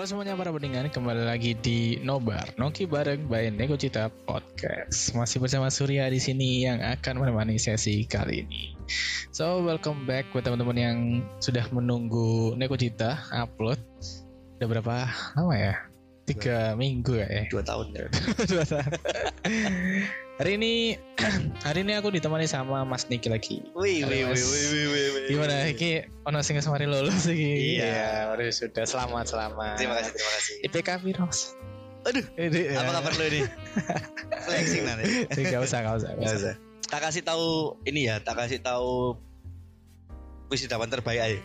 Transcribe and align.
Halo 0.00 0.16
semuanya 0.16 0.32
para 0.32 0.48
pendengar, 0.48 0.88
kembali 0.88 1.28
lagi 1.28 1.52
di 1.60 2.00
Nobar 2.00 2.56
Noki 2.56 2.88
bareng 2.88 3.28
by 3.28 3.52
Nego 3.52 3.76
Cita 3.76 4.08
Podcast. 4.08 5.12
Masih 5.12 5.44
bersama 5.44 5.68
Surya 5.68 6.08
di 6.08 6.16
sini 6.16 6.64
yang 6.64 6.80
akan 6.80 7.20
menemani 7.20 7.60
sesi 7.60 8.08
kali 8.08 8.48
ini. 8.48 8.72
So 9.28 9.60
welcome 9.60 10.08
back 10.08 10.24
buat 10.32 10.48
teman-teman 10.48 10.78
yang 10.80 10.98
sudah 11.44 11.68
menunggu 11.68 12.56
Nego 12.56 12.80
Cita 12.80 13.28
upload. 13.28 13.76
Udah 14.56 14.68
berapa 14.72 14.96
lama 15.36 15.52
ya? 15.60 15.89
Tiga 16.30 16.58
minggu 16.78 17.12
ya? 17.18 17.26
dua 17.52 17.62
tahun 17.64 17.86
ya. 17.94 18.06
Dua 18.46 18.64
tahun. 18.66 18.90
hari 20.40 20.56
ini 20.56 20.96
hari 21.66 21.84
ini 21.84 21.92
aku 21.98 22.14
ditemani 22.14 22.46
sama 22.48 22.86
Mas 22.86 23.10
Niki 23.10 23.28
lagi. 23.28 23.60
Wih, 23.74 24.06
wih, 24.06 24.30
wih, 24.30 24.36
wih, 24.36 24.86
wih, 24.88 25.06
wih. 25.14 25.28
Gimana? 25.28 25.68
Iki 25.68 25.90
ono 26.24 26.40
sing 26.40 26.56
semari 26.62 26.86
lulus 26.88 27.26
iki. 27.26 27.78
Iya. 27.78 28.32
udah 28.32 28.48
sudah 28.48 28.84
selamat 28.86 29.24
selamat. 29.28 29.76
Terima 29.76 29.94
kasih, 29.98 30.12
terima 30.14 30.32
kasih. 30.38 30.54
IPK 30.70 30.88
Virus. 31.04 31.38
Aduh, 32.00 32.24
Ini, 32.40 32.72
ya. 32.72 32.80
apa 32.80 32.96
kabar 32.96 33.12
lo 33.12 33.24
ini? 33.28 33.40
Flexing 34.48 34.88
nanti. 34.88 35.28
Gak 35.52 35.60
usah, 35.60 35.84
gak 35.84 36.00
usah, 36.00 36.10
gak 36.16 36.32
usah. 36.32 36.54
Tak 36.88 37.00
kasih 37.04 37.22
tahu 37.22 37.76
ini 37.84 38.08
ya, 38.08 38.24
tak 38.24 38.40
kasih 38.40 38.58
tahu 38.64 39.20
wisudawan 40.50 40.90
terbaik 40.90 41.20
aja. 41.22 41.38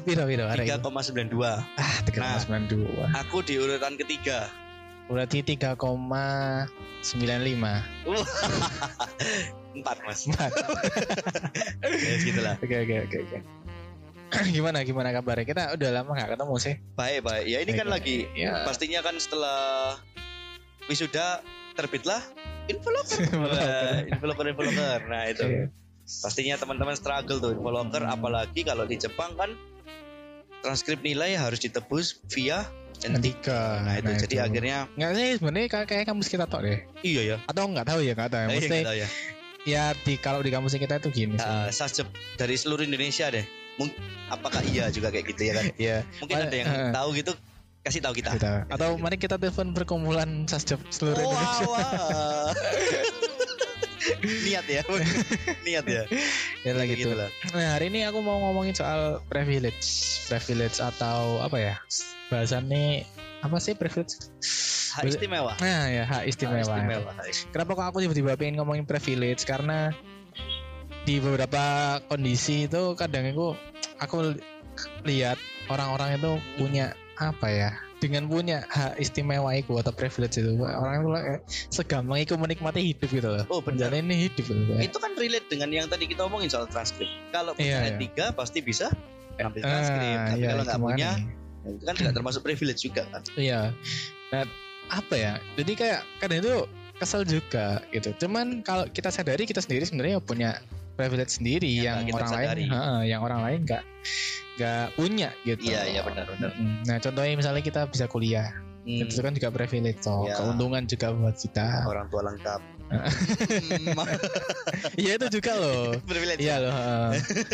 Piro 0.00 0.24
piro 0.24 0.44
hari 0.48 0.64
ini? 0.64 0.72
3,92. 0.72 1.36
Ah, 1.76 1.96
tiga 2.02 2.18
Nah. 2.18 2.40
sembilan 2.40 2.64
dua. 2.66 3.04
Aku 3.20 3.44
di 3.44 3.54
urutan 3.54 3.94
ketiga. 3.94 4.48
Berarti 5.06 5.44
tiga 5.44 5.76
koma 5.76 6.64
sembilan 7.00 7.40
lima. 7.42 7.84
Empat 9.76 9.96
mas. 10.02 10.26
Empat. 10.26 10.50
ya 12.04 12.14
segitulah. 12.16 12.54
Oke 12.58 12.76
oke 12.80 12.94
oke 13.06 13.16
oke. 13.20 13.38
Gimana 14.54 14.82
gimana 14.82 15.10
kabarnya? 15.10 15.42
Kita 15.44 15.62
udah 15.74 15.90
lama 15.92 16.10
gak 16.14 16.30
ketemu 16.32 16.54
sih. 16.56 16.74
Baik, 16.94 17.20
baik. 17.22 17.44
Ya 17.44 17.58
ini 17.60 17.72
kan 17.74 17.86
Baik, 17.86 17.94
lagi 17.98 18.16
Ya. 18.32 18.62
pastinya 18.62 19.02
kan 19.02 19.18
setelah 19.18 19.98
wisuda 20.86 21.42
terbitlah 21.74 22.22
infoloker. 22.72 23.18
Wah, 23.36 24.06
infoloker 24.06 24.46
infoloker. 24.48 24.98
Nah 25.06 25.22
itu. 25.26 25.46
Pastinya 26.20 26.56
teman-teman 26.56 26.92
struggle 26.92 27.38
tuh 27.38 27.50
infoloker 27.52 28.02
Hmm. 28.02 28.12
apalagi 28.12 28.60
kalau 28.60 28.84
di 28.84 28.96
Jepang 28.96 29.32
kan 29.34 29.54
transkrip 30.60 31.00
nilai 31.00 31.34
harus 31.34 31.56
ditebus 31.58 32.06
via 32.28 32.66
N3 33.00 33.16
Tiga. 33.18 33.80
nah 33.80 33.96
itu 33.96 34.12
jadi 34.20 34.44
akhirnya 34.44 34.84
nggak 34.92 35.12
sih 35.14 35.28
sebenarnya 35.34 35.66
kayak 35.80 36.04
kampus 36.04 36.28
kita 36.28 36.44
tok 36.44 36.60
deh. 36.60 36.84
iya 37.00 37.22
ya 37.24 37.36
Atau 37.46 37.64
nggak 37.64 37.86
tahu 37.86 38.00
ya 38.00 38.12
nggak 38.12 38.28
tahu. 38.28 38.42
ya. 38.42 38.48
Eh, 38.50 38.60
iya, 38.60 38.82
tahu 38.82 38.96
ya 38.98 39.08
ya 39.62 39.84
di 39.98 40.14
kalau 40.16 40.40
di 40.40 40.48
kampus 40.48 40.72
kita 40.74 40.98
itu 40.98 41.08
gini. 41.10 41.34
sih. 41.34 41.40
Nah, 41.42 41.68
sasjep 41.70 42.04
dari 42.34 42.54
seluruh 42.54 42.82
Indonesia 42.82 43.28
deh 43.28 43.44
Mung- 43.76 43.96
apakah 44.28 44.60
iya 44.62 44.88
juga 44.88 45.08
kayak 45.08 45.30
gitu 45.30 45.42
ya 45.42 45.52
kan 45.54 45.64
Iya. 45.80 45.96
mungkin 46.18 46.36
ada 46.38 46.52
yang 46.54 46.68
Eh, 46.68 46.92
tahu 46.98 47.08
gitu 47.14 47.32
kasih 47.80 48.00
tahu 48.02 48.14
kita 48.14 48.30
kita. 48.34 48.52
Atau 48.68 49.00
mari 49.00 49.16
kita 49.16 49.36
telepon 49.36 49.72
perkumpulan 49.72 50.44
sasjep 50.44 50.76
seluruh 50.90 51.16
Wah, 51.16 51.32
Indonesia. 51.32 51.64
wah. 51.66 52.52
niat 54.18 54.66
ya 54.66 54.82
niat 55.66 55.84
ya 55.84 56.02
Ya 56.60 56.72
lah 56.72 56.84
Kayak 56.84 56.98
gitu. 56.98 57.16
lah. 57.16 57.30
Nah 57.50 57.72
hari 57.74 57.88
ini 57.88 58.04
aku 58.04 58.20
mau 58.20 58.36
ngomongin 58.38 58.72
soal 58.72 59.24
privilege, 59.26 59.80
privilege 60.26 60.76
atau 60.76 61.40
apa 61.40 61.56
ya? 61.56 61.74
Bahasannya 62.28 63.08
apa 63.40 63.56
sih 63.56 63.72
privilege? 63.72 64.28
hak 64.90 65.06
istimewa 65.06 65.54
Nah 65.56 65.86
ya 65.86 66.02
hak 66.02 66.26
Hak 66.26 66.28
istimewa. 66.28 66.60
istimewa 66.60 67.10
hak 67.14 67.28
istimewa. 67.28 67.52
Kenapa 67.54 67.70
kok 67.72 67.86
aku 67.88 67.98
tiba-tiba 68.02 68.32
pengen 68.36 68.58
ngomongin 68.58 68.84
privilege? 68.84 69.42
Karena 69.44 69.94
di 71.00 71.16
beberapa 71.16 71.62
kondisi 72.04 72.68
itu 72.68 72.92
kadang 72.92 73.30
aku 73.30 73.56
aku 73.96 74.36
lihat 75.04 75.40
orang-orang 75.66 76.20
itu 76.20 76.30
punya 76.56 76.92
apa 77.16 77.48
ya? 77.48 77.70
Dengan 78.00 78.32
punya 78.32 78.64
hak 78.72 78.96
istimewa 78.96 79.52
itu 79.52 79.76
atau 79.76 79.92
privilege 79.92 80.40
itu 80.40 80.56
orang 80.56 81.04
itu 81.04 81.08
kayak 81.12 81.40
segampang 81.68 82.18
itu 82.24 82.32
menikmati 82.34 82.80
hidup 82.80 83.10
gitu 83.12 83.28
loh. 83.28 83.44
oh 83.52 83.60
benar 83.60 83.92
Menjalani 83.92 84.16
hidup 84.24 84.44
gitu. 84.48 84.72
itu 84.80 84.96
kan 84.96 85.12
relate 85.20 85.46
dengan 85.52 85.68
yang 85.68 85.84
tadi 85.84 86.08
kita 86.08 86.24
omongin 86.24 86.48
soal 86.48 86.64
transkrip 86.64 87.08
kalau 87.28 87.52
punya 87.52 87.92
iya. 87.92 88.00
N3 88.00 88.32
pasti 88.32 88.64
bisa 88.64 88.88
ambil 89.36 89.60
transkrip 89.60 90.00
Ah, 90.00 90.26
tapi 90.32 90.40
iya, 90.40 90.48
kalau 90.56 90.64
nggak 90.64 90.80
punya 90.80 91.10
nih? 91.20 91.76
itu 91.76 91.84
kan 91.84 91.94
juga 92.00 92.10
termasuk 92.16 92.40
privilege 92.40 92.80
juga 92.80 93.02
kan 93.12 93.20
Iya. 93.36 93.60
Nah, 94.32 94.44
apa 94.90 95.14
ya? 95.14 95.32
Jadi 95.60 95.72
kayak 95.76 96.00
kadang 96.18 96.38
itu 96.40 96.54
kesel 96.96 97.22
juga 97.24 97.80
gitu. 97.92 98.12
Cuman 98.16 98.64
kalau 98.64 98.84
kita 98.88 99.08
sadari 99.08 99.44
kita 99.44 99.60
sendiri 99.60 99.84
sebenarnya 99.84 100.20
punya 100.20 100.56
privilege 100.92 101.32
sendiri 101.32 101.68
Yang 101.68 101.98
yang, 102.04 102.16
orang 102.16 102.30
sadari. 102.30 102.64
lain, 102.64 102.70
ha, 102.70 103.00
yang 103.02 103.20
orang 103.20 103.40
lain 103.42 103.58
nggak 103.64 103.82
nggak 104.56 104.84
punya 104.92 105.28
gitu. 105.42 105.62
Iya, 105.66 105.80
iya, 105.88 106.00
benar, 106.02 106.28
benar. 106.28 106.50
Nah, 106.84 106.96
contohnya 106.98 107.32
misalnya 107.34 107.60
kita 107.60 107.86
bisa 107.86 108.04
kuliah, 108.06 108.50
Hmm, 108.80 109.04
itu 109.04 109.20
kan 109.20 109.32
juga 109.32 109.48
privilege, 109.50 110.00
toh. 110.00 110.24
Iya. 110.24 110.36
keuntungan 110.36 110.82
juga 110.84 111.12
buat 111.12 111.36
kita. 111.36 111.84
orang 111.84 112.08
tua 112.08 112.22
lengkap 112.26 112.60
Iya 114.96 115.12
itu 115.16 115.26
juga 115.30 115.52
loh. 115.54 115.94
privilege 116.10 116.40
iya 116.40 116.56
loh. 116.58 116.72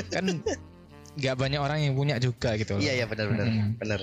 kan 0.09 0.25
nggak 1.17 1.35
banyak 1.35 1.59
orang 1.59 1.79
yang 1.81 1.95
punya 1.95 2.17
juga 2.19 2.55
gitu. 2.55 2.77
loh. 2.77 2.81
iya 2.81 2.93
iya 2.95 3.07
benar 3.07 3.27
benar 3.27 3.47
Mm. 3.47 3.69
benar 3.77 4.01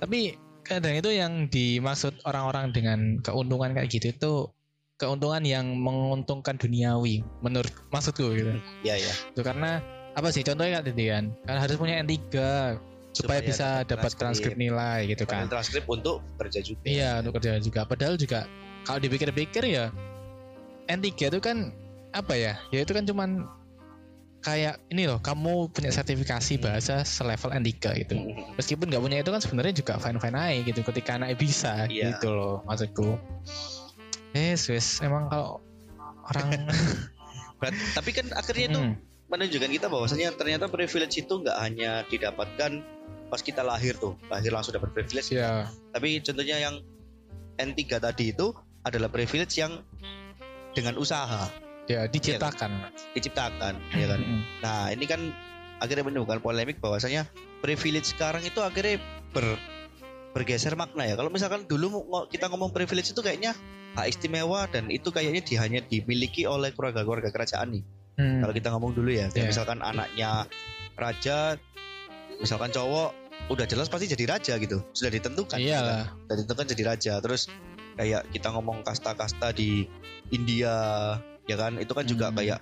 Tapi 0.00 0.34
kadang 0.64 0.94
itu 0.96 1.10
yang 1.12 1.32
dimaksud 1.46 2.16
orang-orang 2.24 2.72
dengan 2.72 2.98
keuntungan 3.20 3.70
kayak 3.70 3.88
gitu 3.88 4.06
itu 4.10 4.32
keuntungan 5.04 5.44
yang 5.44 5.68
menguntungkan 5.76 6.56
duniawi 6.56 7.20
menurut 7.44 7.70
maksudku 7.92 8.32
gitu. 8.32 8.50
iya 8.82 8.96
iya 8.96 9.12
Itu 9.36 9.44
karena 9.44 9.84
apa 10.16 10.32
sih 10.32 10.40
contohnya 10.40 10.80
kan 10.80 10.84
tadi 10.88 11.04
kan 11.10 11.24
harus 11.44 11.76
punya 11.76 12.00
N3 12.00 12.16
supaya, 13.14 13.38
bisa 13.44 13.86
dapat 13.86 14.10
transkrip 14.16 14.58
nilai 14.58 15.06
gitu 15.06 15.22
kan. 15.22 15.46
transkrip 15.46 15.86
untuk 15.86 16.18
kerja 16.34 16.58
juga 16.58 16.82
Iya, 16.82 17.10
untuk 17.22 17.38
kerja 17.38 17.62
juga. 17.62 17.80
Padahal 17.86 18.18
juga 18.18 18.48
kalau 18.82 18.98
dipikir-pikir 18.98 19.62
ya 19.70 19.94
N3 20.90 21.06
itu 21.30 21.38
kan 21.38 21.70
apa 22.10 22.34
ya? 22.34 22.58
Ya 22.70 22.82
itu 22.82 22.90
kan 22.90 23.06
cuman 23.06 23.46
kayak 24.42 24.76
ini 24.92 25.08
loh, 25.08 25.18
kamu 25.24 25.72
punya 25.72 25.88
sertifikasi 25.88 26.60
bahasa 26.60 27.00
selevel 27.00 27.54
N3 27.54 27.72
gitu 28.04 28.14
Hmm, 28.14 28.54
meskipun 28.60 28.92
nggak 28.92 29.00
punya 29.02 29.18
itu 29.24 29.30
kan 29.32 29.40
sebenarnya 29.40 29.72
juga 29.72 29.96
fine 29.96 30.20
fine 30.20 30.36
aja 30.36 30.60
gitu 30.68 30.80
ketika 30.84 31.16
anak 31.16 31.38
bisa 31.40 31.88
Iya. 31.88 32.12
gitu 32.20 32.28
loh 32.34 32.60
maksudku 32.68 33.16
eh 34.34 34.58
wes 34.58 34.98
emang 35.00 35.30
kalau 35.30 35.62
orang 36.28 36.48
Berat- 37.62 37.92
tapi 37.94 38.10
kan 38.10 38.26
akhirnya 38.34 38.66
itu 38.68 38.80
Hmm, 38.82 38.94
menunjukkan 39.30 39.70
kita 39.72 39.86
bahwasanya 39.88 40.34
ternyata 40.36 40.66
privilege 40.68 41.16
itu 41.16 41.32
nggak 41.32 41.56
hanya 41.58 42.02
didapatkan 42.10 42.82
pas 43.30 43.40
kita 43.40 43.64
lahir 43.64 43.96
tuh 43.96 44.14
lahir 44.28 44.52
langsung 44.52 44.76
dapat 44.76 44.92
privilege. 44.92 45.32
Ya 45.32 45.70
tapi 45.94 46.20
contohnya 46.20 46.60
yang 46.60 46.82
N3 47.56 47.80
tadi 48.02 48.34
itu 48.34 48.52
adalah 48.84 49.08
privilege 49.08 49.54
yang 49.56 49.80
dengan 50.74 50.98
usaha. 50.98 51.48
Ya 51.86 52.04
diciptakan. 52.10 52.90
Diciptakan 53.16 53.74
ya 53.94 54.06
kan? 54.12 54.20
Mm-mm. 54.20 54.40
Nah 54.60 54.90
ini 54.90 55.04
kan 55.06 55.20
akhirnya 55.78 56.04
menimbulkan 56.04 56.42
polemik 56.42 56.82
bahwasanya 56.82 57.24
privilege 57.62 58.12
sekarang 58.12 58.44
itu 58.44 58.60
akhirnya 58.60 58.98
ber 59.32 59.56
bergeser 60.34 60.74
makna 60.74 61.06
ya. 61.06 61.14
Kalau 61.14 61.30
misalkan 61.30 61.64
dulu 61.64 62.02
kita 62.26 62.50
ngomong 62.50 62.74
privilege 62.74 63.14
itu 63.14 63.22
kayaknya 63.22 63.54
hak 63.94 64.10
istimewa 64.10 64.66
dan 64.66 64.90
itu 64.90 65.08
kayaknya 65.08 65.40
di, 65.40 65.54
hanya 65.54 65.80
dimiliki 65.80 66.44
oleh 66.44 66.74
keluarga-keluarga 66.74 67.30
kerajaan 67.30 67.78
nih. 67.78 67.84
Hmm, 68.14 68.42
Kalau 68.42 68.52
kita 68.52 68.68
ngomong 68.74 68.92
dulu 68.92 69.10
ya, 69.10 69.30
kayak 69.30 69.46
Iya. 69.46 69.50
misalkan 69.54 69.78
anaknya 69.78 70.50
raja, 70.94 71.54
misalkan 72.38 72.70
cowok 72.70 73.10
udah 73.50 73.66
jelas 73.66 73.86
pasti 73.86 74.06
jadi 74.06 74.34
raja 74.34 74.54
gitu, 74.58 74.82
sudah 74.90 75.10
ditentukan. 75.10 75.58
iyalah 75.58 76.10
Sudah 76.26 76.34
ditentukan 76.38 76.66
jadi 76.74 76.82
raja. 76.86 77.12
Terus 77.18 77.46
kayak 77.94 78.26
kita 78.30 78.50
ngomong 78.50 78.82
kasta-kasta 78.82 79.50
di 79.50 79.86
India, 80.30 80.74
ya 81.46 81.56
kan, 81.56 81.78
itu 81.78 81.94
kan 81.94 82.06
juga 82.06 82.30
Hmm. 82.30 82.38
kayak 82.38 82.60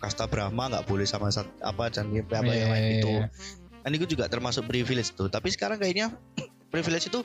kasta 0.00 0.24
Brahma 0.24 0.68
nggak 0.68 0.84
boleh 0.84 1.04
sama 1.04 1.28
apa 1.60 1.84
dan 1.88 2.12
apa 2.12 2.44
Iya, 2.44 2.56
yang 2.58 2.70
lain 2.72 2.84
iya, 2.84 2.96
itu. 3.00 3.08
iya. 3.10 3.26
Kan 3.84 3.90
itu 3.92 4.06
juga 4.08 4.24
termasuk 4.28 4.64
privilege 4.64 5.12
tuh. 5.12 5.28
Tapi 5.28 5.48
sekarang 5.48 5.76
kayaknya 5.76 6.12
privilege 6.74 7.06
itu 7.06 7.22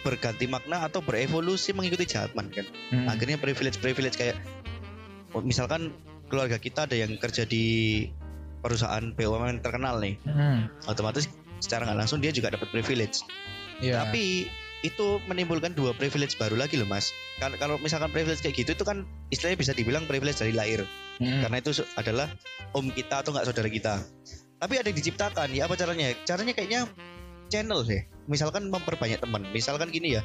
berganti 0.00 0.48
makna 0.48 0.88
atau 0.88 1.04
berevolusi 1.04 1.76
mengikuti 1.76 2.08
zaman 2.08 2.48
kan. 2.48 2.64
Hmm. 2.88 3.04
Akhirnya 3.12 3.36
privilege-privilege 3.36 4.16
kayak 4.16 4.40
oh, 5.36 5.44
misalkan 5.44 5.92
keluarga 6.32 6.56
kita 6.56 6.88
ada 6.88 6.96
yang 6.96 7.20
kerja 7.20 7.44
di 7.44 8.08
perusahaan 8.64 9.12
BUMN 9.12 9.60
terkenal 9.60 10.00
nih, 10.00 10.16
Hmm, 10.24 10.72
otomatis 10.88 11.28
secara 11.60 11.84
nggak 11.84 11.98
langsung 12.00 12.24
dia 12.24 12.32
juga 12.32 12.48
dapat 12.56 12.72
privilege. 12.72 13.20
iya. 13.84 14.00
Tapi 14.04 14.48
itu 14.80 15.20
menimbulkan 15.28 15.76
dua 15.76 15.92
privilege 15.92 16.40
baru 16.40 16.56
lagi 16.56 16.80
loh 16.80 16.88
mas. 16.88 17.12
Kan 17.36 17.52
kalau 17.60 17.76
misalkan 17.76 18.08
privilege 18.08 18.40
kayak 18.40 18.56
gitu 18.56 18.72
itu 18.72 18.84
kan 18.84 19.04
istilahnya 19.28 19.60
bisa 19.60 19.72
dibilang 19.76 20.08
privilege 20.08 20.40
dari 20.40 20.56
lahir. 20.56 20.88
Hmm. 21.20 21.44
Karena 21.44 21.60
itu 21.60 21.84
adalah 22.00 22.32
om 22.72 22.88
kita 22.88 23.20
atau 23.20 23.36
nggak 23.36 23.44
saudara 23.44 23.68
kita. 23.68 24.00
Tapi 24.60 24.74
ada 24.80 24.88
yang 24.88 24.96
diciptakan 24.96 25.48
ya 25.52 25.68
apa 25.68 25.76
caranya? 25.76 26.16
Caranya 26.24 26.52
kayaknya 26.56 26.88
channel 27.52 27.84
sih. 27.84 28.00
Misalkan 28.30 28.70
memperbanyak 28.70 29.18
teman. 29.18 29.42
Misalkan 29.50 29.90
gini 29.90 30.16
ya. 30.16 30.22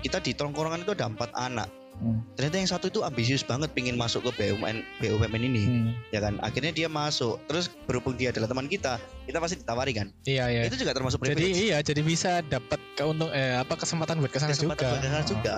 kita 0.00 0.16
di 0.18 0.32
tongkrongan 0.32 0.80
itu 0.80 0.92
ada 0.92 1.06
empat 1.06 1.28
anak 1.34 1.68
Hmm. 1.94 2.24
ternyata 2.34 2.56
yang 2.56 2.66
satu 2.66 2.88
itu 2.88 3.00
ambisius 3.00 3.46
banget 3.46 3.70
pingin 3.70 3.94
masuk 3.94 4.24
ke 4.24 4.30
BUMN 4.34 4.82
BUMN 4.98 5.42
ini 5.44 5.62
Hmm. 5.62 5.90
ya 6.10 6.18
kan 6.18 6.40
akhirnya 6.40 6.72
dia 6.72 6.88
masuk 6.90 7.38
terus 7.46 7.70
berhubung 7.84 8.16
dia 8.16 8.34
adalah 8.34 8.50
teman 8.50 8.66
kita 8.66 8.98
kita 9.22 9.38
pasti 9.38 9.62
ditawari 9.62 9.92
kan 9.92 10.10
Iya 10.24 10.44
iya. 10.48 10.62
itu 10.64 10.74
juga 10.74 10.90
termasuk 10.90 11.20
Jadi 11.20 11.30
privilege 11.30 11.60
iya, 11.62 11.78
jadi 11.80 12.00
bisa 12.00 12.42
dapat 12.42 12.82
keuntung 12.94 13.30
eh 13.30 13.54
apa 13.56 13.78
kesempatan 13.78 14.18
buat 14.18 14.26
ke 14.28 14.40
sana 14.40 14.50
kesempatan 14.50 14.74
juga. 14.74 14.90
buat 14.90 14.98
ke 14.98 15.06
sana 15.06 15.20
Oh. 15.20 15.28
juga 15.30 15.54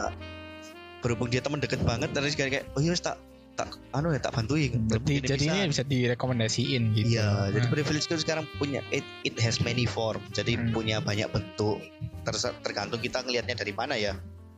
berhubung 1.01 1.29
dia 1.31 1.41
teman 1.41 1.59
deket 1.59 1.81
banget 1.81 2.11
terus 2.13 2.35
kayak 2.35 2.51
kayak 2.53 2.65
oh 2.69 2.81
iya 2.81 2.93
tak 2.93 3.17
tak 3.57 3.73
anu 3.91 4.13
ya 4.13 4.21
tak 4.21 4.33
bantuin 4.33 4.69
Jadi, 4.69 4.85
Berhubung 4.87 5.25
jadi 5.27 5.45
ini 5.49 5.61
bisa 5.73 5.83
direkomendasiin 5.83 6.83
gitu. 6.93 7.09
Iya, 7.11 7.51
jadi 7.51 7.65
Nah, 7.65 7.73
privilege 7.73 8.05
itu 8.05 8.17
sekarang 8.21 8.45
punya 8.55 8.85
it, 8.89 9.01
it 9.23 9.35
has 9.37 9.59
many 9.59 9.85
form. 9.85 10.21
Jadi 10.31 10.55
Hmm. 10.55 10.71
punya 10.71 11.01
banyak 11.01 11.27
bentuk. 11.27 11.81
Terus 12.23 12.45
tergantung 12.61 13.01
kita 13.01 13.21
ngelihatnya 13.21 13.57
dari 13.57 13.73
mana 13.73 13.97
ya. 13.97 14.13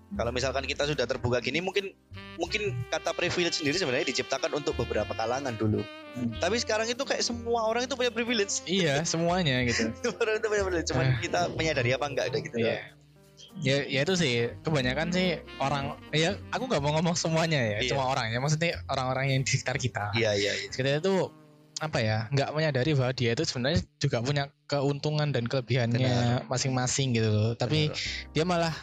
Kalau 0.08 0.32
misalkan 0.32 0.64
kita 0.64 0.82
sudah 0.84 1.04
terbuka 1.04 1.38
gini 1.38 1.60
mungkin 1.60 1.92
mungkin 2.34 2.72
kata 2.88 3.12
privilege 3.12 3.60
sendiri 3.60 3.76
sebenarnya 3.76 4.08
diciptakan 4.08 4.50
untuk 4.52 4.72
beberapa 4.74 5.12
kalangan 5.12 5.52
dulu. 5.54 5.84
Hmm. 6.16 6.32
Tapi 6.34 6.56
sekarang 6.58 6.88
itu 6.88 7.04
kayak 7.04 7.20
semua 7.20 7.62
orang 7.62 7.84
itu 7.84 7.94
punya 7.94 8.08
privilege. 8.08 8.64
iya, 8.64 9.04
semuanya 9.04 9.62
gitu. 9.62 9.92
Semua 10.02 10.18
orang 10.18 10.34
itu 10.36 10.46
punya 10.48 10.64
privilege. 10.64 10.88
Cuman 10.88 11.06
Ah. 11.06 11.20
kita 11.20 11.40
menyadari 11.54 11.90
apa 11.92 12.04
enggak 12.08 12.26
ada 12.32 12.38
gitu. 12.40 12.56
Iya. 12.56 12.97
Ya, 13.58 13.82
ya 13.82 14.06
itu 14.06 14.14
sih 14.14 14.54
kebanyakan 14.62 15.10
sih 15.10 15.42
orang 15.58 15.98
ya 16.14 16.38
aku 16.48 16.70
nggak 16.70 16.78
mau 16.78 16.94
ngomong 16.94 17.14
semuanya 17.14 17.58
ya 17.58 17.78
Iya. 17.82 17.90
cuma 17.90 18.06
orang 18.06 18.30
ya 18.30 18.38
maksudnya 18.38 18.78
orang-orang 18.86 19.34
yang 19.34 19.40
di 19.42 19.50
sekitar 19.50 19.76
kita 19.76 20.04
Iya, 20.14 20.30
iya, 20.32 20.52
iya. 20.54 20.70
kita 20.70 21.02
itu 21.02 21.34
apa 21.78 21.98
ya 21.98 22.26
nggak 22.30 22.50
menyadari 22.52 22.90
bahwa 22.94 23.10
dia 23.12 23.34
itu 23.34 23.42
sebenarnya 23.42 23.82
juga 23.98 24.18
punya 24.18 24.44
keuntungan 24.66 25.30
dan 25.30 25.46
kelebihannya 25.46 26.46
masing-masing 26.46 27.14
gitu 27.14 27.30
loh 27.30 27.52
tapi 27.54 27.90
Benar. 27.90 28.30
dia 28.30 28.44
malah 28.46 28.74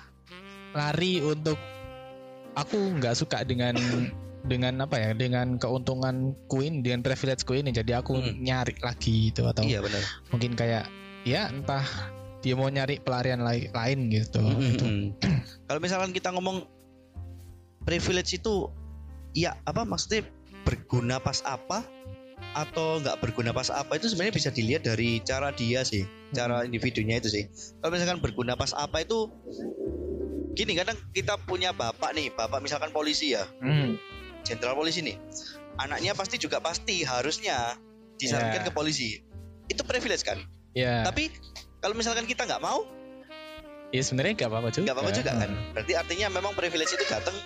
lari 0.72 1.20
untuk 1.20 1.56
aku 2.54 2.76
nggak 3.00 3.16
suka 3.16 3.44
dengan 3.44 3.76
dengan 4.46 4.78
apa 4.80 4.96
ya 4.96 5.10
dengan 5.12 5.58
keuntungan 5.58 6.36
queen 6.48 6.80
dengan 6.80 7.02
privilege 7.02 7.44
queen 7.44 7.68
jadi 7.68 8.00
aku 8.00 8.16
Hmm. 8.16 8.40
nyari 8.40 8.76
lagi 8.80 9.32
gitu 9.32 9.44
atau 9.44 9.64
Iya 9.64 9.82
benar. 9.82 10.04
mungkin 10.32 10.52
kayak 10.54 10.86
ya 11.26 11.50
entah 11.50 11.84
dia 12.46 12.54
mau 12.54 12.70
nyari 12.70 13.02
pelarian 13.02 13.42
lai- 13.42 13.68
lain 13.68 14.00
gitu 14.08 14.38
Itu. 14.38 14.86
Mm-mm. 14.86 15.18
Kalau 15.68 15.80
misalkan 15.80 16.14
kita 16.14 16.30
ngomong 16.30 16.62
privilege 17.82 18.36
itu 18.36 18.70
ya 19.34 19.58
apa 19.64 19.82
maksudnya 19.82 20.22
berguna 20.62 21.18
pas 21.18 21.42
apa 21.44 21.82
atau 22.54 23.00
nggak 23.00 23.18
berguna 23.20 23.52
pas 23.52 23.68
apa 23.68 23.98
itu 23.98 24.08
sebenarnya 24.08 24.36
bisa 24.36 24.50
dilihat 24.50 24.84
dari 24.84 25.20
cara 25.20 25.52
dia 25.52 25.82
sih, 25.82 26.06
cara 26.32 26.64
individunya 26.64 27.18
itu 27.18 27.28
sih. 27.28 27.44
Kalau 27.78 27.92
misalkan 27.92 28.20
berguna 28.20 28.54
pas 28.54 28.72
apa 28.72 29.02
itu 29.02 29.28
gini 30.54 30.72
kadang 30.74 30.96
kita 31.12 31.36
punya 31.42 31.72
bapak 31.72 32.16
nih, 32.16 32.32
bapak 32.32 32.62
misalkan 32.62 32.90
polisi 32.90 33.36
ya, 33.36 33.44
Hmm. 33.60 34.00
jenderal 34.42 34.74
polisi 34.74 35.04
nih. 35.04 35.20
Anaknya 35.76 36.16
pasti 36.16 36.40
juga 36.40 36.64
pasti 36.64 37.04
harusnya 37.04 37.76
disarankan 38.16 38.64
Ya. 38.64 38.66
ke 38.66 38.72
polisi. 38.72 39.20
Itu 39.68 39.84
privilege 39.84 40.24
kan? 40.24 40.40
ya 40.72 41.04
Tapi 41.04 41.32
kalau 41.86 41.94
misalkan 41.94 42.26
kita 42.26 42.50
nggak 42.50 42.66
mau 42.66 42.82
ya 43.94 44.02
sebenarnya 44.02 44.34
nggak 44.42 44.50
apa-apa 44.50 44.70
juga. 44.74 44.84
nggak 44.90 44.96
apa-apa 44.98 45.14
juga 45.14 45.32
kan. 45.38 45.50
Berarti 45.78 45.94
artinya 45.94 46.28
memang 46.34 46.58
privilege 46.58 46.98
itu 46.98 47.06
datang 47.06 47.38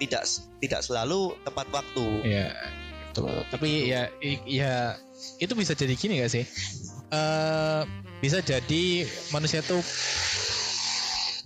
tidak 0.00 0.24
tidak 0.64 0.80
selalu 0.80 1.36
tepat 1.44 1.68
waktu. 1.68 2.06
Ya 2.24 2.56
betul. 3.12 3.36
Tapi 3.52 3.92
ya 3.92 4.08
i- 4.24 4.40
ya 4.48 4.96
itu 5.36 5.52
bisa 5.52 5.76
jadi 5.76 5.92
gini 5.92 6.24
gak 6.24 6.32
sih? 6.32 6.48
Eh 7.12 7.82
bisa 8.24 8.40
jadi 8.40 9.04
manusia 9.28 9.60
tuh 9.60 9.84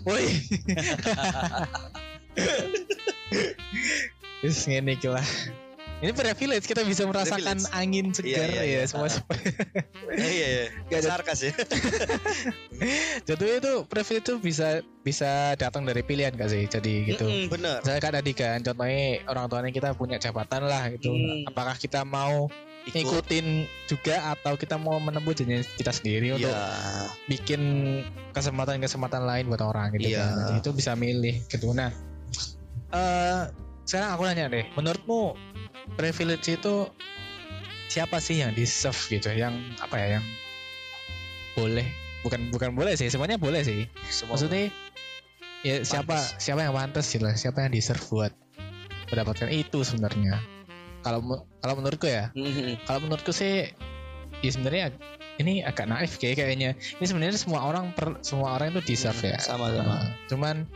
woi. 0.06 0.22
Wis 4.40 4.64
ngene 4.64 4.94
lah. 5.04 5.26
Ini 6.00 6.10
privilege 6.10 6.64
kita 6.64 6.80
bisa 6.80 7.04
merasakan 7.04 7.60
Privilege. 7.60 7.76
angin 7.76 8.06
segar 8.10 8.48
iya, 8.48 8.56
ya 8.56 8.64
iya. 8.64 8.82
semua. 8.88 9.12
iya 10.10 10.30
iya 10.32 10.46
iya 10.48 10.64
Nggak 10.88 10.96
ada- 10.98 11.10
sarkas 11.12 11.38
ya 11.42 11.52
Jatuhnya 13.28 13.56
itu 13.60 13.72
privilege 13.84 14.24
itu 14.24 14.34
bisa 14.38 14.68
bisa 15.00 15.30
datang 15.54 15.84
dari 15.84 16.00
pilihan 16.00 16.32
gak 16.32 16.48
sih? 16.48 16.64
Jadi 16.64 16.92
gitu. 17.06 17.24
Mm-mm, 17.24 17.52
bener 17.52 17.84
Saya 17.84 18.00
kan 18.00 18.16
tadi 18.16 18.32
kan 18.32 18.64
contohnya 18.64 19.20
orang 19.28 19.44
tuanya 19.46 19.70
kita 19.70 19.92
punya 19.92 20.16
jabatan 20.16 20.64
lah 20.64 20.88
gitu. 20.88 21.12
Hmm. 21.12 21.44
Apakah 21.44 21.76
kita 21.76 22.00
mau 22.02 22.48
ikut 22.80 22.96
ngikutin 22.96 23.46
juga 23.84 24.32
atau 24.32 24.56
kita 24.56 24.80
mau 24.80 24.96
menempuh 24.96 25.36
jalan 25.36 25.60
kita 25.76 25.92
sendiri 25.92 26.32
untuk 26.32 26.48
iya 26.48 27.12
bikin 27.28 27.60
kesempatan-kesempatan 28.32 29.20
lain 29.20 29.52
buat 29.52 29.60
orang 29.60 29.92
gitu 29.94 30.16
Iya. 30.16 30.24
kan. 30.24 30.32
Jadi 30.48 30.54
itu 30.58 30.70
bisa 30.72 30.96
milih 30.96 31.44
gitu. 31.44 31.76
Nah, 31.76 31.92
eh 32.90 33.52
sekarang 33.84 34.10
aku 34.14 34.22
nanya 34.24 34.48
deh, 34.48 34.64
menurutmu 34.72 35.34
privilege 35.94 36.46
itu 36.48 36.88
siapa 37.90 38.22
sih 38.22 38.40
yang 38.40 38.54
deserve 38.54 38.98
gitu, 39.10 39.34
yang 39.34 39.56
apa 39.82 39.98
ya, 39.98 40.06
yang 40.20 40.24
boleh, 41.58 41.86
bukan 42.22 42.50
bukan 42.54 42.70
boleh 42.78 42.94
sih, 42.94 43.10
semuanya 43.10 43.36
boleh 43.36 43.66
sih. 43.66 43.90
semua 44.06 44.38
Maksudnya 44.38 44.70
ya 45.66 45.82
siapa 45.82 46.16
Pantes. 46.16 46.40
siapa 46.40 46.60
yang 46.64 46.72
pantas 46.72 47.06
gitu 47.10 47.24
lah, 47.26 47.34
siapa 47.34 47.66
yang 47.66 47.72
deserve 47.74 48.04
buat 48.08 48.32
mendapatkan 49.10 49.50
itu 49.50 49.82
sebenarnya. 49.82 50.38
Kalau 51.02 51.42
kalau 51.64 51.74
menurutku 51.80 52.06
ya, 52.06 52.30
Mm-mm. 52.36 52.78
kalau 52.86 53.02
menurutku 53.02 53.34
sih 53.34 53.72
ya 54.40 54.50
sebenarnya 54.52 54.94
ini 55.40 55.64
agak 55.64 55.88
naif 55.88 56.20
kayak 56.20 56.38
kayaknya. 56.38 56.76
Ini 57.00 57.04
sebenarnya 57.08 57.40
semua 57.40 57.64
orang 57.64 57.96
per, 57.96 58.20
semua 58.20 58.60
orang 58.60 58.76
itu 58.76 58.84
deserve 58.94 59.34
ya. 59.34 59.40
Sama 59.40 59.72
sama. 59.72 60.14
Cuman 60.28 60.68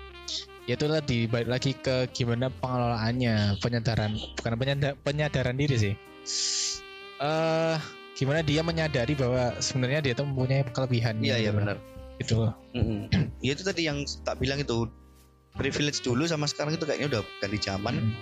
ya 0.64 0.74
itu 0.80 0.86
tadi 0.88 1.18
balik 1.28 1.48
lagi 1.48 1.72
ke 1.76 2.08
gimana 2.12 2.48
pengelolaannya 2.48 3.60
penyadaran 3.60 4.16
bukan 4.40 4.52
penyada- 4.56 4.96
penyadaran 5.04 5.56
diri 5.56 5.76
sih. 5.76 5.94
Eh 7.20 7.76
gimana 8.14 8.40
dia 8.46 8.62
menyadari 8.62 9.18
bahwa 9.18 9.58
sebenarnya 9.58 10.00
dia 10.00 10.14
tuh 10.14 10.24
mempunyai 10.24 10.62
kelebihan 10.70 11.18
iya 11.20 11.36
iya 11.36 11.50
benar. 11.52 11.76
Itu 12.16 12.48
Mm-mm. 12.72 13.10
ya 13.44 13.52
itu 13.52 13.62
tadi 13.66 13.90
yang 13.90 14.06
tak 14.24 14.38
bilang 14.40 14.62
itu 14.62 14.88
privilege 15.54 16.02
dulu 16.02 16.26
sama 16.26 16.48
sekarang 16.50 16.74
itu 16.74 16.84
kayaknya 16.86 17.18
udah 17.18 17.22
ganti 17.42 17.58
zaman. 17.60 17.94
Hmm. 18.00 18.14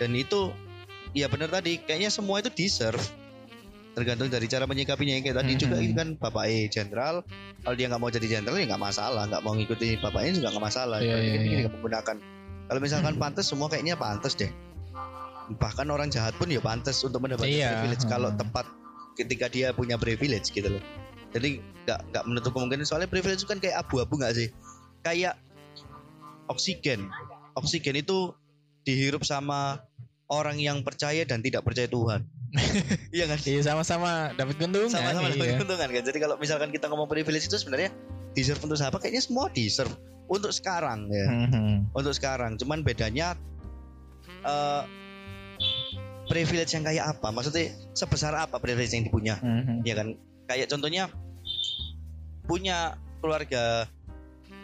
dan 0.00 0.18
itu 0.18 0.50
ya 1.14 1.30
benar 1.30 1.52
tadi 1.52 1.78
kayaknya 1.78 2.10
semua 2.10 2.42
itu 2.42 2.50
deserve 2.50 2.98
tergantung 3.92 4.28
dari 4.32 4.46
cara 4.48 4.64
menyikapinya. 4.64 5.20
Kayak 5.20 5.36
tadi 5.44 5.52
Mhm. 5.54 5.60
juga 5.60 5.76
ini 5.78 5.92
kan 5.92 6.08
bapak 6.16 6.44
E 6.48 6.58
jenderal 6.72 7.24
kalau 7.62 7.76
dia 7.76 7.86
nggak 7.92 8.00
mau 8.00 8.10
jadi 8.10 8.26
jenderal 8.38 8.56
ya 8.56 8.66
nggak 8.72 8.82
masalah 8.82 9.22
nggak 9.28 9.42
mau 9.44 9.52
ngikutin 9.56 9.98
bapaknya 10.00 10.32
juga 10.40 10.48
nggak 10.52 10.64
masalah. 10.64 10.98
Berarti 11.00 11.28
iya, 11.28 11.36
kan 11.36 11.44
ini 11.44 11.56
iya. 11.62 11.68
menggunakan. 11.68 12.16
Kalau 12.72 12.80
misalkan 12.80 13.14
pantas 13.20 13.44
semua 13.48 13.68
kayaknya 13.68 13.94
pantas 14.00 14.32
deh. 14.34 14.50
Bahkan 15.52 15.86
orang 15.92 16.08
jahat 16.08 16.32
pun 16.40 16.48
ya 16.48 16.62
pantas 16.64 16.96
untuk 17.04 17.20
mendapatkan 17.20 17.50
Iya, 17.50 17.84
privilege 17.84 18.04
kalau 18.08 18.32
hmm. 18.32 18.38
tepat 18.40 18.66
ketika 19.12 19.46
dia 19.52 19.76
punya 19.76 20.00
privilege 20.00 20.48
gitu 20.48 20.68
loh. 20.72 20.82
Jadi 21.36 21.60
nggak 21.84 22.00
nggak 22.12 22.24
menutup 22.24 22.50
kemungkinan. 22.56 22.88
Soalnya 22.88 23.12
privilege 23.12 23.44
itu 23.44 23.48
kan 23.48 23.60
kayak 23.60 23.84
abu-abu 23.84 24.16
nggak 24.16 24.32
sih? 24.32 24.48
Kayak 25.04 25.36
oksigen. 26.48 27.12
Oksigen 27.52 28.00
itu 28.00 28.32
dihirup 28.88 29.20
sama 29.28 29.84
orang 30.32 30.56
yang 30.56 30.80
percaya 30.80 31.28
dan 31.28 31.44
tidak 31.44 31.60
percaya 31.60 31.84
Tuhan 31.84 32.24
iya 33.16 33.24
kan? 33.24 33.38
Iya 33.40 33.60
sama-sama 33.64 34.36
dapat 34.36 34.60
keuntungan. 34.60 34.92
Sama-sama 34.92 35.32
iya. 35.32 35.36
dapat 35.36 35.56
keuntungan 35.64 35.88
kan? 35.88 36.02
Jadi 36.04 36.18
kalau 36.20 36.36
misalkan 36.36 36.68
kita 36.68 36.86
ngomong 36.92 37.08
privilege 37.08 37.48
itu 37.48 37.56
sebenarnya 37.56 37.90
deserve 38.36 38.60
untuk 38.64 38.76
siapa? 38.76 38.96
Kayaknya 39.00 39.22
semua 39.24 39.46
deserve. 39.52 39.94
Untuk 40.28 40.52
sekarang 40.54 41.12
ya. 41.12 41.28
Mhm. 41.28 41.92
untuk 41.92 42.12
sekarang. 42.16 42.56
Cuman 42.56 42.84
bedanya 42.84 43.36
eh 44.44 44.82
privilege 46.28 46.72
yang 46.72 46.84
kayak 46.84 47.18
apa? 47.18 47.28
Maksudnya 47.34 47.72
sebesar 47.92 48.32
apa 48.36 48.56
privilege 48.60 48.92
yang 48.96 49.04
dipunya? 49.08 49.36
Mhm. 49.40 49.84
ya 49.84 49.94
kan? 49.96 50.16
Kayak 50.48 50.68
contohnya 50.72 51.08
punya 52.44 52.96
keluarga 53.22 53.86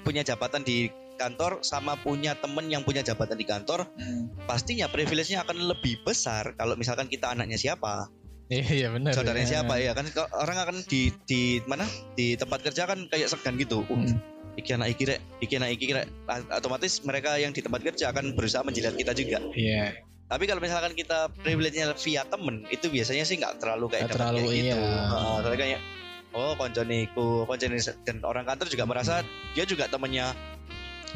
punya 0.02 0.24
jabatan 0.24 0.64
di 0.64 0.90
kantor 1.18 1.60
sama 1.60 1.98
punya 1.98 2.32
temen 2.34 2.66
yang 2.66 2.80
punya 2.80 3.02
jabatan 3.02 3.34
di 3.34 3.42
kantor 3.42 3.90
Mhm. 3.92 4.46
pastinya 4.46 4.86
privilege-nya 4.86 5.42
akan 5.42 5.58
lebih 5.66 5.98
besar 6.00 6.54
kalau 6.54 6.72
misalkan 6.72 7.04
kita 7.04 7.28
anaknya 7.28 7.58
siapa. 7.58 8.06
Iya 8.46 8.64
iya 8.72 8.88
benar. 8.88 9.12
Saudaranya 9.12 9.44
ya. 9.44 9.52
siapa 9.60 9.74
ya 9.76 9.92
kan? 9.92 10.08
Orang 10.32 10.56
akan 10.56 10.76
di 10.82 11.12
di 11.22 11.42
mana? 11.64 11.84
Di 12.14 12.32
tempat 12.32 12.62
kerja 12.62 12.86
kan 12.86 13.04
kayak 13.04 13.28
segan 13.28 13.58
gitu. 13.58 13.84
Uh, 13.84 13.98
Mhm. 13.98 14.16
iki 14.56 14.70
anak 14.72 14.88
iki 14.90 15.02
rek 15.04 15.20
iki 15.38 15.54
anak 15.54 15.70
iki 15.70 15.92
rek. 15.92 16.08
Otomatis 16.48 17.02
mereka 17.02 17.36
yang 17.36 17.50
di 17.50 17.60
tempat 17.60 17.82
kerja 17.82 18.08
akan 18.08 18.32
berusaha 18.32 18.62
menjilat 18.62 18.94
kita 18.94 19.12
juga. 19.12 19.42
Iya. 19.52 20.00
Tapi 20.24 20.44
kalau 20.44 20.58
misalkan 20.58 20.92
kita 20.92 21.28
privilege-nya 21.34 21.92
via 21.94 22.22
temen 22.22 22.64
itu 22.68 22.88
biasanya 22.88 23.22
sih 23.22 23.36
nggak 23.36 23.58
terlalu 23.58 23.88
kayak 23.88 24.06
Nggak 24.06 24.12
dapat 24.12 24.20
terlalu, 24.24 24.38
kayak 24.42 24.52
gitu. 24.54 24.76
iya. 24.76 24.76
Heeh, 25.04 25.36
soalnya 25.38 25.58
kayak 25.58 25.80
oh 26.28 26.52
koncone 26.54 26.96
iku 27.02 27.26
koncone 27.44 27.76
se- 27.78 27.96
dan 28.02 28.20
orang 28.22 28.44
kantor 28.44 28.68
juga 28.68 28.84
merasa 28.84 29.14
dia 29.52 29.64
juga 29.64 29.88
temennya 29.88 30.32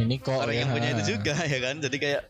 ini 0.00 0.16
kok 0.20 0.38
orang 0.44 0.56
ya. 0.56 0.60
yang 0.64 0.70
punya 0.72 0.88
itu 0.96 1.02
juga 1.18 1.34
ya 1.52 1.58
kan 1.60 1.76
jadi 1.82 1.96
kayak 1.98 2.22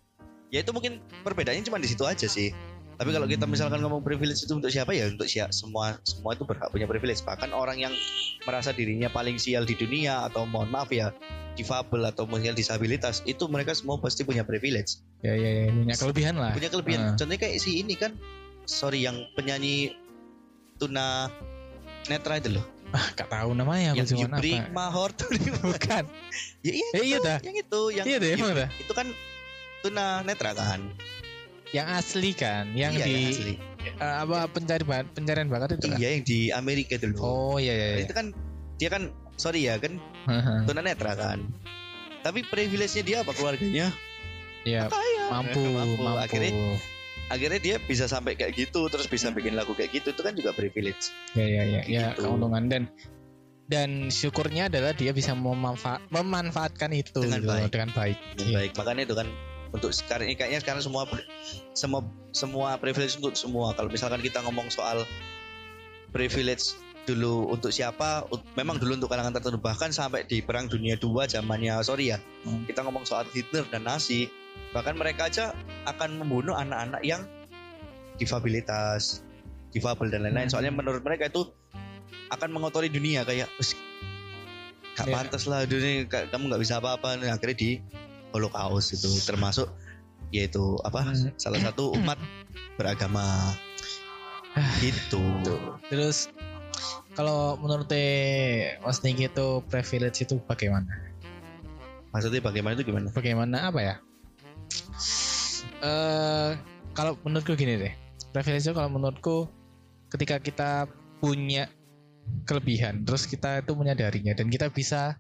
ya 0.52 0.58
itu 0.62 0.70
mungkin 0.74 0.98
perbedaannya 1.22 1.64
cuma 1.66 1.78
di 1.78 1.88
situ 1.88 2.04
aja 2.04 2.26
sih 2.26 2.50
Tapi 2.92 3.10
kalau 3.10 3.26
kita 3.26 3.48
misalkan 3.50 3.82
ngomong 3.82 4.04
privilege 4.04 4.46
itu 4.46 4.52
untuk 4.54 4.70
siapa 4.70 4.94
ya 4.94 5.10
untuk 5.10 5.26
siapa 5.26 5.50
semua 5.50 5.98
semua 6.06 6.38
itu 6.38 6.46
berhak 6.46 6.70
punya 6.70 6.86
privilege. 6.86 7.24
Bahkan 7.26 7.50
orang 7.50 7.80
yang 7.80 7.90
merasa 8.46 8.70
dirinya 8.70 9.10
paling 9.10 9.42
sial 9.42 9.66
di 9.66 9.74
dunia 9.74 10.30
atau 10.30 10.46
mohon 10.46 10.70
maaf 10.70 10.86
ya 10.92 11.10
difabel 11.58 12.06
atau 12.08 12.24
mungkin 12.24 12.54
disabilitas 12.54 13.26
itu 13.26 13.44
mereka 13.50 13.74
semua 13.74 13.98
pasti 13.98 14.22
punya 14.22 14.46
privilege. 14.46 15.02
Ya 15.24 15.34
ya, 15.34 15.66
ya. 15.66 15.74
punya 15.74 15.96
kelebihan 15.98 16.34
lah. 16.38 16.52
Punya 16.54 16.70
kelebihan. 16.70 17.00
Ah. 17.02 17.08
Contohnya 17.18 17.40
kayak 17.42 17.58
si 17.58 17.82
ini 17.82 17.94
kan 17.98 18.14
sorry 18.70 19.02
yang 19.02 19.26
penyanyi 19.34 19.98
tuna 20.78 21.26
netra 22.06 22.38
itu 22.38 22.54
loh. 22.54 22.64
Ah, 22.92 23.08
gak 23.10 23.26
tahu 23.26 23.50
namanya 23.52 23.90
yang 23.90 23.94
aku 23.98 24.12
you 24.14 24.28
apa. 24.28 24.36
to 25.10 25.24
the- 25.26 25.56
Bukan. 25.64 26.04
ya 26.60 26.72
iya 26.72 26.88
Eh, 26.92 27.02
iya 27.02 27.16
itu, 27.16 27.24
dah. 27.24 27.38
yang 27.40 27.56
itu 27.56 27.80
yang 27.90 28.04
Iya 28.04 28.16
deh, 28.18 28.30
emang 28.34 28.52
dah. 28.54 28.68
itu 28.74 28.92
kan 28.92 29.06
tuna 29.80 30.06
netra 30.20 30.52
kan 30.52 30.80
Yang 31.70 31.88
asli 31.90 32.30
kan, 32.32 32.68
yang 32.72 32.92
iya, 32.92 33.02
di 33.02 33.12
yang 33.12 33.32
asli. 33.32 33.54
eh, 33.96 34.16
apa 34.18 34.44
pencari 34.46 34.84
bakat 34.84 35.06
pencarian 35.10 35.48
bakat 35.48 35.68
itu 35.74 35.86
kan? 35.86 35.96
iya 35.96 36.08
yang 36.10 36.22
di 36.22 36.38
Amerika 36.48 36.94
loh 37.02 37.16
Oh 37.18 37.56
iya 37.56 37.72
iya. 37.72 37.86
iya. 37.90 38.04
itu 38.04 38.12
kan 38.12 38.26
dia 38.76 38.88
kan 38.88 39.02
sorry 39.34 39.64
ya 39.64 39.76
kan 39.76 39.96
Haha. 40.22 40.64
tunanetra 40.64 41.12
kan 41.14 41.40
tapi 42.20 42.44
privilege-nya 42.44 43.02
dia 43.02 43.16
apa 43.18 43.32
keluarganya 43.32 43.88
Iya, 44.62 44.86
kaya 44.86 45.24
mampu, 45.28 45.58
mampu. 45.64 45.98
mampu. 45.98 46.20
akhirnya 46.20 46.52
akhirnya 47.32 47.56
dia 47.58 47.76
bisa 47.80 48.04
sampai 48.04 48.34
kayak 48.34 48.52
gitu 48.54 48.84
terus 48.86 49.06
bisa 49.06 49.30
bikin 49.30 49.52
lagu 49.52 49.72
kayak 49.72 49.88
gitu 49.90 50.12
itu 50.12 50.20
kan 50.20 50.32
juga 50.32 50.52
privilege 50.52 51.08
Ya 51.32 51.42
ya 51.42 51.62
ya, 51.64 51.80
ya 51.82 52.04
Gitu. 52.12 52.22
keuntungan 52.22 52.68
dan 52.68 52.82
dan 53.64 53.90
syukurnya 54.06 54.68
adalah 54.68 54.92
dia 54.92 55.10
bisa 55.10 55.32
memanfa- 55.32 56.04
memanfaatkan 56.08 56.92
itu 56.92 57.18
Dengan 57.18 57.40
gitu, 57.40 57.48
baik. 57.48 57.70
dengan 57.70 57.90
baik. 57.90 58.16
Yang 58.36 58.44
Iya. 58.44 58.56
baik 58.58 58.72
makanya 58.76 59.02
itu 59.02 59.14
kan 59.14 59.28
untuk 59.72 59.90
sekarang 59.90 60.26
ini 60.28 60.36
kayaknya 60.36 60.60
sekarang 60.60 60.82
semua 60.82 61.02
semua 61.72 62.00
semua 62.30 62.68
privilege 62.76 63.16
untuk 63.16 63.32
semua 63.32 63.72
kalau 63.72 63.88
misalkan 63.88 64.20
kita 64.20 64.38
ngomong 64.40 64.68
soal 64.68 65.00
privilege 66.10 66.76
dulu 67.02 67.50
untuk 67.50 67.72
siapa 67.72 68.22
memang 68.54 68.78
dulu 68.78 68.94
untuk 68.94 69.08
kalangan 69.08 69.32
tertentu 69.32 69.58
bahkan 69.58 69.90
sampai 69.90 70.22
di 70.22 70.38
perang 70.38 70.68
dunia 70.68 70.94
dua 70.94 71.26
zamannya 71.26 71.80
sorry 71.80 72.12
ya 72.12 72.18
Hmm. 72.44 72.62
kita 72.62 72.82
ngomong 72.82 73.02
soal 73.02 73.26
Hitler 73.26 73.64
dan 73.66 73.82
Nazi 73.82 74.30
bahkan 74.72 74.96
mereka 74.96 75.28
aja 75.28 75.52
akan 75.84 76.16
membunuh 76.16 76.56
anak-anak 76.56 77.02
yang 77.02 77.22
difabilitas 78.16 79.20
difabel 79.72 80.08
dan 80.08 80.24
lain-lain 80.24 80.48
Hmm. 80.48 80.52
soalnya 80.52 80.72
menurut 80.72 81.00
mereka 81.00 81.28
itu 81.28 81.48
akan 82.28 82.48
mengotori 82.52 82.88
dunia 82.88 83.24
kayak 83.24 83.48
"Wes, 83.56 83.72
gak 84.94 85.08
Iya. 85.08 85.14
pantas 85.14 85.44
lah 85.44 85.64
dunia 85.64 86.04
ka- 86.04 86.28
kamu 86.28 86.52
nggak 86.52 86.62
bisa 86.62 86.80
apa-apa 86.80 87.16
Nah, 87.16 87.32
akhirnya 87.32 87.56
di 87.56 87.70
Holocaust 88.32 88.92
itu 88.92 89.08
termasuk 89.24 89.68
yaitu 90.32 90.76
apa 90.80 91.04
Hmm. 91.04 91.32
salah 91.36 91.60
satu 91.60 91.92
umat 91.96 92.16
beragama 92.76 93.52
gitu 94.80 95.20
Terus 95.88 96.28
kalau 97.12 97.56
menurut 97.56 97.88
Mas 98.80 99.00
Niki 99.00 99.28
itu 99.28 99.46
privilege 99.68 100.24
itu 100.24 100.40
bagaimana? 100.44 100.88
maksudnya 102.12 102.44
bagaimana 102.44 102.76
itu 102.76 102.84
gimana 102.84 103.08
Bagaimana 103.08 103.72
apa 103.72 103.80
ya? 103.80 103.94
Eh 105.82 106.50
kalau 106.94 107.18
menurutku 107.26 107.58
gini 107.58 107.74
deh. 107.76 107.92
Privilege 108.30 108.70
kalau 108.70 108.88
menurutku 108.88 109.50
ketika 110.14 110.38
kita 110.38 110.70
punya 111.18 111.66
kelebihan 112.46 113.02
terus 113.02 113.26
kita 113.26 113.60
itu 113.60 113.74
menyadarinya 113.74 114.32
dan 114.32 114.46
kita 114.46 114.70
bisa 114.70 115.18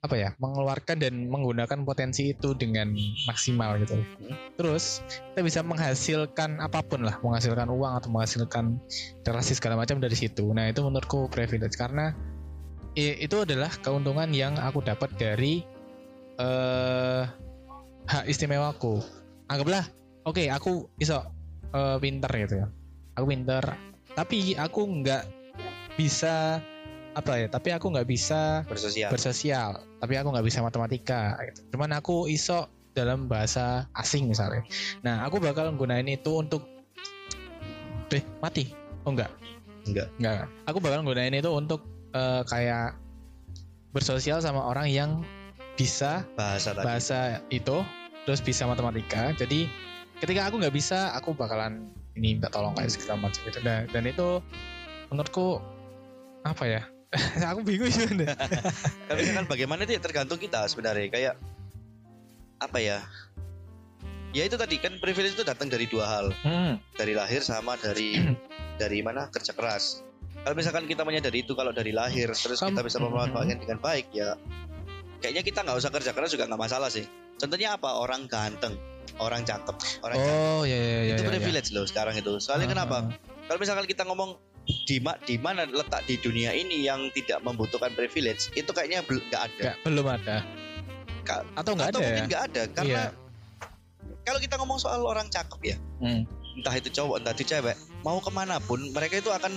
apa 0.00 0.16
ya 0.16 0.32
mengeluarkan 0.40 0.96
dan 0.96 1.28
menggunakan 1.28 1.84
potensi 1.84 2.32
itu 2.32 2.56
dengan 2.56 2.90
maksimal 3.28 3.76
gitu. 3.84 4.00
Terus 4.56 5.04
kita 5.32 5.40
bisa 5.44 5.60
menghasilkan 5.60 6.56
apa 6.58 6.80
pun 6.80 7.04
lah 7.04 7.20
menghasilkan 7.20 7.68
uang 7.68 8.00
atau 8.00 8.08
menghasilkan 8.08 8.80
relasi 9.28 9.52
segala 9.60 9.76
macam 9.76 10.00
dari 10.00 10.16
situ. 10.16 10.48
Nah 10.56 10.72
itu 10.72 10.80
menurutku 10.80 11.28
privilege 11.28 11.76
karena 11.76 12.16
itu 12.96 13.44
adalah 13.44 13.70
keuntungan 13.84 14.32
yang 14.32 14.56
aku 14.56 14.80
dapat 14.80 15.12
dari 15.20 15.62
eh 16.40 17.22
hak 18.08 18.24
istimewaku. 18.24 19.04
Anggaplah 19.52 19.99
oke 20.24 20.44
aku 20.50 20.88
iso 21.00 21.20
eh, 21.72 21.96
pinter 22.02 22.30
gitu 22.46 22.54
ya. 22.64 22.66
Aku 23.18 23.24
pinter. 23.30 23.64
Tapi 24.14 24.58
aku 24.58 24.80
nggak 25.00 25.24
bisa 25.94 26.58
apa 27.10 27.42
ya 27.42 27.50
tapi 27.50 27.74
aku 27.74 27.90
nggak 27.90 28.06
bisa 28.06 28.62
bersosial. 28.66 29.10
bersosial. 29.10 29.70
Tapi 29.98 30.14
aku 30.16 30.28
nggak 30.30 30.46
bisa 30.46 30.62
matematika 30.62 31.36
gitu. 31.50 31.74
cuman 31.76 31.98
aku 31.98 32.30
iso 32.30 32.70
dalam 32.94 33.26
bahasa 33.26 33.90
asing 33.94 34.30
misalnya. 34.30 34.66
Nah 35.02 35.26
aku 35.26 35.38
bakal 35.42 35.70
gunain 35.74 36.06
itu 36.06 36.30
untuk 36.38 36.66
deh 38.10 38.22
mati. 38.42 38.70
Oh 39.06 39.14
enggak 39.14 39.30
enggak 39.88 40.08
enggak 40.20 40.46
aku 40.68 40.78
bakal 40.82 41.02
gunain 41.06 41.34
itu 41.34 41.50
untuk 41.50 41.82
eh, 42.14 42.42
kayak 42.46 42.98
bersosial 43.90 44.38
sama 44.38 44.62
orang 44.66 44.86
yang 44.90 45.10
bisa 45.74 46.22
bahasa 46.38 46.76
tadi. 46.76 46.84
bahasa 46.86 47.18
itu 47.50 47.82
terus 48.26 48.40
bisa 48.44 48.68
matematika. 48.68 49.34
Jadi 49.34 49.66
ketika 50.20 50.46
aku 50.46 50.60
nggak 50.60 50.74
bisa 50.76 51.16
aku 51.16 51.32
bakalan 51.32 51.88
ini 52.14 52.36
minta 52.36 52.52
tolong 52.52 52.76
kayak 52.76 52.92
segala 52.92 53.28
macam 53.28 53.40
gitu. 53.48 53.58
Dan, 53.64 53.88
dan 53.88 54.04
itu 54.04 54.44
menurutku 55.08 55.58
apa 56.44 56.64
ya? 56.68 56.82
Aku 57.50 57.66
bingung 57.66 57.90
sebenarnya. 57.90 58.38
Tapi 59.10 59.20
kan 59.34 59.44
bagaimana 59.50 59.82
itu 59.82 59.98
ya 59.98 60.02
tergantung 60.02 60.38
kita 60.38 60.62
sebenarnya. 60.70 61.10
Kayak 61.10 61.34
apa 62.62 62.78
ya? 62.78 63.02
Ya 64.30 64.46
itu 64.46 64.54
tadi 64.54 64.78
kan 64.78 64.94
privilege 65.02 65.34
itu 65.34 65.42
datang 65.42 65.66
dari 65.66 65.90
dua 65.90 66.06
hal. 66.06 66.26
Hmm. 66.46 66.78
dari 66.94 67.18
lahir 67.18 67.42
sama 67.42 67.74
dari 67.80 68.14
dari 68.82 69.02
mana? 69.02 69.26
Kerja 69.32 69.56
keras. 69.56 70.06
Kalau 70.40 70.54
misalkan 70.56 70.86
kita 70.86 71.02
menyadari 71.02 71.42
itu 71.44 71.52
kalau 71.58 71.74
dari 71.74 71.90
lahir 71.92 72.32
terus 72.32 72.62
kita 72.62 72.80
bisa 72.80 72.96
memanfaatkan 72.96 73.60
dengan 73.60 73.76
baik 73.76 74.08
ya 74.08 74.40
kayaknya 75.20 75.44
kita 75.44 75.60
nggak 75.68 75.76
usah 75.76 75.92
kerja 75.92 76.16
keras 76.16 76.32
juga 76.32 76.48
nggak 76.48 76.62
masalah 76.62 76.88
sih. 76.88 77.04
Contohnya 77.36 77.76
apa? 77.76 78.00
Orang 78.00 78.24
ganteng 78.24 78.72
orang 79.20 79.42
cakep 79.42 79.76
orang 80.00 80.16
cakep. 80.16 80.34
oh 80.34 80.62
ya 80.64 80.74
ya 80.74 80.80
ya 80.80 81.00
itu 81.10 81.14
ya, 81.14 81.16
ya. 81.22 81.30
privilege 81.30 81.68
loh 81.70 81.84
sekarang 81.84 82.14
itu 82.14 82.32
soalnya 82.38 82.66
Ah, 82.66 82.72
kenapa 82.74 82.96
kalau 83.44 83.58
misalkan 83.58 83.84
kita 83.84 84.02
ngomong 84.02 84.40
di 84.86 84.96
ma- 84.98 85.18
di 85.18 85.34
mana 85.34 85.64
letak 85.64 86.04
di 86.04 86.16
dunia 86.16 86.50
ini 86.52 86.80
yang 86.80 87.10
tidak 87.10 87.40
membutuhkan 87.40 87.90
privilege 87.90 88.48
itu 88.54 88.68
kayaknya 88.68 89.02
bel- 89.02 89.22
nggak 89.24 89.42
ada 89.44 89.62
Nggak, 89.64 89.76
belum 89.82 90.06
ada 90.08 90.36
Ka- 91.20 91.44
atau 91.52 91.72
nggak 91.74 91.88
atau 91.88 91.98
ada 91.98 92.06
mungkin 92.06 92.16
ya? 92.16 92.28
nggak 92.28 92.42
ada 92.44 92.62
karena 92.70 93.02
Iya. 93.02 93.04
kalau 94.22 94.38
kita 94.38 94.54
ngomong 94.56 94.78
soal 94.78 95.00
orang 95.02 95.28
cakep 95.28 95.60
ya 95.64 95.76
Hmm. 95.98 96.22
entah 96.52 96.74
itu 96.74 96.88
cowok 96.90 97.20
entah 97.20 97.32
itu 97.32 97.44
cewek 97.46 97.74
mau 98.00 98.18
ke 98.18 98.30
mana 98.30 98.56
pun 98.58 98.80
mereka 98.88 99.16
itu 99.16 99.28
akan 99.28 99.52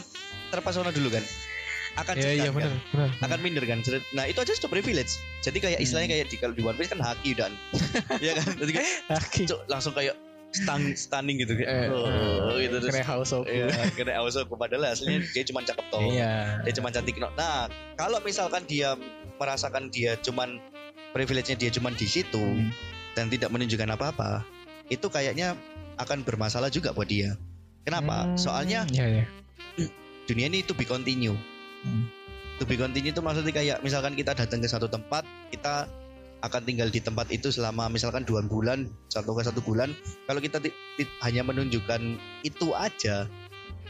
terpesona 0.50 0.90
dulu 0.90 1.10
kan 1.10 1.24
akan 1.94 2.14
Iya 2.16 2.24
segan 2.24 2.34
iya 2.34 2.44
kan? 2.44 2.54
benar 2.56 2.74
benar. 2.90 3.10
akan 3.22 3.40
minder 3.40 3.64
kan 3.64 3.80
nah 4.12 4.26
itu 4.26 4.40
aja 4.40 4.54
sudah 4.54 4.72
privilege 4.72 5.12
jadi 5.40 5.58
kayak 5.58 5.78
Hmm. 5.78 5.86
istilahnya 5.86 6.10
kayak 6.10 6.26
di 6.28 6.38
kalau 6.38 6.54
di 6.54 6.62
One 6.62 6.74
Piece 6.74 6.90
kan 6.90 6.98
haki 6.98 7.32
dan 7.34 7.52
ya 8.26 8.34
kan 8.34 8.50
jadi 8.58 8.72
kayak 8.74 8.90
Aki. 9.14 9.44
cuk, 9.46 9.62
langsung 9.68 9.94
kayak 9.94 10.16
stun, 10.50 10.94
stunning 10.94 11.38
gitu 11.38 11.54
kayak 11.54 11.70
Eh, 11.70 11.90
oh, 11.90 12.54
gitu 12.56 12.78
terus 12.78 12.94
Kena 12.94 13.06
house 13.08 13.32
of 13.32 13.46
Iya, 13.46 13.70
kena 13.94 14.14
also 14.16 14.46
padahal 14.48 14.86
aslinya 14.88 15.26
dia 15.28 15.44
cuma 15.44 15.62
cakep 15.62 15.86
toh. 15.88 16.02
Iya. 16.04 16.62
Dia 16.62 16.74
cuma 16.74 16.90
cantik 16.90 17.18
no. 17.18 17.34
Nah, 17.34 17.66
kalau 17.94 18.22
misalkan 18.22 18.62
dia 18.64 18.94
merasakan 19.36 19.90
dia 19.90 20.14
cuman 20.20 20.62
privilege-nya 21.10 21.58
dia 21.58 21.70
cuman 21.70 21.94
di 21.94 22.06
situ 22.06 22.38
Hmm. 22.38 22.70
dan 23.14 23.30
tidak 23.30 23.50
menunjukkan 23.50 23.90
apa-apa, 23.92 24.46
itu 24.88 25.06
kayaknya 25.08 25.58
akan 25.96 26.22
bermasalah 26.22 26.70
juga 26.70 26.90
buat 26.90 27.06
dia. 27.06 27.34
Kenapa? 27.82 28.26
Hmm, 28.26 28.38
Soalnya 28.38 28.86
Iya 28.88 29.06
iya. 29.12 29.26
dunia 30.30 30.48
ini 30.48 30.62
to 30.62 30.72
be 30.72 30.82
continue. 30.84 31.34
Hmm. 31.84 32.08
To 32.62 32.64
be 32.70 32.80
continue 32.80 33.12
itu 33.12 33.20
maksudnya 33.20 33.52
kayak 33.52 33.78
misalkan 33.84 34.14
kita 34.16 34.32
datang 34.38 34.62
ke 34.64 34.70
satu 34.70 34.88
tempat, 34.88 35.26
kita 35.52 35.90
akan 36.44 36.62
tinggal 36.68 36.92
di 36.92 37.00
tempat 37.00 37.32
itu 37.32 37.50
selama 37.50 37.88
misalkan 37.88 38.28
dua 38.28 38.44
bulan 38.44 38.88
satu 39.08 39.36
ke 39.36 39.44
satu 39.44 39.60
bulan. 39.64 39.92
Kalau 40.28 40.40
kita 40.44 40.60
hanya 41.24 41.42
menunjukkan 41.44 42.20
itu 42.44 42.76
aja, 42.76 43.28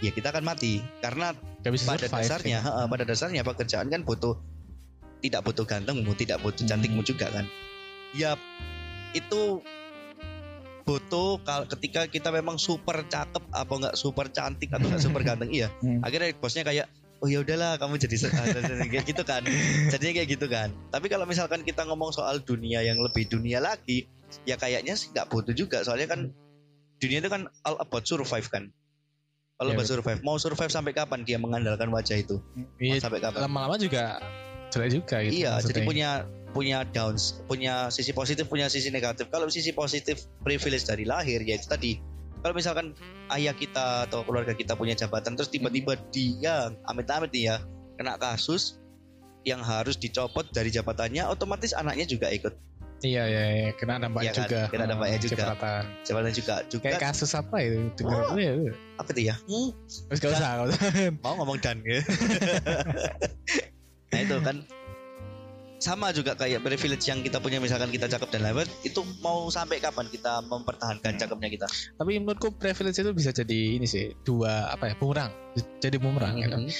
ya 0.03 0.11
kita 0.11 0.35
akan 0.35 0.43
mati 0.43 0.83
karena 0.99 1.31
pada 1.63 1.77
survive, 1.79 2.11
dasarnya 2.11 2.59
ya. 2.59 2.85
pada 2.91 3.03
dasarnya 3.07 3.41
pekerjaan 3.47 3.87
kan 3.87 4.03
butuh 4.03 4.35
tidak 5.23 5.47
butuh 5.47 5.63
gantengmu 5.63 6.11
tidak 6.19 6.43
butuh 6.43 6.67
Hmm. 6.67 6.71
cantikmu 6.75 7.01
juga 7.07 7.31
kan 7.31 7.47
ya 8.11 8.35
itu 9.15 9.63
butuh 10.83 11.39
kalau 11.47 11.63
ketika 11.71 12.11
kita 12.11 12.27
memang 12.35 12.59
super 12.59 13.07
cakep 13.07 13.39
apa 13.55 13.71
enggak 13.71 13.95
super 13.95 14.27
cantik 14.27 14.67
atau 14.75 14.91
enggak 14.91 15.03
super 15.07 15.23
ganteng 15.23 15.47
iya 15.55 15.71
Hmm. 15.79 16.03
akhirnya 16.03 16.35
bosnya 16.35 16.67
kayak 16.67 16.91
oh 17.23 17.27
ya 17.31 17.39
udahlah 17.39 17.79
kamu 17.79 17.95
jadi 18.03 18.15
ah, 18.35 18.43
kayak 18.83 19.07
gitu 19.07 19.23
kan. 19.23 19.41
Jadinya 19.87 20.13
kayak 20.19 20.29
gitu 20.35 20.45
kan. 20.51 20.75
Tapi 20.91 21.07
kalau 21.07 21.23
misalkan 21.23 21.63
kita 21.63 21.87
ngomong 21.87 22.11
soal 22.11 22.43
dunia 22.43 22.83
yang 22.83 22.99
lebih 22.99 23.31
dunia 23.31 23.63
lagi 23.63 24.11
ya 24.43 24.59
kayaknya 24.59 24.99
sih 24.99 25.15
nggak 25.15 25.31
butuh 25.31 25.55
juga. 25.55 25.87
Soalnya 25.87 26.11
kan 26.11 26.35
dunia 26.99 27.23
itu 27.23 27.31
kan 27.31 27.47
all 27.63 27.79
about 27.79 28.03
survive 28.03 28.51
kan. 28.51 28.67
All 29.63 29.71
Ya, 29.71 29.79
about 29.79 29.87
survive. 29.87 30.19
Mau 30.19 30.35
survive 30.35 30.67
sampai 30.67 30.91
kapan 30.91 31.23
dia 31.23 31.39
mengandalkan 31.39 31.87
wajah 31.95 32.19
itu? 32.19 32.43
Iya, 32.75 32.99
sampai 32.99 33.23
kapan? 33.23 33.47
lama-lama 33.47 33.79
juga 33.79 34.19
jelek 34.73 34.89
juga 34.89 35.21
gitu. 35.21 35.45
iya 35.45 35.61
jadi 35.61 35.85
maksudnya. 35.85 35.85
punya 35.85 36.09
punya 36.49 36.77
downs 36.89 37.45
punya 37.45 37.93
sisi 37.93 38.09
positif 38.09 38.49
punya 38.49 38.67
sisi 38.73 38.89
negatif. 38.89 39.29
Kalau 39.29 39.45
sisi 39.47 39.69
positif 39.71 40.25
privilege 40.41 40.89
dari 40.89 41.05
lahir 41.05 41.45
ya 41.45 41.55
itu 41.55 41.69
tadi 41.69 42.01
kalau 42.43 42.53
misalkan 42.53 42.91
ayah 43.31 43.51
kita 43.51 44.05
atau 44.05 44.21
keluarga 44.21 44.51
kita 44.51 44.75
punya 44.75 44.93
jabatan 44.93 45.33
terus 45.33 45.47
tiba-tiba 45.47 45.95
dia 46.11 46.69
amit-amit 46.85 47.31
nih 47.31 47.49
ya 47.49 47.55
kena 47.95 48.19
kasus 48.19 48.77
yang 49.43 49.59
harus 49.59 49.95
dicopot 49.95 50.43
dari 50.51 50.67
jabatannya 50.67 51.23
otomatis 51.23 51.71
anaknya 51.71 52.05
juga 52.05 52.29
ikut 52.29 52.51
Iya 53.03 53.23
iya, 53.27 53.43
iya. 53.51 53.69
kena 53.75 53.99
dampaknya 53.99 54.23
Iya 54.23 54.31
kan? 54.31 54.39
juga. 54.47 54.61
Kena 54.71 54.85
dampaknya 54.87 55.17
Hmm, 55.19 55.25
juga. 55.27 55.35
cipratan. 55.43 55.83
jabatan 56.07 56.31
juga 56.31 56.55
juga 56.71 56.83
Kayak 56.87 57.01
kasus 57.03 57.31
apa 57.35 57.55
itu? 57.59 57.75
Dengar 57.99 58.19
Oh. 58.31 58.39
ya. 58.39 58.51
apa 58.95 59.09
tuh 59.11 59.23
ya 59.23 59.35
Hmm, 59.43 59.69
Terus 60.07 60.19
gak 60.23 60.31
usah, 60.31 60.49
gak 60.55 60.65
usah. 60.71 60.79
mau 61.19 61.33
ngomong 61.35 61.59
dan 61.59 61.83
ya 61.83 61.99
nah 64.13 64.19
itu 64.21 64.35
kan 64.39 64.57
sama 65.83 66.15
juga 66.15 66.31
kayak 66.39 66.63
privilege 66.63 67.11
yang 67.11 67.19
kita 67.19 67.43
punya 67.43 67.59
misalkan 67.59 67.91
kita 67.91 68.07
cakep 68.07 68.31
dan 68.31 68.47
lewat 68.47 68.71
itu 68.87 69.03
mau 69.19 69.51
sampai 69.51 69.83
kapan 69.83 70.07
kita 70.07 70.39
mempertahankan 70.47 71.19
cakepnya 71.19 71.51
kita 71.51 71.67
Tapi 71.99 72.23
menurutku 72.23 72.55
privilege 72.55 73.03
itu 73.03 73.11
bisa 73.11 73.35
jadi 73.35 73.75
ini 73.75 73.83
sih 73.83 74.15
dua 74.23 74.71
apa 74.71 74.87
ya 74.87 74.95
bumerang. 74.95 75.35
Jadi 75.83 75.99
bumerang 75.99 76.39
gitu. 76.39 76.55
Mhm. 76.55 76.71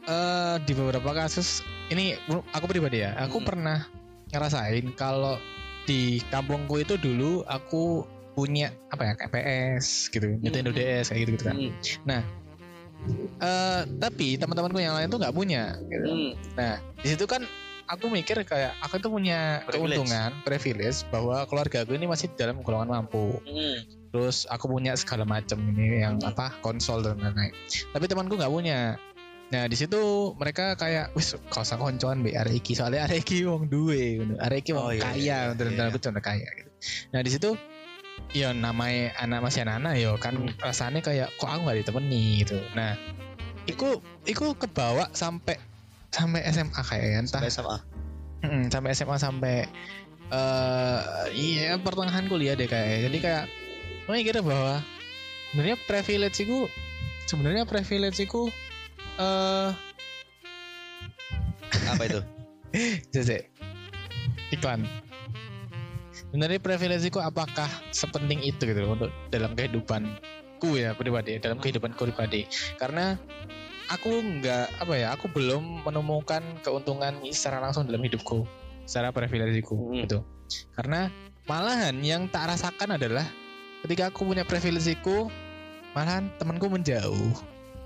Eh, 0.00 0.56
di 0.68 0.72
beberapa 0.76 1.16
kasus 1.16 1.64
ini 1.88 2.12
aku 2.52 2.68
pribadi 2.68 3.00
ya, 3.00 3.16
aku 3.16 3.40
Hmm. 3.40 3.48
pernah 3.48 3.78
ngerasain 4.28 4.84
kalau 4.92 5.40
di 5.88 6.20
kampungku 6.28 6.84
itu 6.84 7.00
dulu 7.00 7.40
aku 7.48 8.04
punya 8.36 8.72
apa 8.92 9.08
ya 9.08 9.12
kayak 9.16 9.32
PS 9.32 10.12
gitu, 10.12 10.36
Nintendo 10.40 10.72
Hmm. 10.72 10.78
DS 10.78 11.06
kayak 11.08 11.20
gitu, 11.24 11.32
gitu 11.40 11.44
kan. 11.48 11.56
Hmm. 11.56 12.22
Eh, 13.40 13.82
tapi 13.96 14.36
teman-temanku 14.36 14.76
yang 14.76 14.96
lain 15.00 15.08
tuh 15.08 15.16
nggak 15.16 15.32
punya. 15.32 15.80
Gitu. 15.88 16.08
Hmm. 16.08 16.30
Nah 16.56 16.76
di 17.00 17.08
situ 17.08 17.24
kan 17.24 17.44
aku 17.90 18.06
mikir 18.06 18.38
kayak 18.42 18.78
aku 18.78 18.96
tuh 18.96 19.10
punya 19.10 19.66
Privilege. 19.66 19.98
keuntungan, 19.98 20.30
privilege 20.40 21.02
bahwa 21.10 21.42
keluarga 21.44 21.82
aku 21.82 21.92
ini 21.92 22.06
masih 22.06 22.30
dalam 22.32 22.62
golongan 22.62 23.02
mampu. 23.02 23.34
Hmm. 23.42 23.78
Terus 24.10 24.46
aku 24.46 24.66
punya 24.66 24.94
segala 24.94 25.22
macam 25.22 25.58
ini 25.60 25.98
yang 25.98 26.18
Hmm. 26.18 26.30
apa 26.30 26.54
konsol 26.60 27.02
dan 27.02 27.18
lain-lain. 27.18 27.50
Tapi 27.90 28.04
temanku 28.06 28.34
nggak 28.34 28.48
punya. 28.48 28.94
Nah 29.50 29.66
di 29.66 29.74
situ 29.74 29.98
mereka 30.34 30.74
kayak 30.74 31.10
wis 31.12 31.34
kau 31.50 31.60
usah 31.60 31.74
koncoan 31.74 32.22
be 32.22 32.30
arek 32.32 32.62
iki 32.62 32.72
soalnya 32.72 33.04
arek 33.04 33.26
iki 33.26 33.42
wong 33.42 33.66
duwe 33.66 34.22
ngono. 34.22 34.34
Arek 34.38 34.58
iki 34.62 34.70
Oh, 34.70 34.86
wong 34.86 34.94
iya, 34.94 35.02
kaya 35.02 35.18
iya, 35.18 35.38
dan 35.52 35.74
iya, 35.74 35.82
aku 35.84 35.98
contoh 35.98 36.22
kaya 36.22 36.46
gitu. 36.54 36.70
Nah 37.10 37.20
di 37.20 37.30
situ 37.30 37.50
ya 38.30 38.54
namanya 38.54 39.10
anak 39.18 39.42
masih 39.42 39.66
anak-anak 39.66 39.94
yo 39.98 40.14
kan 40.16 40.38
Hmm. 40.38 40.54
rasanya 40.56 41.02
kayak 41.02 41.34
kok 41.34 41.50
aku 41.50 41.66
nggak 41.66 41.78
ditemani 41.82 42.22
gitu. 42.40 42.58
Nah 42.72 42.94
iku 43.66 43.98
iku 44.22 44.54
kebawa 44.54 45.10
sampai 45.10 45.58
sampai 46.10 46.42
SMA 46.50 46.80
kayak 46.82 47.26
entah. 47.26 47.40
Sampai 47.40 47.50
SMA 47.50 47.78
Mm, 48.40 48.72
sampai 48.72 48.96
SMA 48.96 49.16
sampai 49.20 49.56
eh 50.32 51.00
iya 51.36 51.76
pertengahan 51.76 52.24
kuliah 52.24 52.56
deh 52.56 52.64
kayak. 52.64 53.10
Jadi 53.10 53.18
kayak 53.20 53.44
gue 54.08 54.16
kira 54.24 54.40
bahwa 54.40 54.80
sebenarnya 55.52 55.76
privilege 55.84 56.38
itu 56.40 56.58
sebenarnya 57.28 57.68
privilege 57.68 58.16
itu 58.24 58.48
eh 59.20 59.70
apa 61.84 62.02
itu? 62.08 62.20
Jese 63.12 63.52
iklan. 64.54 64.88
Sebenarnya 66.16 66.62
privilege 66.62 67.04
itu 67.10 67.18
apakah 67.20 67.68
sepenting 67.92 68.40
itu 68.40 68.62
gitu 68.62 68.86
untuk 68.86 69.10
dalam 69.28 69.52
kehidupanku 69.52 70.80
ya 70.80 70.96
pribadi 70.96 71.36
dalam 71.42 71.60
kehidupanku 71.60 72.08
pribadi. 72.08 72.48
Karena 72.80 73.18
aku 73.90 74.10
nggak 74.38 74.80
apa 74.80 74.94
ya 74.94 75.12
aku 75.12 75.26
belum 75.28 75.82
menemukan 75.82 76.40
keuntungan 76.62 77.18
secara 77.28 77.58
langsung 77.58 77.84
dalam 77.84 78.00
hidupku 78.00 78.46
secara 78.86 79.10
privilegiku 79.10 79.74
Hmm. 79.76 80.06
gitu. 80.06 80.18
Karena 80.74 81.10
malahan 81.44 81.94
yang 82.00 82.26
tak 82.26 82.48
rasakan 82.48 82.94
adalah 82.94 83.26
ketika 83.82 84.08
aku 84.08 84.24
punya 84.24 84.42
privilegiku 84.42 85.26
malahan 85.92 86.30
temanku 86.38 86.66
menjauh. 86.66 87.34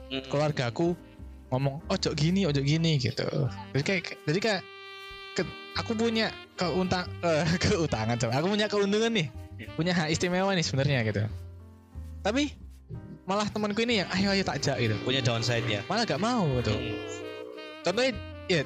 Hmm. 0.04 0.20
keluargaku 0.28 0.92
ngomong 1.48 1.80
ojo 1.88 2.12
gini 2.12 2.44
ojo 2.44 2.60
gini 2.60 3.00
gitu. 3.00 3.24
Jadi 3.72 3.82
kayak 3.82 4.02
jadi 4.28 4.38
kayak 4.38 4.62
ke- 5.34 5.54
aku 5.74 5.96
punya 5.96 6.28
keuntang 6.54 7.08
eh, 7.20 7.42
keutangan 7.64 8.20
coba. 8.20 8.32
Aku 8.38 8.46
punya 8.46 8.68
keuntungan 8.68 9.10
nih. 9.10 9.32
Punya 9.74 9.96
hak 9.96 10.12
istimewa 10.12 10.52
nih 10.52 10.62
sebenarnya 10.62 11.00
gitu. 11.08 11.24
Tapi 12.20 12.52
malah 13.24 13.48
temanku 13.48 13.80
ini 13.84 14.04
yang 14.04 14.08
ayo 14.12 14.28
ayo 14.36 14.44
takjak 14.44 14.76
gitu. 14.80 14.94
Punya 15.04 15.20
downside-nya. 15.24 15.84
Malah 15.88 16.04
gak 16.04 16.20
mau 16.20 16.44
gitu. 16.60 16.72
Hmm. 16.72 16.96
contohnya 17.84 18.12
ya 18.48 18.60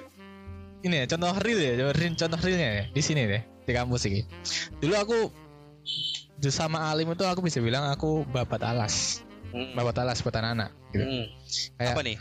ini 0.87 0.95
ya 1.03 1.05
contoh 1.11 1.35
real 1.43 1.59
ya 1.59 1.73
contoh 1.75 1.95
real- 1.99 2.19
contoh 2.19 2.38
realnya 2.38 2.69
ya 2.71 2.85
di 2.95 3.03
sini 3.03 3.27
deh 3.27 3.43
di 3.67 3.73
kampus 3.75 4.07
ini. 4.07 4.23
Dulu 4.79 4.95
aku 4.95 5.19
sama 6.54 6.87
Alim 6.95 7.11
itu 7.11 7.26
aku 7.26 7.43
bisa 7.43 7.59
bilang 7.59 7.91
aku 7.91 8.23
babat 8.30 8.63
alas. 8.63 9.26
Hmm. 9.49 9.73
babat 9.75 9.97
alas 9.99 10.21
buat 10.23 10.37
anak-anak 10.37 10.71
gitu. 10.95 11.02
Hmm. 11.02 11.25
Kayak- 11.80 11.95
apa 11.95 12.00
nih? 12.06 12.17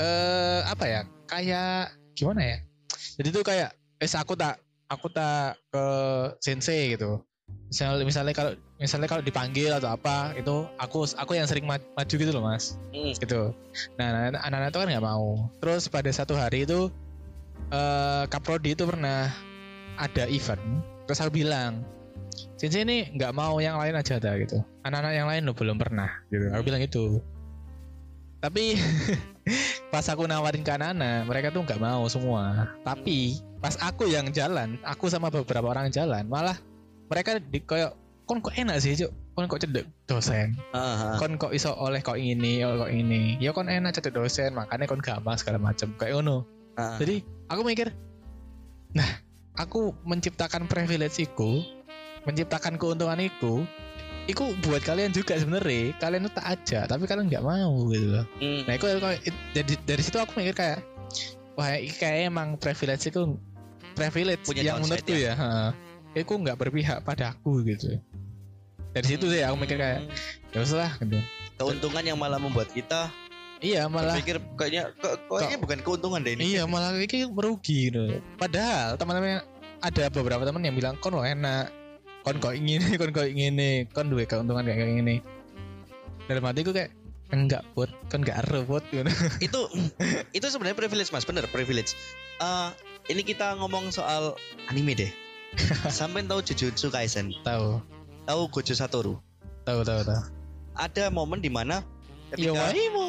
Eh 0.00 0.60
apa 0.68 0.84
ya 0.88 1.00
kayak 1.28 1.82
gimana 2.16 2.40
ya? 2.44 2.56
Jadi 3.20 3.28
tuh 3.32 3.44
kayak 3.44 3.70
eh 4.00 4.10
aku 4.16 4.32
tak 4.36 4.60
aku 4.90 5.06
tak 5.12 5.60
ke 5.70 5.84
sensei 6.42 6.96
gitu 6.96 7.20
misalnya 7.70 8.02
misalnya 8.02 8.34
kalau 8.34 8.52
misalnya 8.82 9.06
kalau 9.06 9.22
dipanggil 9.22 9.70
atau 9.70 9.94
apa 9.94 10.34
itu 10.34 10.66
aku 10.74 11.06
aku 11.14 11.38
yang 11.38 11.46
sering 11.46 11.64
ma- 11.64 11.82
maju 11.94 12.14
gitu 12.14 12.30
loh 12.34 12.42
mas. 12.42 12.74
Hmm. 12.90 13.14
gitu. 13.14 13.54
Nah 13.94 14.30
anak- 14.30 14.42
anak-anak 14.42 14.68
itu 14.74 14.78
kan 14.82 14.88
nggak 14.90 15.06
mau. 15.06 15.28
Terus 15.62 15.82
pada 15.86 16.10
satu 16.10 16.34
hari 16.34 16.66
itu 16.66 16.90
eh 17.70 18.24
kaprodi 18.26 18.74
itu 18.74 18.82
pernah 18.84 19.30
ada 20.00 20.24
event. 20.26 20.82
Terus 21.06 21.18
aku 21.22 21.42
bilang 21.42 21.86
Sensei 22.56 22.86
ini 22.86 23.10
nggak 23.14 23.34
mau 23.34 23.58
yang 23.58 23.76
lain 23.78 23.94
aja 23.94 24.18
dah 24.18 24.34
gitu. 24.38 24.62
Anak-anak 24.82 25.12
yang 25.14 25.28
lain 25.30 25.42
lo 25.46 25.52
belum 25.54 25.76
pernah 25.78 26.10
gitu. 26.30 26.50
Aku 26.50 26.62
bilang 26.66 26.82
itu 26.82 27.22
tapi 28.40 28.80
pas 29.92 30.04
aku 30.08 30.24
nawarin 30.24 30.64
ke 30.64 30.72
anak-anak 30.72 31.28
mereka 31.28 31.48
tuh 31.52 31.62
nggak 31.62 31.80
mau 31.80 32.08
semua. 32.08 32.72
Tapi 32.82 33.36
pas 33.60 33.76
aku 33.84 34.08
yang 34.08 34.32
jalan 34.32 34.80
aku 34.82 35.12
sama 35.12 35.28
beberapa 35.28 35.68
orang 35.68 35.92
jalan 35.92 36.24
malah 36.24 36.56
mereka 37.10 37.42
di 37.42 37.58
kayak 37.60 37.92
kon 38.24 38.38
kok 38.38 38.54
enak 38.54 38.78
sih 38.78 38.94
cuk 38.94 39.10
kon 39.34 39.50
kok 39.50 39.58
cedek 39.58 39.84
dosen 40.06 40.54
ah. 40.70 41.18
kon 41.18 41.34
kok 41.34 41.50
iso 41.50 41.74
oleh 41.74 41.98
kok 41.98 42.14
ini 42.14 42.62
oleh 42.62 42.86
kok 42.86 42.92
ini 42.94 43.34
ya 43.42 43.50
kon 43.50 43.66
enak 43.66 43.90
cedek 43.98 44.14
dosen 44.14 44.54
makanya 44.54 44.86
kon 44.86 45.02
gampang 45.02 45.34
segala 45.34 45.58
macam 45.58 45.90
kayak 45.98 46.14
ngono 46.16 46.46
Ah. 46.78 46.96
jadi 47.02 47.20
aku 47.50 47.66
mikir 47.66 47.90
nah 48.94 49.10
aku 49.58 49.90
menciptakan 50.06 50.70
privilege 50.70 51.18
iku 51.18 51.66
menciptakan 52.24 52.78
keuntungan 52.78 53.18
iku 53.18 53.66
iku 54.30 54.54
buat 54.62 54.78
kalian 54.86 55.10
juga 55.10 55.34
sebenarnya 55.34 55.98
kalian 55.98 56.30
tuh 56.30 56.34
tak 56.38 56.46
aja 56.46 56.86
tapi 56.86 57.10
kalian 57.10 57.26
nggak 57.26 57.42
mau 57.42 57.90
gitu 57.90 58.06
loh 58.14 58.24
Hmm. 58.38 58.62
Nah, 58.70 58.74
itu 58.78 58.86
dari 59.50 59.74
dari 59.82 60.02
situ 60.06 60.16
aku 60.22 60.38
mikir 60.38 60.54
kayak 60.54 60.78
wah 61.58 61.74
kayak 61.74 62.30
emang 62.30 62.54
privilege 62.54 63.10
itu 63.10 63.34
privilege 63.98 64.46
Punya 64.46 64.62
yang 64.62 64.80
menurutku 64.80 65.12
ya, 65.12 65.34
heeh. 65.34 65.89
Itu 66.12 66.32
nggak 66.32 66.56
berpihak 66.56 66.98
pada 67.00 67.32
aku 67.32 67.62
gitu. 67.62 67.98
Dari 68.90 69.06
situ 69.06 69.26
sih 69.26 69.40
aku 69.40 69.54
mikir 69.56 69.76
kayak 69.76 70.02
Hmm. 70.02 70.10
ya 70.50 70.58
usah 70.60 70.90
gitu. 70.98 71.18
keuntungan 71.54 72.02
yang 72.02 72.16
malah 72.16 72.36
membuat 72.36 72.68
kita 72.68 73.12
Iya 73.60 73.84
malah 73.86 74.16
berpikir 74.16 74.40
kayaknya 74.56 74.88
kok- 74.96 75.20
kayaknya 75.28 75.60
bukan 75.60 75.78
keuntungan 75.80 76.20
deh 76.20 76.32
ini 76.32 76.42
iya 76.50 76.64
malah 76.64 76.90
ini 76.92 77.28
merugi 77.28 77.86
gitu. 77.86 78.08
Padahal 78.34 78.96
teman-teman 78.96 79.44
ada 79.78 80.04
beberapa 80.08 80.42
teman 80.42 80.60
yang 80.60 80.72
bilang 80.72 80.96
kon 80.96 81.12
lo 81.12 81.20
enak, 81.20 81.68
kon 82.22 82.36
kok 82.36 82.52
ingin, 82.52 82.80
kon 82.96 83.12
kok 83.12 83.28
ingin, 83.28 83.60
kon 83.86 84.08
duwe 84.08 84.24
keuntungan 84.24 84.64
kayak 84.64 84.80
gini. 84.80 85.20
Dalam 86.24 86.40
hatiku 86.42 86.72
kayak 86.72 86.88
enggak 87.28 87.60
buat 87.70 87.92
kon 88.08 88.24
enggak 88.24 88.40
ero 88.42 88.64
buat 88.64 88.82
gitu. 88.88 89.04
itu 89.40 89.60
itu 90.32 90.46
sebenarnya 90.48 90.74
privilege 90.76 91.10
mas 91.10 91.22
bener 91.22 91.44
privilege 91.46 91.92
Eh, 92.40 92.68
ini 93.06 93.20
kita 93.20 93.54
ngomong 93.54 93.92
soal 93.92 94.34
anime 94.66 94.96
deh 94.96 95.12
sampai 95.90 96.22
tahu 96.24 96.40
Jujutsu 96.42 96.88
Kaisen 96.88 97.34
tahu 97.42 97.82
tahu 98.24 98.42
Gojo 98.48 98.74
Satoru 98.74 99.14
tahu 99.64 99.80
tahu 99.82 100.00
tahu. 100.02 100.22
ada 100.76 101.10
momen 101.10 101.38
di 101.38 101.50
mana 101.50 101.82
Yo 102.38 102.54
ketika 102.54 102.70
waimo. 102.70 103.08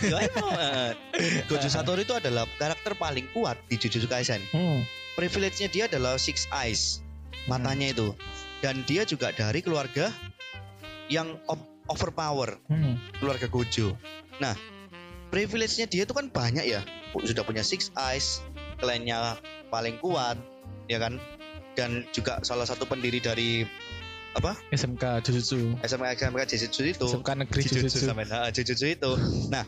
Yowaimo, 0.00 0.46
eh, 0.56 0.90
Gojo 1.44 1.68
Satoru 1.68 2.00
itu 2.00 2.16
adalah 2.16 2.48
karakter 2.56 2.96
paling 2.96 3.28
kuat 3.36 3.60
di 3.68 3.76
Jujutsu 3.76 4.08
Kaisen 4.08 4.40
Hmm. 4.50 4.80
privilege-nya 5.14 5.68
dia 5.68 5.84
adalah 5.84 6.16
six 6.16 6.48
eyes 6.50 7.04
matanya 7.44 7.92
itu 7.92 8.16
dan 8.64 8.80
dia 8.88 9.04
juga 9.04 9.28
dari 9.32 9.60
keluarga 9.60 10.08
yang 11.12 11.36
overpower 11.84 12.56
Hmm. 12.70 12.96
keluarga 13.20 13.44
Gojo. 13.44 13.92
Nah, 14.40 14.56
privilege-nya 15.28 15.84
dia 15.84 16.08
itu 16.08 16.14
kan 16.14 16.32
banyak 16.32 16.64
ya. 16.64 16.80
Sudah 17.12 17.42
punya 17.42 17.60
six 17.60 17.90
eyes, 17.92 18.40
kliennya 18.78 19.36
paling 19.68 19.98
kuat, 19.98 20.38
ya 20.86 20.96
kan? 20.96 21.18
Dan 21.78 22.04
juga 22.10 22.42
salah 22.42 22.66
satu 22.66 22.84
pendiri 22.84 23.22
dari 23.22 23.62
SMK 24.70 25.26
Jujutsu 25.26 25.74
SMK 25.82 26.06
SMK 26.18 26.42
Jujutsu 26.46 26.82
itu. 26.86 27.06
SMK 27.10 27.30
Negeri 27.46 27.60
Jujutsu 27.66 27.98
sampai 28.06 28.26
nah, 28.30 28.46
Jujutsu 28.50 28.86
itu. 28.86 29.10
Nah, 29.50 29.66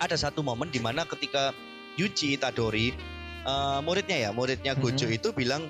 ada 0.00 0.16
satu 0.16 0.40
momen 0.40 0.72
di 0.72 0.80
mana 0.80 1.04
ketika 1.04 1.52
Yuji 2.00 2.40
Itadori 2.40 2.96
eh, 3.42 3.78
muridnya 3.84 4.16
ya, 4.16 4.30
muridnya 4.32 4.72
Gojo 4.72 5.04
Mhm. 5.10 5.16
itu 5.18 5.28
bilang 5.36 5.68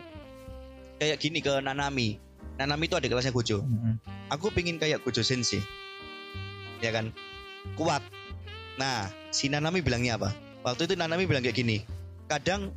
kayak 1.00 1.18
gini 1.18 1.42
ke 1.42 1.58
Nanami. 1.58 2.20
Nanami 2.60 2.86
itu 2.86 2.94
adik 2.94 3.10
kelasnya 3.10 3.34
Gojo. 3.34 3.64
Mm-mm. 3.64 3.98
Aku 4.30 4.52
pingin 4.54 4.78
kayak 4.78 5.02
Gojo 5.02 5.24
Sensei. 5.24 5.58
Ya 6.78 6.92
kan? 6.94 7.10
Kuat. 7.74 8.04
Nah, 8.78 9.10
si 9.34 9.50
Nanami 9.50 9.82
bilangnya 9.82 10.20
apa? 10.20 10.30
Waktu 10.62 10.86
itu 10.86 10.94
Nanami 10.94 11.26
bilang 11.26 11.42
kayak 11.42 11.58
gini. 11.58 11.82
Kadang 12.30 12.70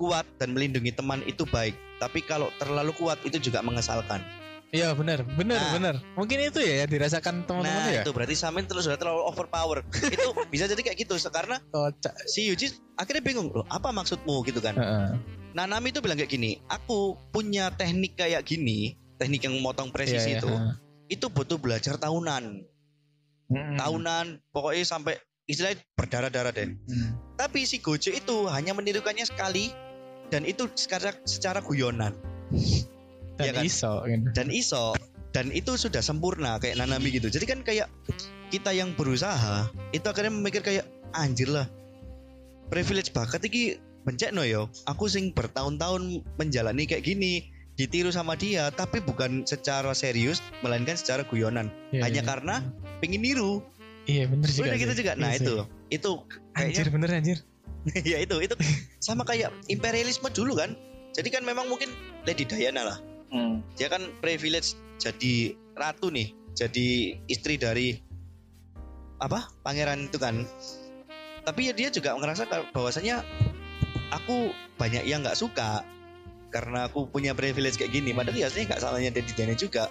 kuat 0.00 0.24
dan 0.40 0.50
melindungi 0.50 0.90
teman 0.90 1.20
itu 1.22 1.44
baik, 1.44 1.76
tapi 2.00 2.20
kalau 2.20 2.48
terlalu 2.56 2.96
kuat 2.96 3.20
itu 3.20 3.36
juga 3.38 3.60
mengesalkan. 3.60 4.24
Iya 4.70 4.94
benar, 4.94 5.26
benar, 5.28 5.58
Nah. 5.58 5.72
benar. 5.74 5.94
Mungkin 6.14 6.38
itu 6.40 6.62
ya 6.62 6.86
yang 6.86 6.88
dirasakan 6.88 7.42
teman-teman 7.42 7.74
Nah, 7.82 7.90
ya. 7.90 8.00
itu 8.00 8.10
berarti 8.10 8.32
Samin 8.32 8.64
terus 8.64 8.86
sudah 8.86 8.94
terlalu 8.94 9.26
overpower. 9.26 9.82
itu 10.14 10.22
bisa 10.46 10.64
jadi 10.64 10.78
kayak 10.80 10.98
gitu 11.00 11.18
karena 11.26 11.58
Kocak. 11.68 12.14
si 12.24 12.46
Yuji 12.46 12.70
akhirnya 12.94 13.18
bingung 13.20 13.50
loh 13.50 13.66
apa 13.66 13.90
maksudmu 13.90 14.40
gitu 14.42 14.58
kan 14.58 14.72
Heeh. 14.72 15.08
Nanami 15.50 15.90
itu 15.90 15.98
bilang 15.98 16.14
kayak 16.14 16.30
gini 16.30 16.62
aku 16.64 17.18
punya 17.28 17.74
teknik 17.74 18.14
kayak 18.14 18.46
gini 18.46 18.94
teknik 19.18 19.42
yang 19.42 19.58
motong 19.58 19.90
presisi 19.90 20.30
Iya, 20.30 20.30
iya, 20.30 20.38
itu 20.38 20.48
heeh. 20.48 20.74
itu 21.10 21.26
butuh 21.26 21.58
belajar 21.58 21.98
tahunan 21.98 22.62
Mm-mm. 23.50 23.74
tahunan 23.74 24.38
pokoknya 24.48 24.86
sampai 24.86 25.18
istilahnya 25.44 25.82
berdarah-darah 25.92 26.54
deh 26.54 26.70
Mm. 26.70 27.34
tapi 27.34 27.66
si 27.66 27.82
Gojo 27.82 28.08
itu 28.08 28.46
hanya 28.46 28.70
menirukannya 28.70 29.26
sekali 29.26 29.74
dan 30.30 30.42
itu 30.42 30.66
secara 30.72 31.12
secara 31.22 31.58
guyonan 31.60 32.14
Dan 33.36 33.44
Iya 33.46 33.52
kan? 33.56 33.62
iso 33.64 33.92
gitu. 34.04 34.28
dan 34.32 34.46
iso 34.50 34.84
dan 35.30 35.46
itu 35.50 35.72
sudah 35.74 36.00
sempurna 36.00 36.58
kayak 36.58 36.76
Nanami 36.76 37.08
gitu 37.10 37.26
jadi 37.26 37.46
kan 37.46 37.60
kayak 37.62 37.86
kita 38.48 38.70
yang 38.70 38.92
berusaha 38.94 39.64
itu 39.90 40.02
akhirnya 40.02 40.30
memikir 40.30 40.60
kayak 40.60 40.84
anjir 41.12 41.46
lah 41.46 41.64
privilege 42.66 43.10
banget 43.10 43.40
iki 43.42 43.62
bencek 44.02 44.30
no 44.30 44.42
yo 44.42 44.66
aku 44.84 45.06
sing 45.06 45.30
bertahun-tahun 45.30 46.20
menjalani 46.36 46.84
kayak 46.84 47.04
gini 47.04 47.46
ditiru 47.74 48.10
sama 48.10 48.34
dia 48.34 48.68
tapi 48.70 49.00
bukan 49.00 49.42
secara 49.42 49.92
serius 49.92 50.42
melainkan 50.60 50.94
secara 50.94 51.24
guyonan 51.24 51.72
Iya, 51.90 52.02
hanya 52.04 52.20
iya. 52.20 52.28
karena 52.28 52.54
pengen 53.00 53.22
niru 53.22 53.64
Iya 54.04 54.26
benar 54.26 54.48
juga. 54.48 54.64
udah 54.66 54.76
gitu 54.76 54.92
juga 54.96 55.12
nah 55.14 55.30
Iya 55.30 55.38
sih. 55.38 55.46
itu 55.46 55.54
itu 55.90 56.10
Anjir 56.52 56.74
kayaknya 56.76 56.92
bener 56.92 57.08
anjir. 57.14 57.38
ya 58.12 58.18
itu 58.20 58.36
itu 58.36 58.54
sama 59.00 59.24
kayak 59.24 59.50
imperialisme 59.72 60.28
dulu 60.30 60.60
kan. 60.60 60.76
Jadi 61.16 61.32
kan 61.32 61.42
memang 61.42 61.66
mungkin 61.66 61.90
Lady 62.28 62.46
Diana 62.46 62.86
lah. 62.86 62.98
Dia 63.74 63.88
kan 63.88 64.12
privilege 64.20 64.76
jadi 65.00 65.56
ratu 65.74 66.12
nih. 66.12 66.36
Jadi 66.54 67.16
istri 67.26 67.56
dari 67.56 67.96
apa? 69.18 69.48
Pangeran 69.64 70.06
itu 70.06 70.20
kan. 70.20 70.44
Tapi 71.40 71.72
ya 71.72 71.74
dia 71.74 71.88
juga 71.88 72.14
ngerasa 72.14 72.46
bahwasanya 72.76 73.24
aku 74.12 74.52
banyak 74.76 75.08
yang 75.08 75.24
nggak 75.24 75.40
suka 75.40 75.82
karena 76.52 76.86
aku 76.86 77.08
punya 77.08 77.32
privilege 77.32 77.80
kayak 77.80 77.96
gini. 77.96 78.12
Padahal 78.12 78.36
ya 78.36 78.46
aslinya 78.52 78.76
nggak 78.76 78.82
salahnya 78.84 79.10
Lady 79.16 79.32
Diana 79.32 79.56
juga. 79.56 79.88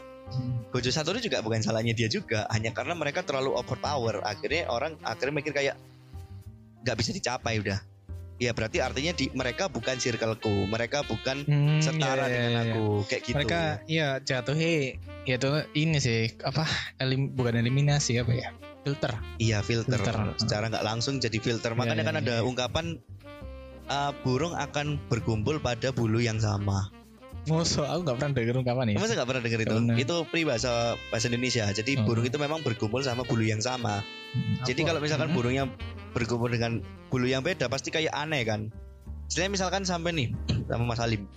Gojo 0.70 0.94
Satoru 0.94 1.18
juga 1.18 1.42
bukan 1.42 1.66
salahnya 1.66 1.98
dia 1.98 2.06
juga. 2.06 2.46
Hanya 2.54 2.70
karena 2.70 2.94
mereka 2.94 3.26
terlalu 3.26 3.58
overpower. 3.58 4.22
Akhirnya 4.22 4.70
orang 4.70 5.02
akhirnya 5.02 5.42
mikir 5.42 5.58
kayak 5.58 5.76
nggak 6.86 6.96
bisa 7.02 7.12
dicapai 7.12 7.60
udah 7.60 7.89
ya 8.40 8.52
berarti 8.52 8.80
artinya 8.80 9.12
di 9.12 9.28
mereka 9.32 9.68
bukan 9.68 9.96
circleku 9.96 10.64
mereka 10.66 11.04
bukan 11.04 11.44
Hmm, 11.44 11.80
setara 11.80 12.24
iya, 12.24 12.26
iya, 12.26 12.36
dengan 12.40 12.52
iya. 12.56 12.64
aku 12.72 12.86
kayak 13.06 13.22
gitu 13.22 13.36
Mereka 13.38 13.60
ya 13.86 14.08
jatuhnya 14.20 14.72
ya 15.24 15.36
tuh 15.36 15.52
ini 15.74 16.00
sih 16.00 16.32
apa 16.42 16.64
elim, 16.98 17.32
bukan 17.32 17.54
eliminasi 17.54 18.16
apa 18.16 18.32
ya 18.32 18.50
filter. 18.80 19.12
iya 19.38 19.60
filter, 19.60 20.00
Filter. 20.00 20.16
secara 20.38 20.68
nggak 20.68 20.82
langsung 20.82 21.20
jadi 21.20 21.36
filter 21.38 21.76
makanya 21.76 22.02
iya, 22.02 22.08
kan 22.08 22.16
iya, 22.16 22.24
ada 22.24 22.36
iya. 22.36 22.44
ungkapan 22.44 22.86
uh, 23.86 24.12
burung 24.18 24.56
akan 24.56 24.96
berkumpul 25.06 25.60
pada 25.60 25.92
bulu 25.92 26.18
yang 26.18 26.40
sama 26.40 26.88
Musuh 27.42 27.82
aku 27.84 28.04
nggak 28.04 28.18
pernah 28.20 28.34
denger 28.36 28.56
ungkapan 28.58 28.86
ya. 28.90 28.96
masa 28.96 29.16
nggak 29.16 29.28
pernah 29.28 29.42
dengar 29.42 29.60
itu 29.60 29.74
pernah. 29.74 29.96
itu 29.98 30.16
peribahasa 30.28 30.72
bahasa 31.08 31.26
Indonesia 31.28 31.66
jadi 31.72 31.92
Oh. 31.98 32.06
burung 32.06 32.24
itu 32.24 32.36
memang 32.36 32.60
berkumpul 32.62 33.00
sama 33.02 33.24
bulu 33.24 33.44
yang 33.44 33.60
sama 33.60 34.00
Hmm, 34.30 34.62
jadi 34.62 34.86
kalau 34.86 35.02
misalkan 35.02 35.28
Hmm. 35.28 35.36
burungnya 35.36 35.64
berkumpul 36.12 36.50
dengan 36.50 36.82
bulu 37.08 37.26
yang 37.26 37.42
beda 37.42 37.68
pasti 37.68 37.90
kayak 37.90 38.12
aneh 38.12 38.44
kan 38.44 38.70
Misalnya 39.30 39.50
misalkan 39.54 39.84
sampai 39.84 40.12
nih 40.12 40.28
sama 40.70 40.84
Mas 40.86 40.98
Halim 40.98 41.30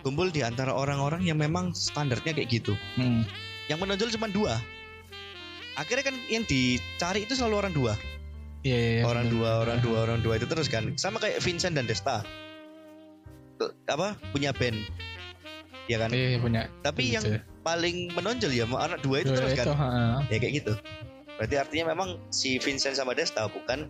kumpul 0.00 0.30
di 0.30 0.40
antara 0.40 0.72
orang-orang 0.72 1.20
yang 1.22 1.36
memang 1.36 1.70
standarnya 1.70 2.32
kayak 2.32 2.48
gitu 2.48 2.72
Hmm. 2.94 3.26
yang 3.66 3.76
menonjol 3.76 4.08
cuma 4.10 4.26
dua 4.26 4.56
akhirnya 5.74 6.04
kan 6.04 6.16
yang 6.26 6.42
dicari 6.44 7.24
itu 7.24 7.34
selalu 7.34 7.56
orang 7.60 7.74
dua 7.74 7.94
Iya, 8.60 8.76
iya, 8.76 8.90
iya, 8.92 9.02
orang 9.04 9.24
bener. 9.26 9.34
dua 9.34 9.50
orang 9.58 9.78
dua 9.80 9.98
orang 10.04 10.18
dua 10.20 10.34
itu 10.36 10.44
terus 10.44 10.68
kan 10.68 10.92
sama 10.94 11.16
kayak 11.16 11.40
Vincent 11.40 11.72
dan 11.74 11.84
Desta 11.84 12.20
apa 13.86 14.16
punya 14.32 14.52
band 14.52 14.76
ya 15.84 15.96
kan 15.96 16.08
Iya, 16.12 16.26
iya, 16.32 16.38
punya. 16.38 16.60
tapi 16.80 17.12
yang 17.12 17.24
gitu. 17.24 17.40
paling 17.60 18.08
menonjol 18.12 18.52
ya 18.52 18.64
anak 18.64 19.00
dua 19.00 19.20
itu 19.20 19.32
Dua 19.32 19.38
terus 19.42 19.52
itu, 19.52 19.60
kan 19.60 19.66
ha-ha. 19.74 20.24
ya 20.28 20.36
kayak 20.38 20.54
gitu 20.60 20.72
berarti 21.40 21.56
artinya 21.56 21.96
memang 21.96 22.20
si 22.28 22.60
Vincent 22.60 22.92
sama 22.92 23.16
Desta 23.16 23.48
bukan? 23.48 23.88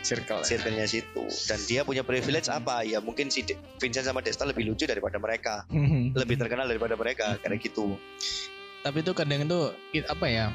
Circle. 0.00 0.40
ya. 0.40 0.46
circle-nya 0.46 0.86
situ. 0.86 1.26
Dan 1.44 1.58
dia 1.66 1.82
punya 1.82 2.00
privilege 2.00 2.46
apa? 2.46 2.80
Ya 2.80 3.02
mungkin 3.02 3.28
si 3.28 3.42
De- 3.42 3.58
Vincent 3.76 4.06
sama 4.06 4.22
Desta 4.22 4.46
lebih 4.46 4.64
lucu 4.64 4.86
daripada 4.86 5.18
mereka. 5.18 5.68
Lebih 6.16 6.38
terkenal 6.38 6.64
daripada 6.64 6.94
mereka 6.94 7.36
kayak 7.36 7.58
gitu. 7.60 7.98
Tapi 8.80 9.02
itu 9.02 9.12
kadang 9.12 9.44
itu 9.44 9.60
apa 10.06 10.26
ya? 10.26 10.46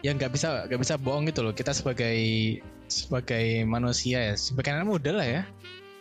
yang 0.00 0.16
nggak 0.16 0.32
bisa 0.32 0.64
nggak 0.64 0.80
bisa 0.80 0.94
bohong 0.96 1.26
gitu 1.26 1.42
loh. 1.42 1.50
Kita 1.50 1.72
sebagai 1.72 2.14
sebagai 2.86 3.64
manusia 3.64 4.32
ya. 4.32 4.34
Sebagai 4.36 4.70
anak 4.72 4.86
muda 4.86 5.10
lah 5.10 5.26
ya. 5.26 5.42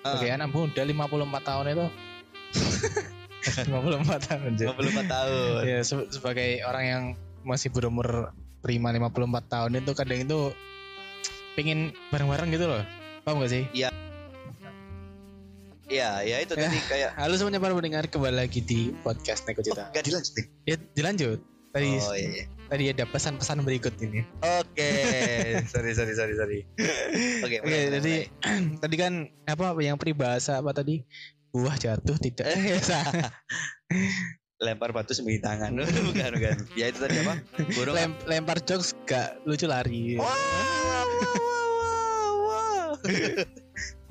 Ah, 0.03 0.13
sebagai 0.15 0.32
anak 0.36 0.49
muda 0.53 0.82
54 0.84 1.10
tahun 1.41 1.65
itu. 1.73 1.88
54 3.39 4.27
tahun 4.27 4.41
aja 4.53 4.65
54 4.75 5.08
tahun. 5.08 5.60
Ya 5.63 5.79
se- 5.82 6.10
sebagai 6.12 6.60
orang 6.67 6.84
yang 6.86 7.03
masih 7.47 7.71
berumur 7.71 8.36
prima 8.60 8.91
54 8.91 9.52
tahun 9.52 9.72
itu 9.80 9.91
kadang 9.95 10.19
itu 10.24 10.39
pengen 11.56 11.95
bareng-bareng 12.12 12.50
gitu 12.56 12.65
loh. 12.67 12.84
Paham 13.24 13.43
gak 13.43 13.52
sih? 13.52 13.63
Ya 13.76 13.89
ya 15.89 16.38
itu 16.45 16.54
tadi 16.54 16.78
kayak 16.86 17.17
halo 17.17 17.34
semuanya 17.34 17.58
para 17.58 17.74
pendengar 17.74 18.06
kembali 18.06 18.45
lagi 18.45 18.62
di 18.62 18.93
podcast 19.02 19.50
Neko 19.50 19.65
oh, 19.65 19.74
Cita 19.74 19.84
gak 19.89 20.06
dilanjutin 20.06 20.45
ya 20.69 20.76
dilanjut. 20.93 21.39
Tadi 21.69 21.89
oh 22.02 22.13
iya, 22.17 22.30
iya. 22.34 22.45
tadi 22.65 22.84
ada 22.89 23.06
pesan-pesan 23.06 23.62
berikut 23.62 23.93
ini. 24.02 24.26
Oke, 24.41 24.89
sorry 25.74 25.93
sorry 25.93 26.17
sorry 26.17 26.34
sorry. 26.34 26.60
Oke, 27.45 27.62
Oke, 27.62 27.62
mulai, 27.62 27.93
jadi 27.93 28.15
tadi 28.82 28.95
kan 28.98 29.30
apa 29.45 29.78
yang 29.78 29.98
peribahasa 30.02 30.58
apa 30.58 30.74
tadi? 30.74 31.06
Buah 31.54 31.78
jatuh 31.78 32.17
tidak 32.17 32.50
lempar 34.60 34.91
batu 34.91 35.15
sembunyi 35.15 35.39
tangan. 35.39 35.72
bukan 36.12 36.30
bukan. 36.36 36.56
Ya 36.76 36.91
itu 36.91 37.00
tadi 37.00 37.24
apa? 37.24 37.39
Burung. 37.74 37.95
Lem, 37.95 38.12
lempar 38.28 38.60
jokes 38.63 38.91
gak 39.08 39.39
lucu 39.48 39.65
lari. 39.65 40.19
Wah, 40.19 40.28
wah, 40.28 42.32
wah. 42.43 42.88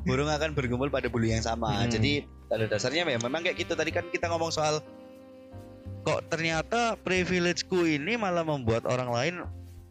Burung 0.09 0.33
akan 0.33 0.57
berkumpul 0.57 0.89
pada 0.89 1.13
bulu 1.13 1.29
yang 1.29 1.45
sama. 1.45 1.85
Hmm. 1.85 1.93
Jadi 1.93 2.25
pada 2.49 2.65
dasarnya 2.65 3.05
ya 3.05 3.21
memang 3.21 3.45
kayak 3.45 3.61
gitu. 3.61 3.77
Tadi 3.77 3.93
kan 3.93 4.09
kita 4.09 4.33
ngomong 4.33 4.49
soal 4.49 4.81
kok 6.09 6.25
ternyata 6.33 6.97
privilegeku 7.05 7.85
ini 7.85 8.17
malah 8.17 8.41
membuat 8.41 8.89
orang 8.89 9.13
lain 9.13 9.35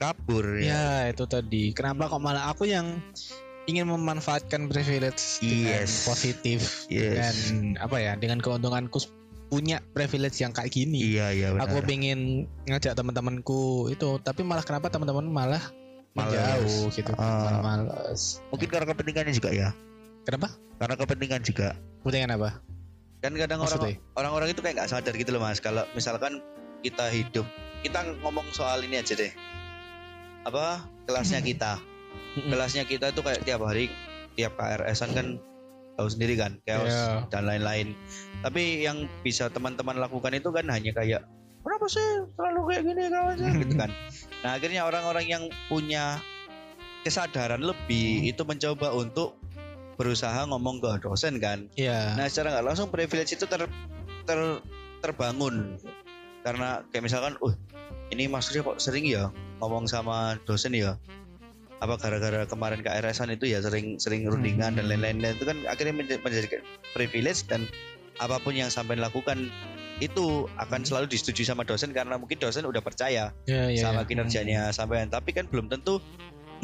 kabur 0.02 0.58
ya. 0.58 1.06
Ya 1.06 1.14
itu 1.14 1.30
tadi. 1.30 1.70
Kenapa 1.78 2.10
kok 2.10 2.18
malah 2.18 2.50
aku 2.50 2.66
yang 2.66 2.98
ingin 3.68 3.92
memanfaatkan 3.92 4.72
privilege 4.72 5.44
dengan 5.44 5.84
Yes. 5.84 6.08
positif 6.08 6.88
Yes. 6.88 7.52
dan 7.52 7.76
apa 7.84 8.00
ya 8.00 8.16
dengan 8.16 8.40
keuntunganku 8.40 9.04
punya 9.48 9.80
privilege 9.96 10.40
yang 10.40 10.52
kayak 10.52 10.70
gini. 10.70 11.16
Iya 11.16 11.28
iya 11.32 11.48
benar. 11.56 11.72
Aku 11.72 11.80
pengen 11.84 12.46
ngajak 12.68 12.94
teman-temanku 12.94 13.88
itu, 13.88 14.20
tapi 14.20 14.44
malah 14.44 14.64
kenapa 14.64 14.92
teman-teman 14.92 15.24
malah 15.24 15.64
Males. 16.12 16.34
menjauh 16.34 16.90
gitu, 16.92 17.12
Ah. 17.16 17.48
malah 17.48 17.62
males. 17.64 18.44
Mungkin 18.52 18.68
karena 18.68 18.86
kepentingannya 18.92 19.34
juga 19.34 19.50
ya. 19.54 19.70
Kenapa? 20.28 20.52
Karena 20.78 20.96
kepentingan 21.00 21.42
juga. 21.48 21.68
Kepentingan 22.04 22.36
apa? 22.36 22.50
kan 23.18 23.34
kadang 23.34 23.66
orang 23.66 23.98
orang-orang 24.14 24.48
itu 24.54 24.62
kayak 24.62 24.78
nggak 24.78 24.92
sadar 24.94 25.10
gitu 25.18 25.34
loh 25.34 25.42
mas 25.42 25.58
kalau 25.58 25.82
misalkan 25.98 26.38
kita 26.86 27.10
hidup 27.10 27.50
kita 27.82 28.06
ngomong 28.22 28.46
soal 28.54 28.78
ini 28.86 29.02
aja 29.02 29.18
deh 29.18 29.34
apa 30.46 30.86
kelasnya 31.10 31.42
kita 31.42 31.82
Mm-mm. 32.38 32.54
kelasnya 32.54 32.86
kita 32.86 33.10
itu 33.10 33.22
kayak 33.26 33.42
tiap 33.42 33.66
hari 33.66 33.90
tiap 34.38 34.54
KRS-an 34.56 35.18
kan 35.18 35.28
tahu 35.98 36.08
sendiri 36.08 36.38
kan 36.38 36.62
chaos 36.64 36.94
Iya. 36.94 37.26
dan 37.34 37.50
lain-lain. 37.50 37.98
Tapi 38.46 38.86
yang 38.86 39.10
bisa 39.26 39.50
teman-teman 39.50 39.98
lakukan 39.98 40.32
itu 40.38 40.54
kan 40.54 40.70
hanya 40.70 40.94
kayak 40.94 41.26
kenapa 41.66 41.86
sih 41.90 42.06
selalu 42.38 42.60
kayak 42.70 42.82
gini 42.86 43.02
kenapa 43.10 43.32
sih? 43.36 43.50
Gitu 43.66 43.76
kan. 43.76 43.92
Nah 44.46 44.54
akhirnya 44.54 44.86
orang-orang 44.86 45.26
yang 45.26 45.44
punya 45.66 46.22
kesadaran 47.02 47.66
lebih 47.66 48.30
itu 48.30 48.46
mencoba 48.46 48.94
untuk 48.94 49.34
berusaha 49.98 50.46
ngomong 50.46 50.78
ke 50.78 51.02
dosen 51.02 51.42
kan. 51.42 51.66
Iya. 51.74 52.14
Nah 52.14 52.30
secara 52.30 52.54
nggak 52.54 52.66
langsung 52.70 52.94
privilege 52.94 53.34
itu 53.34 53.50
ter, 53.50 53.66
ter 54.30 54.40
terbangun. 55.02 55.82
Karena 56.46 56.86
kayak 56.94 57.10
misalkan, 57.10 57.34
uh 57.42 57.52
ini 58.14 58.30
maksudnya 58.30 58.64
kok 58.64 58.80
sering 58.80 59.04
ya 59.04 59.34
ngomong 59.60 59.90
sama 59.90 60.38
dosen 60.48 60.72
ya 60.72 60.96
apa 61.78 61.94
gara-gara 61.96 62.42
kemarin 62.44 62.82
KRS-an 62.82 63.30
itu 63.30 63.46
ya 63.48 63.62
sering 63.62 63.98
sering 63.98 64.26
rundingan 64.26 64.74
dan 64.74 64.84
Hmm. 64.84 64.92
lain-lain 64.92 65.18
dan 65.20 65.32
itu 65.34 65.46
kan 65.46 65.58
akhirnya 65.66 65.94
menjadi, 65.94 66.20
menjadi 66.20 66.48
privilege 66.92 67.46
dan 67.46 67.70
apa 68.18 68.38
pun 68.38 68.52
yang 68.52 68.68
sampai 68.68 68.98
lakukan 68.98 69.54
itu 69.98 70.46
akan 70.58 70.82
Hmm. 70.82 70.88
selalu 70.88 71.06
disetujui 71.08 71.44
sama 71.44 71.62
dosen 71.62 71.90
karena 71.90 72.18
mungkin 72.18 72.38
dosen 72.38 72.66
udah 72.66 72.82
percaya 72.82 73.30
Ya, 73.46 73.70
ya, 73.70 73.78
sama 73.80 74.02
ya. 74.02 74.08
kinerjanya 74.08 74.62
sampean 74.72 75.08
tapi 75.08 75.32
kan 75.32 75.46
belum 75.46 75.68
tentu 75.68 76.02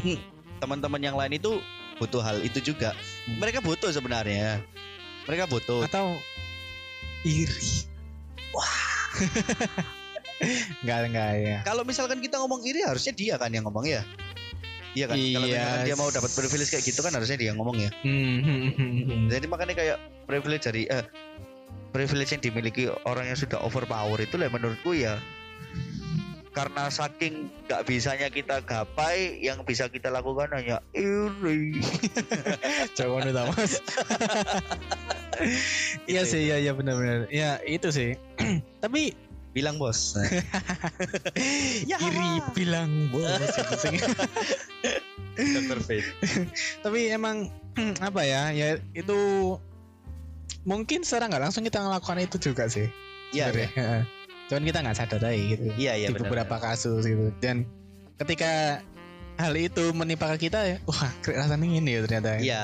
teman-teman 0.61 0.97
yang 0.97 1.13
lain 1.13 1.37
itu 1.37 1.61
butuh 1.97 2.19
hal 2.19 2.41
itu 2.41 2.57
juga 2.63 2.97
Hmm. 3.25 3.37
mereka 3.37 3.61
butuh 3.61 3.89
sebenarnya 3.89 4.65
mereka 5.23 5.45
butuh 5.45 5.85
atau 5.85 6.17
iri. 7.23 7.85
Wah. 8.49 8.81
enggak 10.83 10.99
enggak 11.07 11.31
ya. 11.37 11.57
kalau 11.63 11.83
misalkan 11.83 12.19
kita 12.19 12.35
ngomong 12.35 12.59
iri 12.63 12.83
harusnya 12.83 13.13
dia 13.13 13.37
kan 13.37 13.47
yang 13.47 13.63
ngomong 13.63 13.85
ya 13.85 14.01
iya 14.93 15.05
kan 15.05 15.15
kalau 15.17 15.45
Iya. 15.45 15.57
misalkan 15.57 15.79
dia 15.85 15.95
mau 15.95 16.09
dapat 16.09 16.31
privilege 16.31 16.69
kayak 16.69 16.85
gitu 16.85 16.99
kan 17.01 17.11
harusnya 17.11 17.37
dia 17.37 17.51
ngomong 17.53 17.77
ya 17.77 17.89
Hmm, 18.01 19.27
jadi 19.27 19.45
makanya 19.45 19.73
kayak 19.73 19.97
privilege 20.23 20.63
dari 20.63 20.85
eh, 20.85 21.05
privilege 21.89 22.31
yang 22.31 22.41
dimiliki 22.41 22.83
orang 23.03 23.25
yang 23.25 23.37
sudah 23.37 23.59
overpower 23.59 24.17
itu 24.17 24.37
lah 24.37 24.49
menurutku 24.49 24.93
ya 24.93 25.17
karena 26.53 26.85
saking 26.85 27.49
nggak 27.65 27.81
bisanya 27.83 28.29
kita 28.29 28.61
gapai 28.61 29.41
yang 29.41 29.65
bisa 29.65 29.89
kita 29.89 30.13
lakukan 30.13 30.53
hanya 30.53 30.85
iri 30.93 31.81
Jawaban 32.97 33.29
itu 33.33 33.41
mas. 33.49 33.73
Iya 36.05 36.21
sih, 36.23 36.45
iya 36.45 36.61
iya 36.61 36.77
benar-benar. 36.77 37.25
Ya 37.33 37.57
itu 37.65 37.89
sih. 37.89 38.13
Tapi 38.85 39.17
bilang 39.53 39.77
bos 39.77 40.17
Ya. 41.89 41.97
iri 42.01 42.41
bilang 42.57 42.89
bos. 43.13 43.29
Dr. 45.33 45.79
Fate 45.81 46.09
Tapi 46.81 47.09
emang 47.09 47.49
apa 48.07 48.21
ya? 48.25 48.49
Ya 48.53 48.77
itu 48.93 49.17
mungkin 50.63 51.01
secara 51.05 51.29
nggak 51.29 51.43
langsung 51.49 51.65
kita 51.65 51.81
ngelakukan 51.81 52.21
itu 52.21 52.37
juga 52.41 52.65
sih. 52.69 52.89
iya. 53.33 53.49
Heeh. 53.49 54.01
Cuman 54.49 54.63
kita 54.67 54.79
nggak 54.83 54.97
sadar 54.97 55.21
aja 55.23 55.37
gitu. 55.37 55.63
iya 55.79 55.93
iya 55.97 56.07
di 56.11 56.17
beberapa 56.19 56.57
kasus 56.61 57.05
gitu. 57.05 57.33
Dan 57.41 57.65
ketika 58.21 58.81
hal 59.41 59.53
itu 59.57 59.89
menimpa 59.97 60.29
ke 60.37 60.49
kita 60.49 60.59
ya, 60.65 60.77
wah 60.85 61.09
rasanya 61.25 61.65
ini 61.65 61.97
ya 61.97 62.01
ternyata. 62.05 62.29
iya 62.37 62.63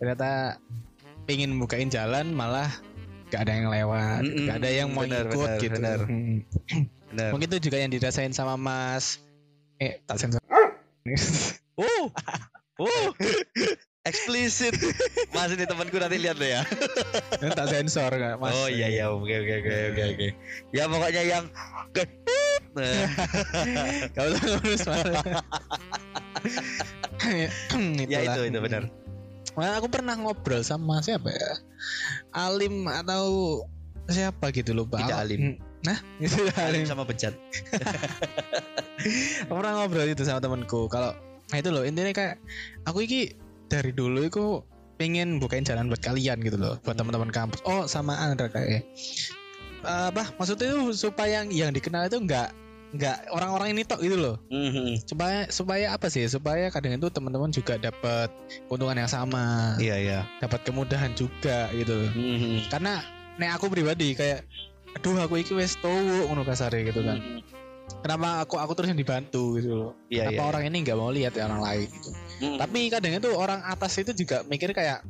Ternyata 0.00 0.56
pengen 1.28 1.60
bukain 1.60 1.92
jalan 1.92 2.32
malah 2.32 2.70
gak 3.28 3.40
ada 3.44 3.52
yang 3.52 3.68
lewat, 3.68 4.20
Mm-mm, 4.24 4.46
gak 4.48 4.56
ada 4.64 4.70
yang 4.72 4.88
mau 4.92 5.04
benar, 5.04 5.24
ikut 5.28 5.36
benar, 5.36 5.58
gitu. 5.60 5.78
Hmm. 5.78 6.36
benar 7.12 7.30
Mungkin 7.32 7.48
itu 7.48 7.58
juga 7.68 7.76
yang 7.80 7.90
dirasain 7.92 8.32
sama 8.32 8.56
Mas 8.56 9.20
eh 9.78 10.02
tak 10.04 10.18
sensor. 10.18 10.42
oh 11.80 12.04
oh 12.82 13.06
eksplisit 14.08 14.74
mas 15.36 15.52
ini 15.52 15.68
temanku 15.68 16.00
nanti 16.00 16.16
lihat 16.16 16.40
deh 16.40 16.56
ya 16.58 16.62
tak 17.52 17.68
sensor 17.68 18.08
gak 18.10 18.40
Mas? 18.40 18.56
oh 18.56 18.66
iya 18.66 18.88
iya 18.88 19.04
oke 19.12 19.28
oke 19.28 19.54
oke 19.62 19.72
oke 19.92 20.02
oke 20.16 20.28
ya 20.72 20.84
pokoknya 20.88 21.22
yang 21.24 21.44
Gak 24.14 24.22
usah 24.22 24.42
ngurus 24.54 24.82
malah. 24.86 25.24
ya 28.06 28.18
itu 28.22 28.40
itu 28.46 28.58
benar 28.62 28.82
Nah, 29.56 29.80
aku 29.80 29.88
pernah 29.88 30.14
ngobrol 30.18 30.60
sama 30.60 31.00
siapa 31.00 31.32
ya? 31.32 31.52
Alim 32.34 32.84
atau 32.90 33.62
siapa 34.10 34.52
gitu 34.52 34.74
loh, 34.76 34.84
Pak. 34.84 35.00
Tidak 35.08 35.18
alim. 35.18 35.56
Nah, 35.86 35.98
itu 36.18 36.34
Alim 36.58 36.82
alim. 36.82 36.90
sama 36.90 37.06
Aku 39.46 39.54
pernah 39.54 39.72
ngobrol 39.78 40.10
itu 40.10 40.26
sama 40.26 40.42
temanku. 40.42 40.90
Kalau 40.90 41.14
nah 41.48 41.56
itu 41.56 41.70
loh, 41.72 41.86
intinya 41.86 42.12
kayak 42.12 42.36
aku 42.84 43.08
iki 43.08 43.32
dari 43.72 43.94
dulu 43.94 44.26
itu 44.26 44.60
pengen 44.98 45.38
bukain 45.38 45.62
jalan 45.62 45.86
buat 45.88 46.02
kalian 46.02 46.42
gitu 46.42 46.58
loh, 46.58 46.76
buat 46.82 46.98
teman-teman 46.98 47.30
kampus. 47.30 47.62
Oh, 47.64 47.86
sama 47.86 48.18
Andra 48.18 48.50
kayak. 48.50 48.82
Eh, 49.86 50.06
apa 50.10 50.34
maksudnya 50.34 50.74
itu 50.74 50.90
supaya 50.90 51.40
yang 51.46 51.54
yang 51.54 51.70
dikenal 51.70 52.10
itu 52.10 52.18
enggak 52.18 52.50
enggak 52.88 53.28
orang-orang 53.28 53.76
ini 53.76 53.82
tok 53.84 54.00
gitu 54.00 54.16
loh. 54.16 54.36
Mhm. 54.48 55.04
Supaya 55.04 55.48
supaya 55.52 55.92
apa 55.92 56.08
sih? 56.08 56.24
Supaya 56.24 56.72
kadang 56.72 56.96
itu 56.96 57.08
teman-teman 57.12 57.52
juga 57.52 57.76
dapat 57.76 58.32
keuntungan 58.68 58.96
yang 58.96 59.10
sama, 59.10 59.76
iya 59.76 59.96
iya 60.00 60.20
dapat 60.40 60.64
kemudahan 60.64 61.12
juga 61.12 61.68
gitu. 61.76 62.08
Mhm. 62.16 62.72
Karena 62.72 63.04
nek 63.36 63.60
aku 63.60 63.68
pribadi 63.68 64.16
kayak 64.16 64.48
aduh 64.96 65.20
aku 65.20 65.44
iki 65.44 65.52
wis 65.52 65.76
tuwuk 65.78 66.26
ngono 66.32 66.48
kasare 66.48 66.80
gitu 66.82 67.04
kan. 67.04 67.20
Mhm. 67.20 67.40
Kenapa 68.04 68.44
aku 68.44 68.60
aku 68.60 68.72
terus 68.76 68.88
yang 68.92 69.00
dibantu 69.00 69.56
gitu 69.60 69.70
loh. 69.72 69.92
iya 70.08 70.28
Kenapa 70.28 70.42
iya 70.44 70.48
orang 70.48 70.62
ini 70.68 70.76
nggak 70.84 70.98
mau 70.98 71.10
lihat 71.12 71.32
ya 71.36 71.44
orang 71.48 71.62
lain 71.64 71.86
gitu. 71.92 72.10
Mhm. 72.40 72.56
Tapi 72.56 72.78
kadang 72.88 73.12
itu 73.16 73.28
orang 73.36 73.60
atas 73.64 73.92
itu 74.00 74.12
juga 74.16 74.44
mikir 74.48 74.72
kayak 74.72 75.04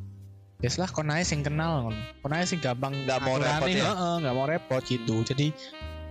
Yes 0.58 0.74
lah, 0.74 0.90
kon 0.90 1.06
ae 1.06 1.22
sing 1.22 1.46
kenal. 1.46 1.94
Kon 2.18 2.34
ae 2.34 2.42
sing 2.42 2.58
gampang 2.58 3.06
Nggak 3.06 3.22
mau 3.22 3.38
repot 3.38 3.70
ya? 3.70 3.94
heeh, 3.94 4.14
nggak 4.26 4.34
mau 4.34 4.46
repot 4.50 4.82
gitu. 4.82 5.22
Jadi 5.22 5.54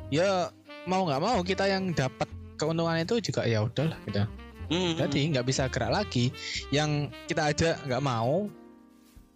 ya 0.08 0.48
mau 0.88 1.04
nggak 1.04 1.20
mau 1.20 1.40
kita 1.42 1.68
yang 1.68 1.92
dapat 1.92 2.26
keuntungan 2.56 2.98
itu 2.98 3.20
juga 3.22 3.44
ya 3.44 3.62
udahlah 3.62 4.00
gitu. 4.04 4.24
Mhm. 4.68 4.98
Jadi 4.98 5.20
nggak 5.32 5.46
bisa 5.46 5.68
gerak 5.68 5.92
lagi. 5.94 6.32
Yang 6.70 6.90
kita 7.28 7.42
aja 7.46 7.70
nggak 7.84 8.02
mau, 8.02 8.48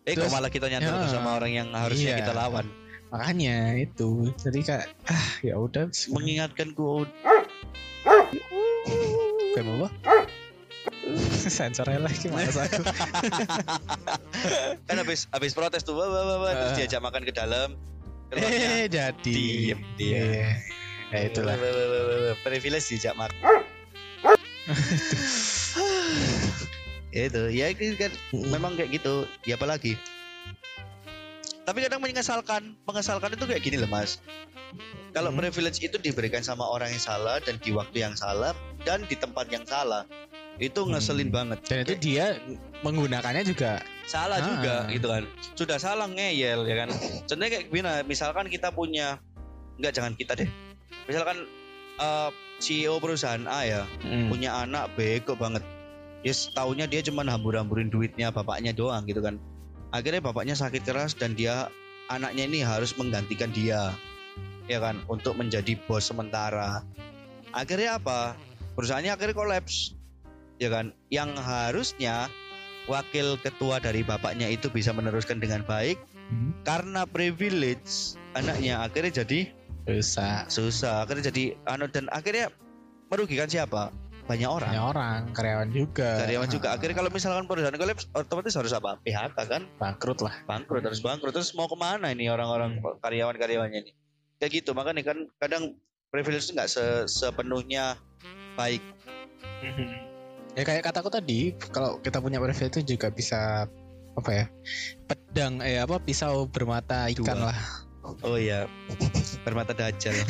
eh 0.04 0.12
kok 0.12 0.26
terus- 0.26 0.34
malah 0.34 0.50
kita 0.50 0.68
nyantur 0.68 0.96
Ya. 0.98 1.08
sama 1.08 1.36
orang 1.36 1.52
yang 1.52 1.68
harusnya 1.72 2.16
Iya. 2.16 2.20
kita 2.20 2.34
lawan 2.34 2.68
makanya 3.10 3.76
itu. 3.78 4.32
Jadi 4.38 4.60
kayak 4.62 4.88
ah 5.06 5.30
ya 5.42 5.56
udah. 5.58 5.92
mengingatkanku 6.10 7.04
Kayak 9.52 9.68
apa? 9.68 9.90
Sensornya 11.52 12.00
lagi 12.02 12.32
malas 12.32 12.56
aku. 12.56 12.82
kan 14.88 14.96
habis 14.96 15.28
habis 15.30 15.52
protes 15.52 15.84
tuh 15.84 15.94
wah, 15.94 16.08
wah, 16.08 16.24
wah, 16.24 16.38
wah, 16.40 16.52
terus 16.56 16.72
Ah. 16.72 16.78
diajak 16.80 17.02
makan 17.02 17.24
ke 17.24 17.34
dalam 17.34 17.76
eh 18.32 18.88
jadi. 18.88 19.28
diem 19.28 19.80
dia 19.98 20.08
Iya. 20.08 20.50
Ya 21.12 21.28
itulah. 21.28 21.56
Privilege 22.42 22.88
diajak 22.90 23.16
makan 23.16 23.64
itu 27.12 27.42
ya 27.52 27.68
itu 27.68 28.00
kan 28.00 28.12
memang 28.32 28.80
kayak 28.80 28.96
gitu. 28.96 29.28
Ya 29.44 29.60
apalagi. 29.60 30.00
Tapi 31.62 31.84
kadang 31.84 32.00
menyesalkan 32.00 32.80
mengesalkan 32.88 33.36
itu 33.36 33.44
kayak 33.44 33.62
gini 33.62 33.78
loh 33.78 33.92
mas. 33.92 34.24
Kalau 35.12 35.36
Hmm. 35.36 35.44
privilege 35.44 35.84
itu 35.84 36.00
diberikan 36.00 36.40
sama 36.40 36.64
orang 36.64 36.96
yang 36.96 37.04
salah 37.04 37.44
dan 37.44 37.60
di 37.60 37.76
waktu 37.76 38.08
yang 38.08 38.16
salah 38.16 38.56
dan 38.88 39.04
di 39.04 39.20
tempat 39.20 39.52
yang 39.52 39.68
salah 39.68 40.08
itu 40.56 40.80
ngeselin 40.88 41.28
Hmm. 41.28 41.36
banget. 41.36 41.60
Dan 41.68 41.78
itu 41.84 41.94
dia 42.00 42.40
menggunakannya 42.80 43.44
juga 43.44 43.84
salah 44.08 44.40
Ah. 44.40 44.48
juga 44.48 44.76
gitu 44.88 45.08
kan. 45.12 45.24
Sudah 45.60 45.76
salah 45.76 46.08
ngeyel 46.08 46.64
ya 46.64 46.88
kan. 46.88 46.90
Contohnya 47.28 47.60
kayak 47.60 47.66
gimana 47.68 48.08
misalkan 48.08 48.48
kita 48.48 48.72
punya 48.72 49.20
enggak 49.76 50.00
jangan 50.00 50.16
kita 50.16 50.40
deh 50.40 50.48
misalkan 51.06 51.48
eh, 52.02 52.30
CEO 52.62 53.02
perusahaan 53.02 53.42
A 53.50 53.66
ya 53.66 53.82
hmm, 54.06 54.30
punya 54.30 54.54
anak 54.62 54.94
bego 54.94 55.34
banget. 55.34 55.66
Ya 56.22 56.34
tahunya 56.34 56.86
dia 56.86 57.02
cuman 57.02 57.26
hambur-hamburin 57.26 57.90
duitnya 57.90 58.30
bapaknya 58.30 58.72
doang 58.72 59.10
gitu 59.10 59.26
kan. 59.26 59.42
Akhirnya 59.90 60.22
bapaknya 60.22 60.54
sakit 60.54 60.86
keras 60.86 61.18
dan 61.18 61.34
dia 61.34 61.74
anaknya 62.14 62.46
ini 62.46 62.62
harus 62.62 62.94
menggantikan 62.94 63.50
dia 63.50 63.98
ya 64.70 64.78
kan 64.78 65.02
untuk 65.10 65.34
menjadi 65.34 65.74
bos 65.90 66.06
sementara. 66.06 66.86
Akhirnya 67.52 67.98
apa? 67.98 68.38
Perusahaannya 68.78 69.12
akhirnya 69.12 69.36
kolaps 69.36 69.98
ya 70.62 70.70
kan. 70.70 70.94
Yang 71.10 71.42
harusnya 71.42 72.30
wakil 72.86 73.38
ketua 73.42 73.82
dari 73.82 74.02
bapaknya 74.06 74.50
itu 74.50 74.70
bisa 74.70 74.94
meneruskan 74.94 75.38
dengan 75.38 75.62
baik 75.66 76.02
hmm, 76.30 76.66
karena 76.66 77.06
privilege 77.06 78.18
anaknya 78.34 78.82
akhirnya 78.82 79.22
jadi 79.22 79.54
bisa 79.86 80.46
susah. 80.48 81.06
Akhirnya 81.06 81.30
jadi 81.34 81.58
anu 81.68 81.90
dan 81.90 82.08
akhirnya 82.14 82.54
merugikan 83.10 83.50
siapa? 83.50 83.90
Banyak 84.30 84.48
orang. 84.48 84.72
Banyak 84.72 84.86
orang. 84.96 85.22
Karyawan 85.36 85.70
juga. 85.74 86.24
Karyawan 86.24 86.48
juga. 86.48 86.68
Ah, 86.72 86.76
akhirnya 86.78 86.96
kalau 87.04 87.10
misalkan 87.12 87.46
perusahaan 87.50 87.76
kolaps 87.76 88.08
otomatis 88.16 88.56
harus 88.56 88.72
apa? 88.72 89.02
PHK 89.04 89.38
kan? 89.50 89.62
Bangkrut 89.82 90.24
lah. 90.24 90.34
Bangkrut 90.48 90.86
harus 90.86 91.02
bangkrut. 91.04 91.34
Terus 91.36 91.52
mau 91.58 91.68
ke 91.68 91.76
mana 91.76 92.14
ini 92.14 92.32
orang-orang 92.32 92.80
karyawan 93.02 93.36
karyawannya 93.36 93.80
ini? 93.84 93.92
Kayak 94.40 94.64
gitu. 94.64 94.72
Makanya 94.72 95.04
kan 95.04 95.18
kadang 95.42 95.76
privilege 96.14 96.48
nggak 96.54 96.70
se- 96.70 97.10
sepenuhnya 97.10 97.98
baik. 98.56 98.80
Ya 100.56 100.64
kayak 100.68 100.84
kataku 100.88 101.10
tadi 101.12 101.56
kalau 101.72 102.00
kita 102.00 102.20
punya 102.24 102.40
privilege 102.40 102.80
itu 102.80 102.96
juga 102.96 103.12
bisa 103.12 103.68
apa 104.12 104.32
ya 104.36 104.46
pedang 105.08 105.64
eh 105.64 105.80
apa 105.80 105.96
pisau 106.04 106.44
bermata 106.44 107.08
ikan 107.16 107.32
Dua. 107.40 107.48
lah 107.48 107.58
oh 108.22 108.36
iya 108.36 108.68
bermata 109.42 109.72
dajjal. 109.72 110.14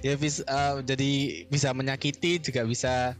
Ya 0.00 0.16
bisa 0.16 0.40
eh, 0.42 0.74
jadi 0.80 1.10
bisa 1.46 1.76
menyakiti 1.76 2.40
juga 2.40 2.64
bisa 2.64 3.12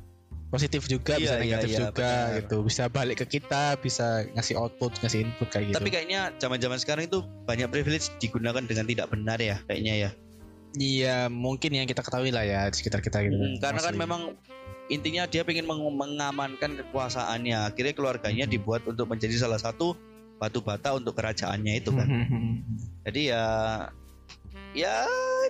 positif 0.48 0.88
juga 0.88 1.20
bisa 1.20 1.36
Iya, 1.36 1.36
iya, 1.36 1.44
negatif 1.44 1.68
iya, 1.68 1.78
juga 1.84 1.92
benar. 1.92 2.36
gitu. 2.40 2.56
Bisa 2.64 2.82
balik 2.88 3.16
ke 3.20 3.26
kita 3.28 3.76
bisa 3.76 4.24
ngasih 4.32 4.56
output 4.56 4.96
ngasih 5.04 5.28
input 5.28 5.52
kayak 5.52 5.68
gitu. 5.68 5.76
Tapi 5.76 5.90
kayaknya 5.92 6.32
zaman-zaman 6.40 6.80
sekarang 6.80 7.04
itu 7.04 7.20
banyak 7.44 7.68
privilege 7.68 8.08
digunakan 8.16 8.64
dengan 8.64 8.88
tidak 8.88 9.12
benar 9.12 9.36
ya 9.36 9.60
kayaknya 9.68 10.08
ya. 10.08 10.10
Iya 10.72 11.16
mungkin 11.28 11.76
yang 11.76 11.84
kita 11.84 12.00
ketahui 12.00 12.32
lah 12.32 12.48
ya 12.48 12.64
di 12.64 12.80
sekitar 12.80 13.04
kita 13.04 13.20
gitu. 13.28 13.36
Hmm, 13.36 13.60
karena 13.60 13.80
kan 13.84 13.92
memang 13.92 14.22
intinya 14.88 15.28
dia 15.28 15.44
ingin 15.44 15.68
meng- 15.68 15.96
mengamankan 16.00 16.80
kekuasaannya. 16.80 17.68
Akhirnya 17.68 17.92
keluarganya 17.92 18.48
Hmm. 18.48 18.54
dibuat 18.56 18.88
untuk 18.88 19.04
menjadi 19.04 19.36
salah 19.36 19.60
satu 19.60 19.92
batu 20.38 20.62
bata 20.62 20.94
untuk 20.94 21.18
kerajaannya 21.18 21.74
itu 21.82 21.90
kan. 21.92 22.06
Hmm. 22.06 22.54
Jadi 23.06 23.34
ya 23.34 23.44
ya 24.72 24.94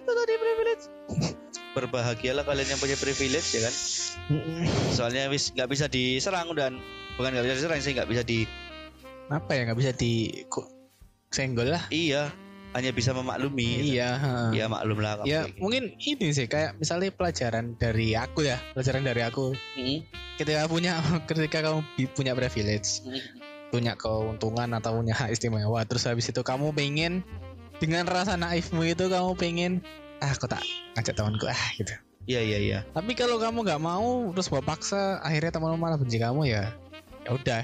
itu 0.01 0.11
tadi 0.11 0.35
privilege. 0.37 0.85
Berbahagialah 1.77 2.42
kalian 2.48 2.74
yang 2.74 2.81
punya 2.81 2.96
privilege 2.98 3.48
ya 3.55 3.68
kan. 3.68 3.74
Soalnya 4.96 5.29
wis 5.31 5.53
nggak 5.55 5.68
bisa 5.70 5.87
diserang 5.87 6.51
dan 6.57 6.81
bukan 7.20 7.35
nggak 7.37 7.44
bisa 7.46 7.55
diserang 7.61 7.81
sih 7.85 7.92
nggak 7.94 8.09
bisa 8.09 8.22
di 8.24 8.48
apa 9.29 9.51
ya 9.53 9.68
nggak 9.68 9.79
bisa 9.79 9.92
di 9.92 10.42
senggol 11.29 11.68
lah 11.68 11.85
iya 11.92 12.33
hanya 12.77 12.92
bisa 12.92 13.16
memaklumi. 13.16 13.96
iya 13.96 14.20
ha. 14.20 14.33
Ya 14.53 14.68
maklum 14.68 15.01
lah. 15.01 15.24
ya 15.24 15.44
kayak 15.48 15.57
gitu. 15.57 15.61
mungkin 15.64 15.83
ini 15.98 16.27
sih 16.37 16.46
kayak 16.46 16.77
misalnya 16.77 17.09
pelajaran 17.11 17.74
dari 17.81 18.12
aku 18.12 18.44
ya 18.44 18.61
pelajaran 18.77 19.03
dari 19.09 19.24
aku 19.24 19.57
Mm, 19.77 20.05
ketika 20.37 20.68
punya 20.68 21.01
ketika 21.29 21.59
kamu 21.64 21.81
punya 22.12 22.33
privilege 22.37 23.03
mm. 23.03 23.47
Punya 23.68 23.94
keuntungan 23.94 24.68
atau 24.76 24.96
punya 25.00 25.14
hak 25.16 25.33
istimewa. 25.33 25.85
Terus 25.85 26.09
habis 26.09 26.28
itu 26.28 26.40
kamu 26.40 26.72
pengen 26.72 27.24
dengan 27.78 28.04
rasa 28.09 28.35
naifmu 28.35 28.83
itu 28.85 29.07
kamu 29.07 29.38
pengen 29.38 29.72
ah 30.18 30.35
aku 30.35 30.50
tak 30.50 30.62
ngajak 30.98 31.14
temanku 31.14 31.46
ah 31.46 31.64
gitu. 31.78 31.94
Iya 32.28 32.44
iya 32.44 32.59
iya. 32.61 32.78
tapi 32.92 33.16
kalau 33.16 33.40
kamu 33.40 33.64
nggak 33.64 33.81
mau 33.81 34.28
terus 34.37 34.52
bawa 34.52 34.61
paksa 34.61 35.16
akhirnya 35.24 35.48
teman 35.48 35.81
malah 35.81 35.96
benci 35.96 36.20
kamu 36.20 36.44
ya 36.44 36.74
ya 37.24 37.31
udah. 37.33 37.62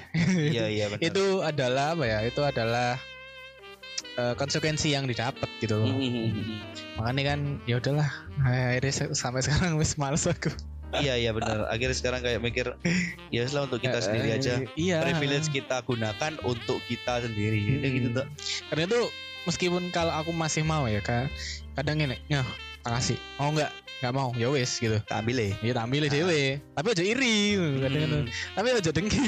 Iya 0.54 0.64
iya 0.70 0.84
benar. 0.88 1.02
itu 1.04 1.24
adalah 1.44 1.86
apa 1.98 2.04
ya? 2.06 2.18
Itu 2.24 2.40
adalah 2.46 2.96
eh, 4.16 4.34
konsekuensi 4.38 4.94
yang 4.94 5.04
didapat 5.10 5.50
gitu 5.60 5.82
loh. 5.82 5.90
Mm, 5.90 6.62
makanya 6.96 7.34
kan 7.34 7.40
ya 7.66 7.82
udahlah 7.82 8.08
akhirnya 8.46 8.92
sampai 9.12 9.42
sekarang 9.42 9.76
wis 9.76 9.98
males 9.98 10.24
aku 10.30 10.54
Iya 10.96 11.14
iya 11.16 11.30
benar. 11.30 11.66
Akhirnya 11.66 11.92
sekarang 11.92 12.20
kayak 12.20 12.38
mikir 12.38 12.66
ya 13.28 13.44
lah 13.46 13.64
untuk 13.64 13.78
kita 13.78 13.98
sendiri 13.98 14.28
Eh, 14.28 14.36
aja. 14.36 14.54
iya 14.74 15.02
Privilege 15.02 15.48
kita 15.48 15.80
gunakan 15.80 16.32
untuk 16.42 16.78
kita 16.84 17.18
sendiri. 17.20 17.58
Udah 17.76 17.90
gitu 17.90 18.08
tuh. 18.12 18.26
karena 18.68 18.82
itu 18.86 19.00
meskipun 19.44 19.82
kalau 19.90 20.12
aku 20.12 20.30
masih 20.30 20.62
mau 20.62 20.84
ya 20.84 20.98
kan 20.98 21.26
kadang 21.74 21.98
ini 21.98 22.16
ya 22.26 22.40
kasih 22.82 23.16
mau 23.34 23.48
nggak 23.50 23.68
nggak 23.96 24.12
mau 24.12 24.28
ya 24.34 24.48
wis 24.48 24.76
gitu 24.76 25.00
Tak 25.02 25.20
ambil 25.20 25.36
ya. 25.38 25.48
ya 25.62 25.72
tak 25.72 25.84
ambil 25.84 26.04
dewe 26.06 26.42
tapi 26.70 26.86
aja 26.90 27.02
iri 27.02 27.36
Hmm. 27.54 28.24
tapi 28.52 28.66
aja 28.70 28.90
dengki 28.90 29.20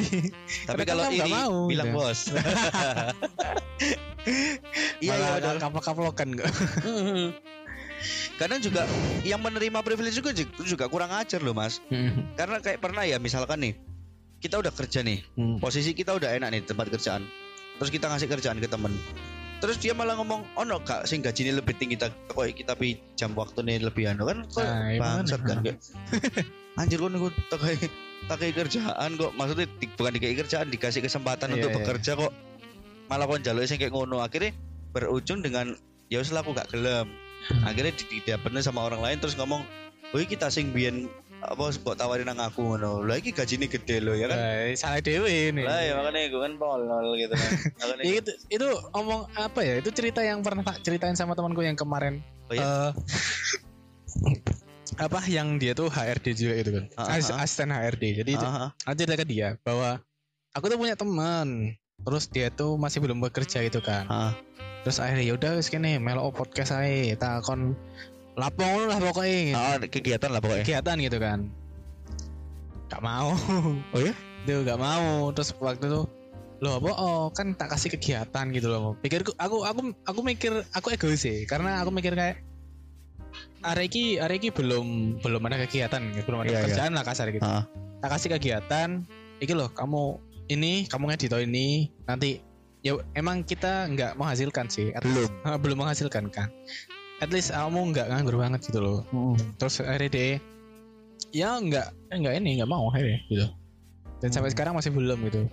Tapi 0.62 0.82
kalau 0.84 1.08
iri 1.08 1.24
mau, 1.26 1.64
bilang 1.66 1.88
gitu. 1.88 1.96
bos. 1.96 2.20
Iya 4.98 5.14
iya 5.14 5.28
benar. 5.36 5.56
kapal 5.58 5.80
kaplokan 5.80 6.28
kok 6.34 6.48
Kadang 8.36 8.60
juga 8.60 8.84
yang 9.24 9.40
menerima 9.40 9.80
privilege 9.80 10.12
juga 10.14 10.30
juga 10.60 10.84
kurang 10.86 11.08
ajar 11.10 11.40
loh 11.40 11.56
mas. 11.56 11.80
Karena 12.36 12.60
kayak 12.60 12.78
pernah 12.78 13.02
ya 13.02 13.16
misalkan 13.16 13.64
nih 13.64 13.74
kita 14.36 14.60
udah 14.60 14.68
kerja 14.68 15.00
nih, 15.00 15.24
Hmm. 15.34 15.56
posisi 15.56 15.96
kita 15.96 16.12
udah 16.12 16.36
enak 16.36 16.52
nih 16.52 16.60
tempat 16.62 16.92
kerjaan. 16.92 17.24
Terus 17.76 17.88
kita 17.88 18.06
ngasih 18.06 18.28
kerjaan 18.28 18.60
ke 18.60 18.68
temen. 18.68 18.92
Terus 19.56 19.80
dia 19.80 19.96
malah 19.96 20.20
ngomong, 20.20 20.44
oh 20.52 20.64
no 20.64 20.76
kak, 20.78 21.08
sing 21.08 21.24
gajinya 21.24 21.56
lebih 21.56 21.72
tinggi 21.72 21.96
kita, 21.96 22.12
kok 22.28 22.44
kita 22.52 22.76
pi 22.76 23.00
jam 23.16 23.32
waktu 23.32 23.64
nih 23.64 23.80
lebih 23.80 24.04
anu 24.04 24.28
kan, 24.28 24.44
kok 24.44 24.60
Nah, 24.60 25.00
bangsat 25.00 25.40
kan 25.40 25.64
kayak, 25.64 25.80
anjir 26.80 27.00
kok 27.00 27.08
nih 27.08 27.20
takai 27.48 27.74
takai 28.28 28.48
kerjaan 28.52 29.10
kok, 29.16 29.32
maksudnya 29.32 29.64
di- 29.80 29.88
bukan 29.88 30.12
dikasih 30.12 30.36
kerjaan, 30.36 30.66
dikasih 30.68 31.00
kesempatan 31.00 31.48
Iya, 31.48 31.54
untuk 31.56 31.70
iya. 31.72 31.76
bekerja 31.80 32.12
kok, 32.20 32.32
malah 33.08 33.24
kon 33.24 33.40
jalur 33.40 33.64
sing 33.64 33.80
kayak 33.80 33.96
ngono, 33.96 34.20
akhirnya 34.20 34.52
berujung 34.92 35.40
dengan 35.40 35.72
ya 36.12 36.20
wis 36.20 36.28
lah 36.30 36.44
aku 36.44 36.52
gak 36.52 36.68
gelem, 36.68 37.08
Hmm. 37.46 37.62
akhirnya 37.62 37.92
didapetin 37.94 38.58
sama 38.58 38.82
orang 38.82 38.98
lain 38.98 39.18
terus 39.18 39.34
ngomong, 39.34 39.62
woi 40.10 40.24
kita 40.24 40.48
sing 40.48 40.70
biyen 40.70 41.06
apa 41.38 41.70
buat 41.78 41.94
tawarin 41.94 42.26
nang 42.26 42.40
aku 42.40 42.58
ngono, 42.64 43.04
lagi 43.04 43.30
gajinya 43.30 43.64
gede 43.64 44.00
loh 44.00 44.12
ya 44.12 44.26
kan, 44.26 44.34
Nah, 44.34 44.74
salah 44.74 44.98
dewe 44.98 45.52
nih 45.52 45.62
lah 45.62 45.78
ya 45.78 45.92
makanya 45.94 46.20
gue 46.26 46.40
kan 46.40 46.52
tolol 46.56 47.06
gitu 47.14 47.34
kan, 47.34 47.50
makanya 47.78 48.02
Ya, 48.02 48.12
itu 48.18 48.30
itu 48.50 48.66
omong 48.92 49.30
apa 49.32 49.60
ya 49.60 49.74
itu 49.78 49.90
cerita 49.90 50.20
yang 50.20 50.40
pernah 50.40 50.64
tak 50.64 50.82
ceritain 50.82 51.14
sama 51.14 51.32
temanku 51.32 51.60
yang 51.60 51.76
kemarin 51.76 52.18
Oh, 52.48 52.54
iya? 52.54 52.64
eh, 52.64 52.90
apa 54.96 55.20
yang 55.28 55.60
dia 55.60 55.70
tuh 55.70 55.86
HRD 55.86 56.26
juga 56.32 56.54
itu 56.56 56.70
kan 56.72 56.84
Ah, 56.96 57.14
As- 57.14 57.28
ah. 57.28 57.42
asisten 57.44 57.68
HRD 57.68 58.24
jadi 58.24 58.30
itu 58.32 58.46
Ah, 58.46 58.70
ah. 58.70 58.70
aku 58.82 58.94
cerita 58.96 59.14
ke 59.14 59.26
dia 59.26 59.48
bahwa 59.60 60.00
aku 60.50 60.66
tuh 60.66 60.78
punya 60.80 60.96
teman 60.96 61.76
terus 62.00 62.24
dia 62.26 62.48
tuh 62.48 62.74
masih 62.74 62.98
belum 62.98 63.20
bekerja 63.20 63.60
gitu 63.62 63.78
kan 63.78 64.08
Ah. 64.08 64.32
Terus 64.86 65.02
akhirnya 65.02 65.26
yaudah 65.26 65.58
wis 65.58 65.66
kene 65.66 65.98
melo 65.98 66.30
podcast 66.30 66.70
aja 66.70 67.18
tak 67.18 67.42
kon 67.42 67.74
lapong 68.38 68.86
lah 68.86 69.02
pokoknya 69.02 69.50
Ah, 69.52 69.76
kegiatan 69.82 70.30
lah 70.30 70.38
pokoknya. 70.38 70.62
kegiatan 70.62 70.96
gitu 71.02 71.18
kan 71.18 71.50
gak 72.86 73.02
mau 73.02 73.34
Oh 73.94 73.98
ya? 73.98 74.14
itu 74.46 74.62
gak 74.62 74.78
mau 74.78 75.34
terus 75.34 75.50
waktu 75.58 75.90
itu 75.90 76.06
loh 76.56 76.72
apa 76.78 76.88
oh 76.94 77.28
kan 77.34 77.52
tak 77.52 77.74
kasih 77.74 77.92
kegiatan 77.92 78.46
gitu 78.48 78.70
loh 78.70 78.94
pikirku 79.02 79.34
aku 79.36 79.66
aku 79.66 79.90
aku 80.06 80.20
mikir 80.22 80.62
aku 80.70 80.94
egois 80.94 81.18
sih 81.18 81.42
karena 81.44 81.82
aku 81.82 81.90
mikir 81.90 82.14
kayak 82.14 82.40
hari 83.60 83.90
ini 83.90 84.48
belum 84.48 84.86
belum 85.20 85.42
ada 85.42 85.66
kegiatan 85.66 85.98
belum 86.16 86.46
ada 86.46 86.48
Iya, 86.48 86.56
iya. 86.56 86.64
kerjaan 86.70 86.92
lah 86.94 87.02
kasar 87.02 87.28
gitu 87.28 87.42
Ah. 87.42 87.66
tak 87.98 88.14
kasih 88.14 88.38
kegiatan 88.38 89.02
iki 89.42 89.52
loh 89.52 89.68
kamu 89.68 90.16
ini 90.46 90.86
kamu 90.86 91.10
ngedit 91.10 91.34
ini 91.42 91.90
nanti 92.06 92.38
ya 92.86 92.94
emang 93.18 93.42
kita 93.42 93.90
nggak 93.90 94.14
menghasilkan 94.14 94.70
sih. 94.70 94.94
At- 94.94 95.02
Belum. 95.02 95.26
Ah, 95.46 95.58
belum 95.58 95.82
menghasilkan 95.82 96.30
kan 96.30 96.54
at 97.16 97.32
least 97.32 97.48
kamu 97.48 97.96
nggak 97.96 98.06
nganggur 98.12 98.36
banget 98.36 98.60
gitu 98.68 98.78
loh. 98.80 99.00
Terus 99.56 99.80
akhirnya 99.80 100.10
deh 100.12 100.34
ya 101.32 101.56
nggak 101.56 101.86
eh, 102.12 102.16
nggak 102.20 102.34
ini 102.44 102.60
nggak 102.60 102.70
mau 102.70 102.92
akhirnya 102.92 103.24
gitu. 103.32 103.46
Dan 104.20 104.30
sampai 104.32 104.52
sekarang 104.52 104.76
masih 104.76 104.92
belum 104.92 105.24
gitu. 105.28 105.48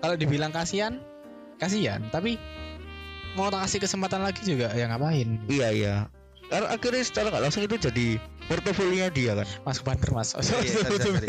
Kalau 0.00 0.14
dibilang 0.16 0.52
kasihan 0.52 1.00
kasihan. 1.60 2.00
Tapi 2.08 2.40
mau 3.36 3.52
tak 3.52 3.68
kasih 3.68 3.80
kesempatan 3.84 4.24
lagi 4.24 4.40
juga 4.44 4.72
ya 4.72 4.88
ngapain? 4.88 5.36
Iya 5.52 5.68
iya. 5.72 5.94
Karena 6.48 6.68
akhirnya 6.72 7.04
secara 7.04 7.28
nggak 7.32 7.44
langsung 7.48 7.64
itu 7.64 7.76
jadi 7.76 8.06
portofolio 8.46 9.06
dia 9.08 9.32
kan. 9.34 9.46
mas 9.62 9.78
banter 9.80 10.10
mas 10.10 10.34
Iya, 10.34 10.42
sorry, 10.42 10.68
sorry, 10.68 10.98
sorry. 10.98 11.28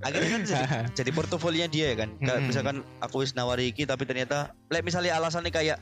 Akhirnya 0.00 0.28
kan 0.30 0.42
jadi, 0.44 0.64
jadi 1.02 1.10
portofolio 1.10 1.66
dia 1.66 1.86
ya 1.92 1.96
kan. 1.98 2.10
Mm-mm. 2.18 2.48
misalkan 2.48 2.76
aku 3.00 3.22
wis 3.22 3.32
nawari 3.32 3.72
iki 3.72 3.84
tapi 3.84 4.04
ternyata 4.04 4.52
lek 4.68 4.84
misalnya 4.84 5.16
alasannya 5.16 5.50
kayak 5.50 5.78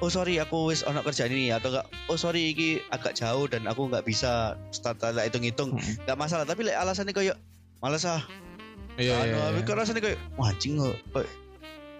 oh 0.00 0.12
sorry 0.12 0.36
aku 0.36 0.68
wis 0.68 0.84
ono 0.84 1.00
kerjaan 1.00 1.32
ini 1.32 1.52
atau 1.52 1.72
enggak 1.72 1.86
oh 2.08 2.18
sorry 2.20 2.52
iki 2.52 2.84
agak 2.92 3.16
jauh 3.16 3.48
dan 3.48 3.64
aku 3.64 3.88
nggak 3.88 4.04
bisa 4.04 4.52
start 4.68 5.00
lah 5.00 5.24
hitung-hitung 5.24 5.72
nggak 6.04 6.18
masalah 6.20 6.44
tapi 6.44 6.68
lek 6.68 6.76
alasannya 6.76 7.16
kayak 7.16 7.36
malas 7.80 8.04
ah 8.04 8.20
iya 8.96 9.16
anu 9.16 9.36
iya, 9.36 9.44
iya. 9.56 9.64
kok 9.64 9.76
rasanya 9.76 10.00
kayak 10.04 10.18
wah 10.36 10.52
anjing 10.52 10.76
kok- 10.76 11.28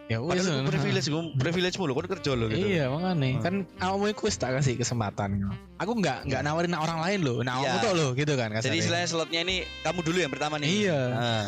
ya 0.07 0.23
wis 0.23 0.43
aku 0.43 0.71
privilege 0.71 1.07
gue 1.07 1.23
privilege 1.35 1.77
mulu 1.77 1.93
kan 1.93 2.07
kerja 2.09 2.31
lo 2.33 2.47
gitu 2.47 2.63
Iya 2.63 2.87
makanya 2.89 3.27
Hmm. 3.27 3.43
kan 3.43 3.55
kamu 3.77 4.15
itu 4.15 4.23
tak 4.33 4.51
kasih 4.55 4.75
kesempatan. 4.77 5.43
Aku 5.77 5.93
nggak 5.95 6.27
nggak 6.27 6.43
nawarin 6.43 6.73
orang 6.73 6.99
lain 7.01 7.21
loh, 7.21 7.43
nah 7.43 7.59
Iya. 7.59 7.69
aku 7.69 7.77
tuh 7.81 7.93
loh 7.93 8.09
gitu 8.13 8.33
kan. 8.33 8.49
jadi 8.51 8.63
kasarnya. 8.63 8.79
istilahnya 8.79 9.09
slotnya 9.09 9.41
ini 9.43 9.57
kamu 9.83 10.01
dulu 10.01 10.19
yang 10.21 10.31
pertama 10.31 10.57
nih 10.57 10.69
Iya. 10.87 11.01
Ah. 11.11 11.45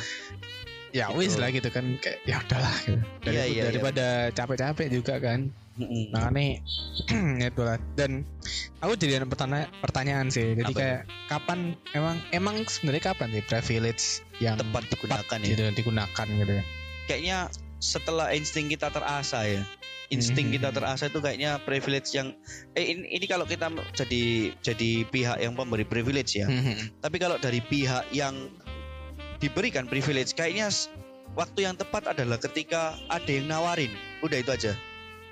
ya 0.88 1.06
gitu. 1.06 1.20
wis 1.20 1.36
lah 1.36 1.48
gitu 1.48 1.68
kan 1.68 1.84
kayak 1.96 2.18
ya 2.24 2.40
udahlah 2.40 2.74
gitu. 2.80 2.98
Dari- 3.20 3.30
Iya, 3.30 3.44
iya, 3.46 3.62
daripada 3.68 4.06
capek-capek 4.32 4.88
juga 4.88 5.14
kan. 5.18 5.40
Mm-mm. 5.78 6.10
Makanya 6.10 6.58
itulah 7.52 7.76
dan 7.94 8.26
aku 8.78 8.98
jadi 8.98 9.22
ada 9.22 9.28
pertanyaan 9.28 9.70
pertanyaan 9.78 10.26
sih. 10.28 10.58
Jadi 10.58 10.66
Apa 10.66 10.74
kayak 10.74 11.00
kapan 11.28 11.58
emang 11.92 12.18
emang 12.32 12.54
sebenarnya 12.64 13.04
kapan 13.06 13.28
sih 13.30 13.44
privilege 13.44 14.04
yang 14.38 14.56
tepat 14.56 14.82
digunakan 14.88 15.38
ya 15.38 15.46
gitu 15.46 15.62
digunakan 15.70 16.26
gitu 16.26 16.52
ya. 16.52 16.64
kayaknya 17.06 17.38
setelah 17.78 18.30
insting 18.30 18.66
kita 18.66 18.90
terasa 18.90 19.42
ya 19.42 19.62
insting 20.08 20.48
Mhm. 20.48 20.54
kita 20.56 20.68
terasa 20.72 21.06
itu 21.06 21.20
kayaknya 21.20 21.60
privilege 21.60 22.10
yang 22.10 22.32
eh 22.72 22.84
ini, 22.86 23.12
ini 23.12 23.26
kalau 23.26 23.44
kita 23.44 23.68
jadi 23.92 24.24
jadi 24.58 24.90
pihak 25.04 25.38
yang 25.38 25.52
pemberi 25.52 25.84
privilege 25.84 26.34
ya 26.34 26.48
Mhm. 26.48 26.98
tapi 26.98 27.16
kalau 27.16 27.36
dari 27.36 27.60
pihak 27.60 28.08
yang 28.10 28.48
diberikan 29.38 29.84
privilege 29.84 30.32
kayaknya 30.32 30.72
waktu 31.34 31.62
yang 31.62 31.76
tepat 31.76 32.08
adalah 32.08 32.40
ketika 32.40 32.96
ada 33.06 33.28
yang 33.28 33.46
nawarin 33.46 33.92
udah 34.20 34.38
itu 34.38 34.50
aja 34.50 34.72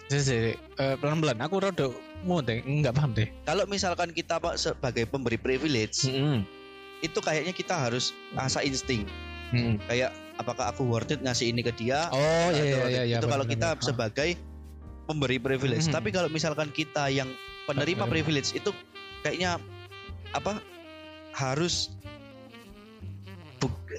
Jadi, 0.06 0.22
jadi, 0.22 0.50
eh, 0.78 0.94
pelan-pelan 0.96 1.40
aku 1.40 1.58
rada 1.58 1.90
mau 2.22 2.38
deh 2.38 2.62
nggak 2.62 2.94
paham 2.94 3.10
deh. 3.10 3.26
kalau 3.42 3.66
misalkan 3.66 4.14
kita 4.14 4.38
Pak, 4.38 4.54
sebagai 4.54 5.02
pemberi 5.04 5.34
privilege 5.34 6.06
Mhm. 6.06 6.46
itu 7.00 7.18
kayaknya 7.18 7.50
kita 7.50 7.74
harus 7.74 8.14
asa 8.36 8.62
insting 8.62 9.02
kayak 9.82 10.14
apakah 10.36 10.68
aku 10.68 10.84
worth 10.84 11.10
it 11.10 11.20
ngasih 11.20 11.48
ini 11.48 11.60
ke 11.60 11.72
dia 11.72 12.08
Oh 12.10 12.48
iya 12.50 12.64
iya 12.64 12.84
iya 12.86 13.02
iya. 13.06 13.18
itu 13.18 13.26
kalau 13.26 13.44
kita 13.44 13.76
sebagai 13.80 14.36
pemberi 15.04 15.38
privilege 15.38 15.86
Mhm. 15.86 15.94
tapi 15.94 16.08
kalau 16.10 16.28
misalkan 16.28 16.68
kita 16.70 17.08
yang 17.08 17.30
penerima 17.64 18.04
Penerima. 18.04 18.10
privilege 18.10 18.52
itu 18.52 18.70
kayaknya 19.20 19.56
apa 20.30 20.60
harus 21.32 21.92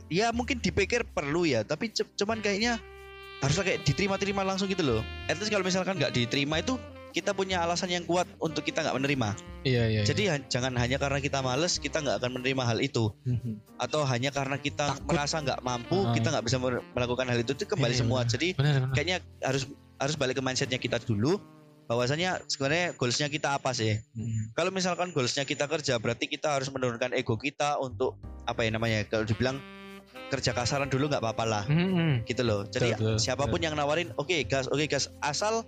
ya 0.07 0.31
mungkin 0.31 0.57
dipikir 0.57 1.03
perlu 1.05 1.43
ya 1.43 1.63
tapi 1.63 1.91
cu- 1.91 2.07
cuman 2.15 2.39
kayaknya 2.39 2.79
harus 3.37 3.59
kayak 3.59 3.83
diterima-terima 3.83 4.41
langsung 4.41 4.65
gitu 4.65 4.81
loh 4.81 5.01
at 5.27 5.35
least 5.35 5.49
kalau 5.49 5.61
misalkan 5.61 5.97
nggak 5.97 6.15
diterima 6.15 6.61
itu 6.61 6.79
kita 7.17 7.33
punya 7.33 7.57
alasan 7.59 7.89
yang 7.89 8.03
kuat 8.03 8.29
untuk 8.37 8.61
kita 8.61 8.79
nggak 8.79 8.93
menerima 8.95 9.29
Iya 9.63 9.83
iya. 9.89 10.01
jadi 10.03 10.23
ha- 10.29 10.45
jangan 10.45 10.77
hanya 10.77 10.95
karena 10.95 11.17
kita 11.17 11.41
males 11.41 11.75
kita 11.75 11.97
nggak 11.97 12.17
akan 12.17 12.31
menerima 12.35 12.63
hal 12.63 12.77
itu 12.79 13.09
Mhm. 13.23 13.57
atau 13.75 14.05
hanya 14.05 14.29
karena 14.29 14.55
kita 14.55 14.93
Takut. 14.93 15.09
merasa 15.09 15.35
nggak 15.39 15.59
mampu 15.61 15.97
Ah. 15.99 16.13
kita 16.13 16.27
nggak 16.29 16.45
bisa 16.45 16.57
melakukan 16.93 17.25
hal 17.25 17.39
itu 17.39 17.51
itu 17.51 17.65
kembali 17.65 17.91
Iya, 17.91 17.99
semua 17.99 18.21
benar. 18.21 18.31
jadi 18.31 18.47
benar 18.53 18.73
benar. 18.77 18.93
kayaknya 18.93 19.17
harus 19.41 19.63
harus 19.97 20.15
balik 20.15 20.37
ke 20.37 20.43
mindsetnya 20.43 20.77
kita 20.77 21.01
dulu 21.01 21.41
bahwasanya 21.83 22.43
sebenarnya 22.45 22.93
goalsnya 22.93 23.27
kita 23.27 23.53
apa 23.53 23.71
sih 23.71 23.97
Hmm. 24.11 24.53
kalau 24.53 24.69
misalkan 24.69 25.09
goalsnya 25.09 25.41
kita 25.43 25.65
kerja 25.65 25.97
berarti 25.97 26.27
kita 26.27 26.53
harus 26.53 26.69
menurunkan 26.69 27.11
ego 27.11 27.33
kita 27.35 27.75
untuk 27.77 28.13
apa 28.43 28.61
ya 28.61 28.69
namanya 28.69 29.03
kalau 29.03 29.23
dibilang 29.23 29.57
kerja 30.27 30.51
kasaran 30.51 30.85
dulu 30.85 31.07
nggak 31.07 31.19
apa-apa 31.19 31.43
lah 31.43 31.63
Hmm. 31.63 32.21
gitu 32.23 32.43
loh 32.43 32.63
jadi 32.65 32.93
Betul, 32.93 33.15
betul, 33.15 33.17
siapa 33.17 33.43
pun 33.45 33.57
yang 33.57 33.73
nawarin 33.73 34.11
oke 34.13 34.35
gas 34.43 34.67
oke 34.67 34.83
gas 34.85 35.07
asal 35.21 35.63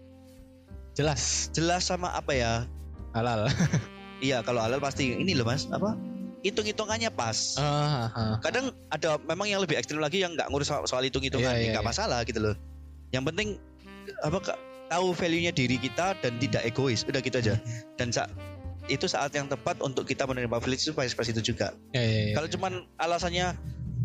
Jelas. 1.00 1.48
Jelas 1.56 1.88
sama 1.88 2.12
apa 2.12 2.36
ya? 2.36 2.68
Halal. 3.16 3.48
iya 4.26 4.44
kalau 4.44 4.60
halal 4.60 4.84
pasti 4.84 5.16
ini 5.16 5.32
loh 5.32 5.48
mas. 5.48 5.64
Apa? 5.72 5.96
Hitung 6.44 6.68
hitungannya 6.68 7.08
pas. 7.16 7.56
Ah, 7.56 8.12
ah. 8.12 8.36
kadang 8.44 8.76
ada 8.92 9.16
memang 9.24 9.48
yang 9.48 9.64
lebih 9.64 9.80
ekstrim 9.80 10.04
lagi 10.04 10.20
yang 10.20 10.36
nggak 10.36 10.52
ngurus 10.52 10.68
soal, 10.68 10.84
soal 10.92 11.04
hitung 11.08 11.24
hitungan 11.24 11.56
Iya, 11.56 11.72
iya, 11.72 11.72
nggak 11.72 11.86
iya. 11.88 11.92
masalah 11.96 12.20
gitu 12.28 12.40
loh. 12.44 12.56
Yang 13.16 13.24
penting 13.32 13.48
apa 14.28 14.60
tahu 14.92 15.16
value 15.16 15.48
nya 15.48 15.56
diri 15.56 15.80
kita 15.80 16.20
dan 16.20 16.36
tidak 16.36 16.68
egois. 16.68 17.08
Udah 17.08 17.24
gitu 17.24 17.40
aja. 17.40 17.56
Dan 18.00 18.12
sa- 18.12 18.28
itu 18.90 19.06
saat 19.06 19.32
yang 19.38 19.46
tepat 19.48 19.80
untuk 19.86 20.04
kita 20.04 20.26
menerima 20.26 20.60
privilege 20.60 20.84
itu 20.90 20.92
pas, 20.98 21.08
pas 21.14 21.28
itu 21.30 21.40
juga. 21.40 21.72
Ya, 21.96 22.02
ya, 22.02 22.20
ya. 22.34 22.34
kalau 22.36 22.48
cuman 22.52 22.74
alasannya 22.98 23.54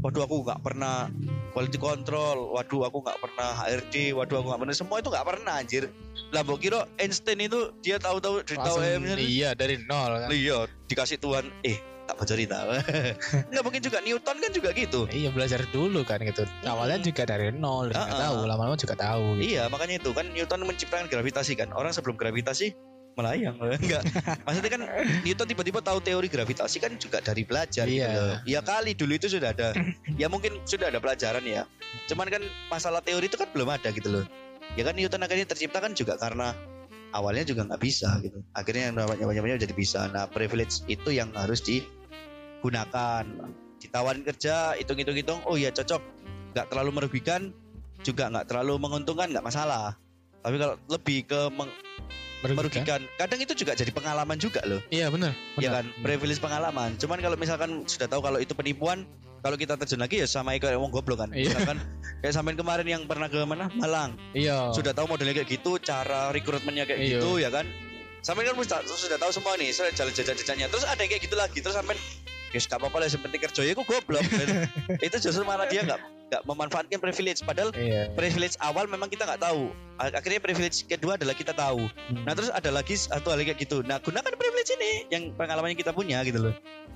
waduh 0.04 0.28
aku 0.28 0.44
nggak 0.44 0.60
pernah 0.60 1.08
quality 1.56 1.80
control 1.80 2.52
waduh 2.52 2.84
aku 2.84 3.00
nggak 3.00 3.18
pernah 3.24 3.48
HRD 3.64 4.12
waduh 4.12 4.36
aku 4.44 4.46
nggak 4.52 4.60
pernah 4.60 4.76
semua 4.76 4.96
itu 5.00 5.08
nggak 5.08 5.26
pernah 5.26 5.52
anjir 5.56 5.88
lah 6.28 6.44
kira 6.60 6.84
Einstein 7.00 7.40
itu 7.40 7.72
dia 7.80 7.96
tahu-tahu 7.96 8.44
dari 8.44 8.58
tahu 8.60 8.76
iya 9.16 9.56
dari 9.56 9.80
nol 9.88 10.12
kan. 10.20 10.28
iya 10.28 10.68
dikasih 10.92 11.16
Tuhan 11.16 11.48
eh 11.64 11.80
tak 12.04 12.20
bocor 12.20 12.36
tahu 12.36 12.68
nggak 13.48 13.64
mungkin 13.64 13.80
juga 13.80 13.98
Newton 14.04 14.36
kan 14.36 14.50
juga 14.52 14.70
gitu 14.76 15.08
Iya 15.08 15.32
belajar 15.32 15.64
dulu 15.72 16.04
kan 16.04 16.20
gitu. 16.20 16.44
Awalnya 16.68 17.00
juga 17.00 17.24
dari 17.24 17.48
nol, 17.48 17.88
nggak 17.88 17.96
Ah, 17.96 18.12
ah. 18.12 18.20
tahu, 18.28 18.38
lama-lama 18.44 18.76
juga 18.76 18.92
tahu. 18.92 19.40
Gitu. 19.40 19.56
Iya 19.56 19.72
makanya 19.72 20.04
itu 20.04 20.10
kan 20.12 20.28
Newton 20.36 20.68
menciptakan 20.68 21.08
gravitasi 21.08 21.56
kan 21.56 21.72
orang 21.72 21.96
sebelum 21.96 22.20
gravitasi 22.20 22.76
melayang. 23.14 23.54
Enggak. 23.82 24.02
Maksudnya 24.42 24.70
kan 24.70 24.82
Newton 25.22 25.46
tiba-tiba 25.46 25.78
tahu 25.80 25.98
teori 25.98 26.26
gravitasi 26.26 26.78
kan 26.78 26.92
juga 26.98 27.18
dari 27.18 27.42
belajar 27.42 27.86
gitu 27.86 28.02
Iya. 28.02 28.10
loh. 28.14 28.36
ya 28.44 28.60
kali 28.60 28.92
dulu 28.92 29.12
itu 29.14 29.30
sudah 29.30 29.54
ada. 29.54 29.70
Ya 30.14 30.26
mungkin 30.26 30.58
sudah 30.66 30.90
ada 30.90 30.98
pelajaran 30.98 31.42
ya. 31.42 31.64
Cuman 32.06 32.26
kan 32.28 32.42
masalah 32.68 33.00
teori 33.00 33.26
itu 33.26 33.38
kan 33.38 33.48
belum 33.50 33.70
ada 33.70 33.88
gitu 33.90 34.10
loh. 34.10 34.24
Ya 34.74 34.82
kan 34.82 34.94
Newton 34.94 35.22
akhirnya 35.22 35.46
tercipta 35.46 35.78
kan 35.78 35.94
juga 35.94 36.18
karena 36.18 36.52
awalnya 37.14 37.46
juga 37.46 37.62
nggak 37.64 37.80
bisa 37.80 38.18
gitu. 38.20 38.42
Akhirnya 38.52 38.90
yang 38.90 38.96
namanya 38.98 39.62
jadi 39.62 39.74
bisa. 39.74 40.10
Nah 40.10 40.26
privilege 40.26 40.82
itu 40.86 41.14
yang 41.14 41.30
harus 41.32 41.62
digunakan. 41.62 43.24
Ditawarin 43.78 44.24
kerja 44.24 44.74
hitung 44.74 44.96
hitung 44.96 45.14
hitung 45.14 45.40
oh 45.44 45.54
iya 45.54 45.70
cocok. 45.70 46.02
Nggak 46.56 46.66
terlalu 46.72 46.90
merugikan 46.90 47.52
juga 48.02 48.28
nggak 48.28 48.48
terlalu 48.50 48.80
menguntungkan 48.80 49.30
nggak 49.30 49.44
masalah. 49.44 49.94
Tapi 50.40 50.56
kalau 50.58 50.76
lebih 50.88 51.24
ke 51.24 51.40
meng- 51.52 51.72
Merugikan. 52.44 52.60
merugikan 52.84 53.00
kadang 53.16 53.40
itu 53.40 53.52
juga 53.56 53.72
jadi 53.72 53.88
pengalaman 53.88 54.36
juga 54.36 54.60
loh 54.62 54.80
Iya 54.88 55.08
benar. 55.08 55.32
ya 55.56 55.56
benar. 55.56 55.72
kan 55.72 55.84
privilege 56.00 56.38
pengalaman 56.38 56.90
cuman 56.94 57.18
kalau 57.18 57.36
misalkan 57.36 57.70
sudah 57.84 58.04
tahu 58.04 58.20
kalau 58.20 58.36
itu 58.36 58.52
penipuan 58.52 59.08
kalau 59.40 59.56
kita 59.56 59.76
terjun 59.76 60.00
lagi 60.00 60.20
ya 60.20 60.26
sama 60.26 60.52
kayak 60.54 60.76
wong 60.76 60.88
goblok 60.88 61.20
kan 61.20 61.32
Iya. 61.32 61.48
misalkan 61.50 61.78
kayak 62.20 62.32
sampean 62.32 62.56
kemarin 62.56 62.84
yang 62.84 63.02
pernah 63.04 63.26
ke 63.26 63.40
mana 63.42 63.72
Malang 63.72 64.20
Iya. 64.32 64.72
sudah 64.72 64.92
tahu 64.92 65.08
modelnya 65.08 65.32
kayak 65.34 65.48
gitu 65.50 65.76
cara 65.78 66.28
rekrutmennya 66.28 66.84
kayak 66.84 67.00
Iya. 67.00 67.10
gitu 67.18 67.40
ya 67.40 67.48
kan 67.48 67.64
sampean 68.20 68.52
kan 68.52 68.56
sudah, 68.56 68.80
sudah 68.84 69.16
tahu 69.16 69.32
semua 69.32 69.56
nih 69.56 69.72
sudah 69.72 69.92
jalan 69.92 70.12
jejak-jejaknya 70.12 70.68
terus 70.68 70.84
ada 70.84 71.00
yang 71.00 71.10
kayak 71.10 71.24
gitu 71.24 71.36
lagi 71.36 71.58
terus 71.58 71.72
sampean 71.72 71.96
Guys, 72.54 72.70
gak 72.70 72.78
apa-apa 72.78 73.02
lah, 73.02 73.10
penting 73.10 73.42
kerja 73.42 73.66
ya, 73.66 73.74
aku 73.74 73.82
goblok. 73.82 74.22
Itu 75.02 75.16
justru 75.18 75.42
malah 75.42 75.66
dia 75.66 75.82
nggak 75.82 75.98
nggak 76.24 76.42
memanfaatkan 76.44 76.98
privilege. 76.98 77.40
Padahal 77.40 77.70
Iya. 77.72 78.10
privilege 78.12 78.56
awal 78.58 78.86
memang 78.86 79.06
kita 79.06 79.24
nggak 79.24 79.40
tahu. 79.40 79.70
Akhirnya 79.94 80.40
privilege 80.40 80.82
kedua 80.84 81.14
adalah 81.14 81.32
kita 81.32 81.52
tahu. 81.52 81.86
Hmm. 81.86 82.24
Nah 82.24 82.32
terus 82.34 82.50
ada 82.50 82.70
lagi 82.70 82.94
satu 82.94 83.30
hal 83.30 83.40
kayak 83.40 83.60
gitu. 83.60 83.80
Nah 83.80 84.00
gunakan 84.00 84.32
privilege 84.34 84.70
ini 84.74 84.90
yang 85.08 85.22
pengalaman 85.34 85.70
yang 85.70 85.80
kita 85.80 85.92
punya 85.92 86.18
gitu 86.22 86.40
loh. 86.40 86.54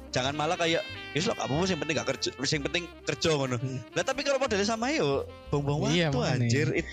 Jangan 0.09 0.33
malah 0.33 0.57
kayak, 0.57 0.81
ya 1.13 1.21
lo 1.21 1.37
apa 1.37 1.53
yang 1.69 1.81
penting 1.85 1.97
gak 2.01 2.09
kerja, 2.17 2.33
yang 2.33 2.65
penting 2.65 2.85
kerja 3.05 3.29
ngono. 3.29 3.61
Nah 3.93 4.03
tapi 4.03 4.25
kalau 4.25 4.41
modelnya 4.41 4.65
sama 4.65 4.89
yo, 4.89 5.29
buang-buang 5.53 5.93
Iya, 5.93 6.09
waktu 6.09 6.19
makanya. 6.19 6.45
anjir. 6.49 6.69
It- 6.73 6.93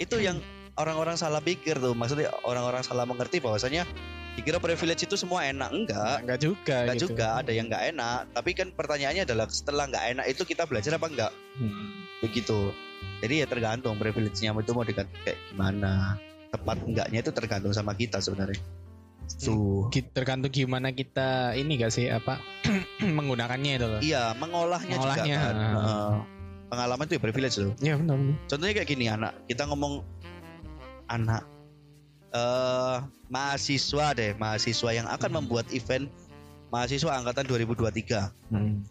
itu 0.00 0.16
yang 0.18 0.40
orang-orang 0.74 1.14
salah 1.14 1.38
pikir 1.38 1.76
tuh. 1.76 1.92
Maksudnya 1.92 2.30
orang-orang 2.42 2.80
salah 2.80 3.04
mengerti 3.04 3.38
bahwasanya 3.38 3.86
dikira 4.34 4.58
privilege 4.58 5.02
itu 5.02 5.14
semua 5.14 5.44
enak 5.44 5.70
enggak. 5.70 6.16
Enggak 6.20 6.38
juga. 6.40 6.76
Enggak 6.82 6.96
gitu. 6.96 7.06
juga, 7.08 7.26
ada 7.38 7.50
yang 7.50 7.66
enggak 7.66 7.84
enak. 7.88 8.20
Tapi 8.30 8.50
kan 8.52 8.68
pertanyaannya 8.70 9.22
adalah 9.22 9.46
setelah 9.46 9.84
enggak 9.86 10.04
enak 10.10 10.26
itu 10.26 10.42
kita 10.42 10.64
belajar 10.64 10.94
apa 10.94 11.06
enggak? 11.06 11.32
Hmm. 11.54 12.02
begitu 12.18 12.72
jadi 13.20 13.44
ya 13.44 13.46
tergantung 13.46 13.94
privilege-nya 13.94 14.56
itu 14.56 14.72
mau 14.72 14.80
diganti 14.80 15.12
kayak 15.20 15.36
gimana 15.46 16.16
tepat 16.48 16.80
enggaknya 16.80 17.20
itu 17.20 17.30
tergantung 17.30 17.68
sama 17.70 17.92
kita 17.92 18.16
sebenarnya 18.16 18.56
tuh 19.36 19.88
Ki- 19.88 20.08
Tergantung 20.08 20.48
gimana 20.48 20.88
kita 20.88 21.52
ini 21.52 21.76
gak 21.76 21.92
sih 21.92 22.08
apa 22.08 22.40
menggunakannya 23.04 23.72
itu 23.76 23.86
loh. 23.86 24.00
iya 24.00 24.32
mengolahnya, 24.34 24.96
Mengolahnya. 24.96 25.36
juga 25.36 25.44
kan 25.44 25.54
Heeh. 25.54 26.12
pengalaman 26.66 27.04
itu 27.04 27.12
ya 27.12 27.20
privilege 27.20 27.56
loh 27.56 27.72
Iya 27.78 27.94
benar. 27.98 28.16
benar. 28.16 28.36
contohnya 28.48 28.72
kayak 28.74 28.88
gini 28.88 29.04
anak 29.06 29.32
kita 29.44 29.62
ngomong 29.68 29.92
anak 31.08 31.42
eh 32.34 32.98
mahasiswa 33.30 34.10
deh 34.14 34.34
mahasiswa 34.34 34.90
yang 34.90 35.06
akan 35.06 35.30
Hmm. 35.30 35.38
membuat 35.42 35.70
event 35.70 36.10
mahasiswa 36.74 37.14
angkatan 37.14 37.46
2023 37.46 38.30
Hmm. 38.50 38.82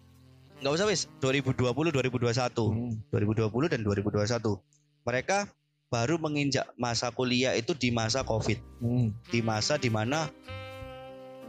nggak 0.63 0.73
usah 0.73 0.87
wis 0.87 1.11
2020 1.19 1.91
2021 1.91 2.71
Hmm. 2.71 2.95
2020 3.11 3.67
dan 3.67 3.83
2021 3.83 4.63
mereka 5.03 5.51
baru 5.91 6.15
menginjak 6.17 6.65
masa 6.79 7.11
kuliah 7.11 7.53
itu 7.53 7.75
di 7.75 7.91
masa 7.91 8.23
covid 8.23 8.57
Hmm. 8.79 9.11
di 9.27 9.43
masa 9.43 9.75
di 9.75 9.91
mana 9.91 10.31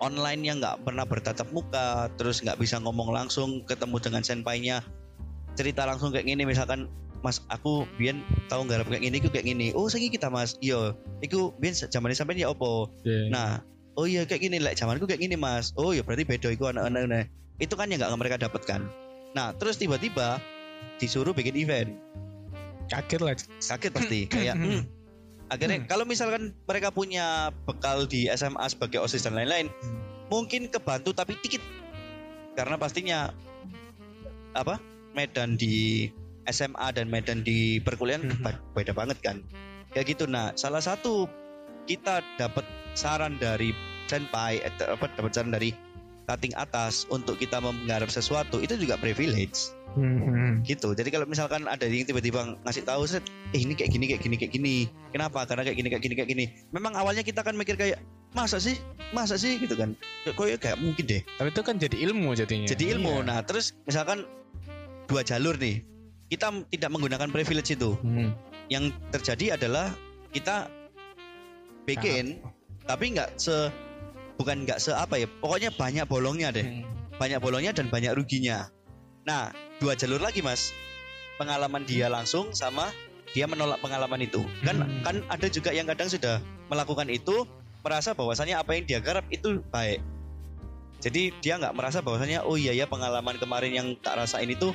online 0.02 0.42
yang 0.42 0.58
nggak 0.58 0.82
pernah 0.82 1.06
bertatap 1.06 1.48
muka 1.54 2.10
terus 2.18 2.42
nggak 2.42 2.58
bisa 2.58 2.82
ngomong 2.82 3.14
langsung 3.14 3.62
ketemu 3.64 3.96
dengan 4.02 4.22
senpainya 4.26 4.82
cerita 5.54 5.86
langsung 5.86 6.10
kayak 6.10 6.26
gini 6.26 6.42
misalkan 6.42 6.90
mas 7.24 7.40
aku 7.48 7.88
biar 7.96 8.12
tahu 8.52 8.68
garap 8.68 8.84
kayak 8.92 9.08
gini 9.08 9.16
aku 9.16 9.32
kayak 9.32 9.48
gini 9.48 9.66
oh 9.72 9.88
saya 9.88 10.04
kita 10.12 10.28
mas. 10.28 10.60
Iya. 10.60 10.92
Iku 11.24 11.56
biar 11.56 11.72
zaman 11.72 12.12
sampai 12.12 12.36
ya 12.36 12.52
opo 12.52 12.92
Iya. 13.02 13.32
nah 13.32 13.48
oh 13.96 14.04
iya 14.04 14.28
kayak 14.28 14.44
gini 14.44 14.60
like 14.60 14.76
zamanku 14.76 15.08
kayak 15.08 15.24
gini 15.24 15.40
mas. 15.40 15.72
Oh 15.80 15.96
iya 15.96 16.04
berarti 16.04 16.28
beda 16.28 16.52
iku 16.52 16.68
anak-anak 16.68 17.32
itu 17.56 17.72
kan 17.72 17.88
yang 17.88 18.04
nggak 18.04 18.12
mereka 18.20 18.36
dapatkan. 18.36 18.84
Nah 19.32 19.56
terus 19.56 19.80
tiba-tiba 19.80 20.36
disuruh 21.00 21.32
bikin 21.32 21.56
event. 21.56 21.96
Kaget 22.92 23.20
lah. 23.24 23.34
kaget 23.40 23.92
pasti. 23.96 24.20
Kayak 24.32 24.60
hmm, 24.60 24.84
akhirnya 25.48 25.88
kalau 25.88 26.04
misalkan 26.04 26.52
mereka 26.68 26.92
punya 26.92 27.48
bekal 27.64 28.04
di 28.04 28.28
SMA 28.36 28.68
sebagai 28.68 29.00
osis 29.00 29.24
dan 29.24 29.32
lain-lain 29.32 29.72
mungkin 30.28 30.68
kebantu 30.68 31.16
tapi 31.16 31.40
dikit. 31.40 31.64
Karena 32.52 32.76
pastinya 32.76 33.32
apa? 34.52 34.76
Medan 35.14 35.54
di 35.54 36.10
SMA 36.48 36.88
dan 36.92 37.08
medan 37.08 37.42
di 37.42 37.78
perkuliahan 37.80 38.24
ba- 38.44 38.60
beda 38.72 38.92
banget 38.92 39.18
kan? 39.20 39.40
Kayak 39.92 40.16
gitu. 40.16 40.24
Nah 40.26 40.52
salah 40.54 40.82
satu 40.82 41.28
kita 41.84 42.24
dapat 42.36 42.64
saran 42.94 43.36
dari 43.36 43.70
senpai 44.08 44.60
eh, 44.60 44.72
apa 44.84 45.08
dapat 45.16 45.32
saran 45.32 45.52
dari 45.52 45.72
cutting 46.24 46.56
atas 46.56 47.04
untuk 47.12 47.36
kita 47.36 47.60
menggarap 47.60 48.08
sesuatu 48.08 48.60
itu 48.60 48.76
juga 48.80 48.96
privilege. 48.96 49.72
Hmm. 49.94 50.58
gitu. 50.66 50.90
Jadi 50.90 51.06
kalau 51.14 51.22
misalkan 51.22 51.70
ada 51.70 51.86
yang 51.86 52.02
tiba-tiba 52.02 52.58
ngasih 52.66 52.82
tahu 52.82 53.06
set 53.06 53.22
eh 53.54 53.62
ini 53.62 53.78
kayak 53.78 53.94
gini 53.94 54.10
kayak 54.10 54.22
gini 54.26 54.34
kayak 54.34 54.50
gini. 54.50 54.76
Kenapa? 55.14 55.46
Karena 55.46 55.62
kayak 55.62 55.78
gini 55.78 55.86
kayak 55.86 56.02
gini 56.02 56.14
kayak 56.18 56.30
gini. 56.34 56.44
Memang 56.74 56.98
awalnya 56.98 57.22
kita 57.22 57.46
kan 57.46 57.54
mikir 57.54 57.78
kayak 57.78 58.02
masa 58.34 58.58
sih? 58.58 58.74
Masa 59.14 59.38
sih? 59.38 59.54
Gitu 59.54 59.78
kan. 59.78 59.94
Kok 60.26 60.50
ya 60.50 60.58
kayak 60.58 60.82
mungkin 60.82 61.06
deh? 61.06 61.22
Tapi 61.38 61.54
itu 61.54 61.62
kan 61.62 61.78
jadi 61.78 61.94
ilmu 62.10 62.34
jadinya. 62.34 62.66
jadi 62.66 62.98
ilmu. 62.98 63.22
Iya. 63.22 63.28
nah 63.28 63.38
terus 63.46 63.70
misalkan 63.86 64.26
dua 65.06 65.22
jalur 65.22 65.54
nih 65.62 65.86
kita 66.34 66.50
tidak 66.68 66.90
menggunakan 66.90 67.30
privilege 67.30 67.78
itu 67.78 67.94
Hmm. 68.02 68.34
yang 68.66 68.90
terjadi 69.14 69.54
adalah 69.54 69.94
kita 70.34 70.66
bikin 71.86 72.42
tapi 72.84 73.14
nggak 73.14 73.38
se 73.38 73.70
bukan 74.34 74.66
nggak 74.66 74.82
se 74.82 74.90
apa 74.90 75.22
ya 75.22 75.30
pokoknya 75.38 75.70
banyak 75.78 76.04
bolongnya 76.10 76.50
deh 76.50 76.66
Hmm. 76.66 76.82
banyak 77.14 77.38
bolongnya 77.38 77.70
dan 77.70 77.86
banyak 77.86 78.10
ruginya. 78.18 78.66
Nah, 79.22 79.54
dua 79.78 79.94
jalur 79.94 80.18
lagi 80.18 80.42
mas, 80.42 80.74
pengalaman 81.38 81.86
dia 81.86 82.10
langsung 82.10 82.50
sama 82.50 82.90
dia 83.30 83.46
menolak 83.46 83.78
pengalaman 83.78 84.18
itu. 84.26 84.42
Kan 84.66 84.82
Hmm. 84.82 85.00
kan 85.06 85.16
ada 85.30 85.46
juga 85.46 85.70
yang 85.70 85.86
kadang 85.86 86.10
sudah 86.10 86.42
melakukan 86.66 87.06
itu 87.06 87.46
merasa 87.86 88.10
bahwasannya 88.18 88.58
apa 88.58 88.74
yang 88.74 88.84
dia 88.90 88.98
garap 88.98 89.22
itu 89.30 89.62
baik. 89.70 90.02
Jadi 90.98 91.30
dia 91.38 91.60
nggak 91.60 91.76
merasa 91.76 92.02
bahwasannya 92.02 92.42
oh 92.42 92.56
iya 92.58 92.72
ya 92.74 92.90
pengalaman 92.90 93.38
kemarin 93.38 93.72
yang 93.76 93.88
tak 94.02 94.18
rasain 94.18 94.48
itu 94.50 94.74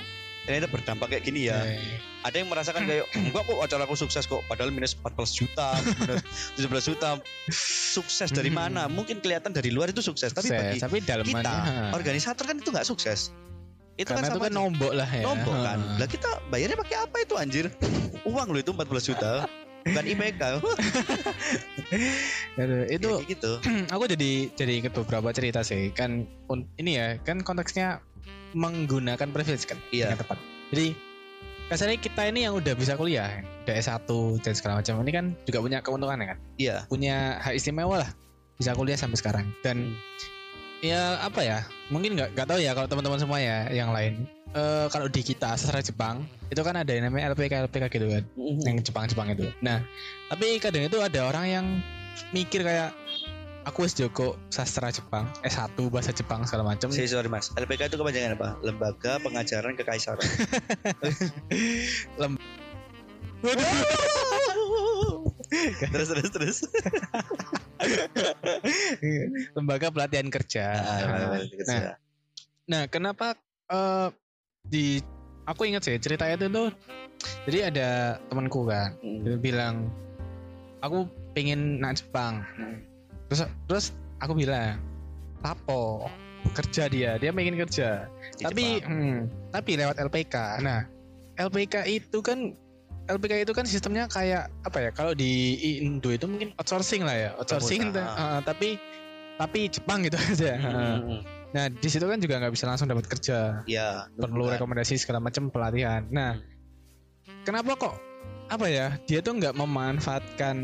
ternyata 0.50 0.66
berdampak 0.68 1.08
kayak 1.08 1.22
gini 1.24 1.45
ya. 1.45 1.62
Eh, 1.62 2.02
Ada 2.20 2.41
yang 2.41 2.50
merasakan 2.50 2.84
kayak 2.84 3.06
enggak 3.22 3.45
kok 3.45 3.58
acaraku 3.62 3.93
sukses 3.95 4.26
kok 4.26 4.41
padahal 4.43 4.70
minus 4.70 4.97
14 4.97 5.14
juta, 5.32 5.78
minus 5.78 6.26
17 6.58 6.89
juta. 6.89 7.10
Sukses 7.93 8.30
dari 8.30 8.50
Hmm. 8.50 8.58
mana? 8.60 8.84
Mungkin 8.88 9.20
kelihatan 9.20 9.52
dari 9.52 9.70
luar 9.70 9.88
itu 9.88 10.02
sukses, 10.02 10.30
tapi 10.30 10.50
sukses. 10.50 10.58
bagi 10.60 10.80
tapi 10.80 10.97
dalamannya 11.00 11.38
kita 11.38 11.54
ha. 11.54 11.74
organisator 11.93 12.43
kan 12.43 12.58
itu 12.58 12.70
nggak 12.72 12.84
sukses 12.84 13.30
itu 13.93 14.08
karena 14.08 14.20
kan 14.22 14.26
itu 14.26 14.32
sama 14.32 14.41
kan 14.41 14.50
aja. 14.50 14.58
nombok 14.58 14.91
lah 14.95 15.10
ya. 15.10 15.22
nombok 15.22 15.58
kan 15.60 15.80
lah 15.93 16.08
kita 16.08 16.30
bayarnya 16.47 16.78
pakai 16.78 16.97
apa 17.02 17.18
itu 17.20 17.34
anjir 17.36 17.66
uang 18.24 18.47
lo 18.47 18.58
itu 18.58 18.72
14 18.72 18.88
juta 19.06 19.43
bukan 19.82 20.06
IPK 20.08 20.41
Aduh, 22.56 22.84
itu 22.86 23.04
Ya, 23.06 23.16
kayak 23.18 23.28
gitu 23.30 23.52
aku 23.93 24.04
jadi 24.08 24.32
jadi 24.54 24.74
inget 24.78 24.93
beberapa 24.93 25.30
cerita 25.32 25.62
sih 25.62 25.91
kan 25.91 26.24
un- 26.47 26.68
ini 26.76 26.95
ya 26.95 27.20
kan 27.20 27.41
konteksnya 27.41 28.00
menggunakan 28.53 29.27
privilege 29.30 29.69
kan? 29.69 29.77
Iya. 29.93 30.17
tepat. 30.17 30.38
Jadi 30.73 30.93
kasarnya 31.69 32.01
kita 32.01 32.25
ini 32.25 32.49
yang 32.49 32.57
udah 32.57 32.73
bisa 32.73 32.97
kuliah 32.97 33.45
udah 33.65 33.75
S1 33.77 34.09
dan 34.41 34.53
segala 34.57 34.82
macam 34.82 35.05
ini 35.05 35.11
kan 35.13 35.25
juga 35.45 35.59
punya 35.61 35.80
keuntungan 35.86 36.17
ya 36.17 36.27
kan? 36.34 36.38
Iya. 36.57 36.75
Punya 36.89 37.38
hak 37.41 37.53
istimewa 37.53 38.05
lah 38.05 38.09
bisa 38.57 38.73
kuliah 38.73 38.97
sampai 38.97 39.17
sekarang. 39.21 39.45
Dan 39.61 39.93
ya 40.80 41.19
apa 41.21 41.43
ya 41.43 41.67
mungkin 41.91 42.15
nggak 42.15 42.34
nggak 42.34 42.47
tahu 42.47 42.59
ya 42.63 42.71
kalau 42.73 42.88
teman-teman 42.89 43.19
semua 43.21 43.38
ya 43.38 43.69
yang 43.69 43.93
lain. 43.93 44.25
Eh 44.57 44.86
kalau 44.89 45.05
di 45.05 45.21
kita 45.21 45.53
sastra 45.53 45.86
Jepang 45.86 46.25
itu 46.49 46.61
kan 46.65 46.73
ada 46.73 46.89
yang 46.89 47.05
namanya 47.05 47.30
LPK 47.38 47.69
LPK 47.69 47.86
gitu 47.93 48.07
kan? 48.09 48.23
Yang 48.65 48.89
Jepang-Jepang 48.89 49.38
itu. 49.38 49.45
Nah, 49.61 49.86
tapi 50.34 50.57
kadang 50.57 50.89
itu 50.89 50.97
ada 50.97 51.30
orang 51.30 51.45
yang 51.45 51.65
mikir 52.34 52.65
kayak 52.65 52.89
aku 53.68 53.84
wis 53.88 53.95
Joko 53.95 54.38
sastra 54.53 54.91
Jepang, 54.93 55.28
S1 55.43 55.76
bahasa 55.91 56.12
Jepang 56.16 56.47
segala 56.47 56.64
macam. 56.76 56.91
Saya 56.91 57.07
sorry 57.10 57.28
mas. 57.28 57.51
LPK 57.55 57.91
itu 57.91 57.97
kepanjangan 57.99 58.38
apa? 58.39 58.55
Lembaga 58.64 59.20
Pengajaran 59.20 59.76
Kekaisaran. 59.76 60.24
Terus 65.80 66.12
terus 66.12 66.30
terus. 66.30 66.57
Lembaga 69.55 69.88
pelatihan 69.89 70.28
kerja. 70.28 70.76
Ah, 70.76 71.39
nah, 71.66 71.95
nah, 72.68 72.84
kenapa 72.91 73.39
eh, 73.72 74.12
di 74.68 74.99
aku 75.49 75.66
ingat 75.66 75.82
sih 75.88 75.97
ceritanya 75.97 76.38
itu 76.38 76.47
tuh 76.53 76.70
jadi 77.49 77.74
ada 77.74 77.89
temanku 78.30 78.70
kan 78.70 78.93
dia 79.01 79.38
bilang 79.41 79.89
aku 80.86 81.10
pengen 81.34 81.82
nak 81.82 81.97
Jepang 81.97 82.45
terus 83.30 83.41
terus 83.69 83.86
aku 84.19 84.34
bilang 84.36 84.82
lapo 85.45 86.09
kerja 86.55 86.89
dia 86.89 87.15
dia 87.21 87.32
pengen 87.32 87.55
kerja. 87.59 88.09
Di 88.36 88.43
tapi 88.43 88.65
Jepang. 88.82 88.91
hmm, 88.91 89.17
tapi 89.53 89.71
lewat 89.80 89.95
LPK 90.01 90.36
nah 90.65 90.84
LPK 91.39 91.88
itu 91.88 92.19
kan 92.19 92.57
LPK 93.09 93.47
itu 93.47 93.53
kan 93.57 93.65
sistemnya 93.65 94.05
kayak 94.05 94.53
apa 94.67 94.77
ya 94.77 94.89
kalau 94.93 95.17
di 95.17 95.57
Indo 95.82 96.13
itu 96.13 96.30
mungkin 96.30 96.53
outsourcing 96.61 97.01
lah 97.01 97.15
ya 97.15 97.30
outsourcing 97.41 97.89
eh, 97.95 98.39
tapi 98.45 98.77
tapi 99.39 99.71
Jepang 99.71 100.03
gitu 100.03 100.19
aja. 100.36 100.59
Hmm, 100.59 101.23
nah 101.55 101.71
di 101.71 101.88
situ 101.88 102.03
kan 102.03 102.19
juga 102.19 102.43
nggak 102.43 102.53
bisa 102.53 102.67
langsung 102.67 102.91
dapat 102.91 103.07
kerja. 103.07 103.63
Ya 103.63 104.11
perlu 104.19 104.51
rekomendasi 104.51 104.99
segala 104.99 105.23
macam 105.23 105.47
pelatihan. 105.47 106.03
Nah, 106.11 106.36
kenapa 107.47 107.80
kok 107.80 107.95
apa 108.51 108.67
ya? 108.67 108.99
Dia 109.07 109.23
tuh 109.23 109.39
nggak 109.39 109.55
memanfaatkan 109.55 110.57